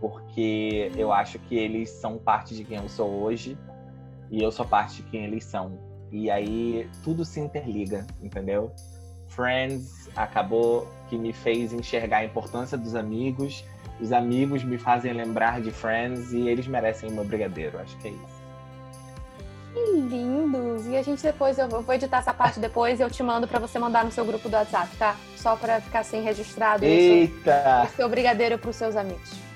porque 0.00 0.92
eu 0.96 1.12
acho 1.12 1.38
que 1.38 1.56
eles 1.56 1.88
são 1.88 2.18
parte 2.18 2.54
de 2.54 2.64
quem 2.64 2.76
eu 2.76 2.88
sou 2.88 3.22
hoje 3.22 3.56
e 4.30 4.42
eu 4.42 4.50
sou 4.50 4.66
parte 4.66 5.02
de 5.02 5.10
quem 5.10 5.24
eles 5.24 5.44
são. 5.44 5.78
E 6.10 6.30
aí 6.30 6.88
tudo 7.02 7.24
se 7.24 7.40
interliga, 7.40 8.06
entendeu? 8.20 8.72
Friends 9.28 10.10
acabou 10.14 10.86
que 11.08 11.16
me 11.16 11.32
fez 11.32 11.72
enxergar 11.72 12.18
a 12.18 12.24
importância 12.24 12.76
dos 12.76 12.94
amigos. 12.94 13.64
Os 14.02 14.12
amigos 14.12 14.64
me 14.64 14.76
fazem 14.78 15.12
lembrar 15.12 15.60
de 15.60 15.70
Friends 15.70 16.32
e 16.32 16.48
eles 16.48 16.66
merecem 16.66 17.08
o 17.08 17.12
meu 17.12 17.22
brigadeiro. 17.22 17.78
Acho 17.78 17.96
que 17.98 18.08
é 18.08 18.10
isso. 18.10 18.42
Que 19.72 19.92
lindos! 20.00 20.88
E 20.88 20.96
a 20.96 21.02
gente 21.02 21.22
depois, 21.22 21.56
eu 21.56 21.68
vou 21.68 21.94
editar 21.94 22.18
essa 22.18 22.34
parte 22.34 22.58
depois 22.58 22.98
e 22.98 23.02
eu 23.04 23.08
te 23.08 23.22
mando 23.22 23.46
para 23.46 23.60
você 23.60 23.78
mandar 23.78 24.04
no 24.04 24.10
seu 24.10 24.24
grupo 24.24 24.48
do 24.48 24.56
WhatsApp, 24.56 24.88
tá? 24.96 25.14
Só 25.36 25.54
para 25.54 25.80
ficar 25.80 26.00
assim 26.00 26.20
registrado. 26.20 26.84
Eita! 26.84 27.84
Isso, 27.84 27.92
o 27.92 27.96
seu 27.96 28.08
brigadeiro 28.08 28.58
para 28.58 28.70
os 28.70 28.76
seus 28.76 28.96
amigos. 28.96 29.51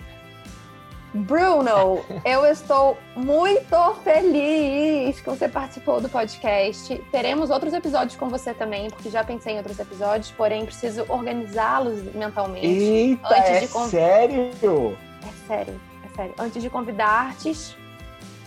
Bruno, 1.16 2.04
eu 2.24 2.44
estou 2.44 2.98
muito 3.14 3.94
feliz 4.04 5.18
que 5.20 5.28
você 5.28 5.48
participou 5.48 6.00
do 6.00 6.08
podcast. 6.08 6.96
Teremos 7.10 7.50
outros 7.50 7.72
episódios 7.72 8.16
com 8.16 8.28
você 8.28 8.52
também, 8.52 8.90
porque 8.90 9.08
já 9.08 9.24
pensei 9.24 9.54
em 9.54 9.56
outros 9.58 9.78
episódios, 9.78 10.30
porém 10.30 10.66
preciso 10.66 11.04
organizá-los 11.08 12.02
mentalmente. 12.14 12.66
Eita, 12.66 13.28
antes 13.28 13.50
é 13.50 13.60
de 13.60 13.68
conv... 13.68 13.90
sério? 13.90 14.98
É 15.22 15.46
sério, 15.46 15.80
é 16.04 16.16
sério. 16.16 16.34
Antes 16.38 16.62
de 16.62 16.68
convidar-te, 16.68 17.76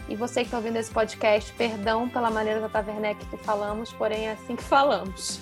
e 0.07 0.15
você 0.15 0.41
que 0.41 0.47
está 0.47 0.57
ouvindo 0.57 0.77
esse 0.77 0.91
podcast, 0.91 1.51
perdão 1.53 2.07
pela 2.07 2.29
maneira 2.29 2.59
da 2.59 2.69
Taverneck 2.69 3.25
que 3.25 3.37
falamos, 3.37 3.91
porém 3.93 4.27
é 4.27 4.31
assim 4.33 4.55
que 4.55 4.63
falamos. 4.63 5.39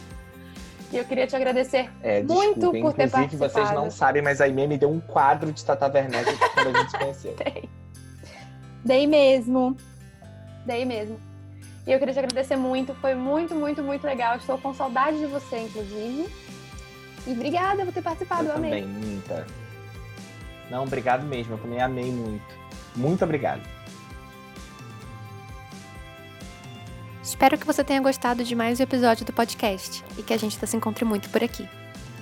E 0.91 0.97
eu 0.97 1.05
queria 1.05 1.27
te 1.27 1.35
agradecer 1.35 1.89
é, 2.01 2.23
muito 2.23 2.59
desculpa, 2.59 2.79
por 2.79 2.93
ter 2.93 3.09
participado. 3.09 3.51
vocês 3.51 3.71
não 3.71 3.91
sabem, 3.91 4.21
mas 4.21 4.39
a 4.39 4.45
Aimee 4.45 4.67
me 4.67 4.77
deu 4.77 4.89
um 4.89 5.01
quadro 5.01 5.51
de 5.51 5.63
Tata 5.63 5.91
Werneck 5.93 6.37
quando 6.53 6.75
a 6.75 6.79
gente 6.79 6.91
se 6.91 6.97
conheceu. 6.97 7.35
Dei. 7.43 7.69
Dei 8.85 9.07
mesmo. 9.07 9.75
Dei 10.65 10.85
mesmo. 10.85 11.19
E 11.85 11.91
eu 11.91 11.99
queria 11.99 12.13
te 12.13 12.19
agradecer 12.19 12.55
muito. 12.55 12.93
Foi 12.95 13.15
muito, 13.15 13.53
muito, 13.53 13.83
muito 13.83 14.05
legal. 14.05 14.37
Estou 14.37 14.57
com 14.57 14.73
saudade 14.73 15.19
de 15.19 15.25
você, 15.25 15.57
inclusive. 15.59 16.29
E 17.25 17.31
obrigada 17.31 17.83
por 17.83 17.93
ter 17.93 18.01
participado. 18.01 18.47
Eu 18.47 18.55
amei. 18.55 18.81
também, 18.81 18.87
muita. 18.87 19.45
Não, 20.69 20.83
obrigado 20.83 21.23
mesmo. 21.25 21.53
Eu 21.53 21.57
também 21.57 21.81
amei 21.81 22.11
muito. 22.11 22.45
Muito 22.95 23.23
obrigado. 23.23 23.61
Espero 27.27 27.57
que 27.57 27.67
você 27.67 27.83
tenha 27.83 27.99
gostado 27.99 28.41
de 28.41 28.55
mais 28.55 28.79
um 28.79 28.83
episódio 28.83 29.25
do 29.25 29.33
podcast 29.33 30.01
e 30.17 30.23
que 30.23 30.33
a 30.33 30.37
gente 30.37 30.57
se 30.65 30.77
encontre 30.77 31.03
muito 31.03 31.29
por 31.29 31.43
aqui. 31.43 31.67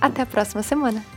Até 0.00 0.22
a 0.22 0.26
próxima 0.26 0.64
semana! 0.64 1.15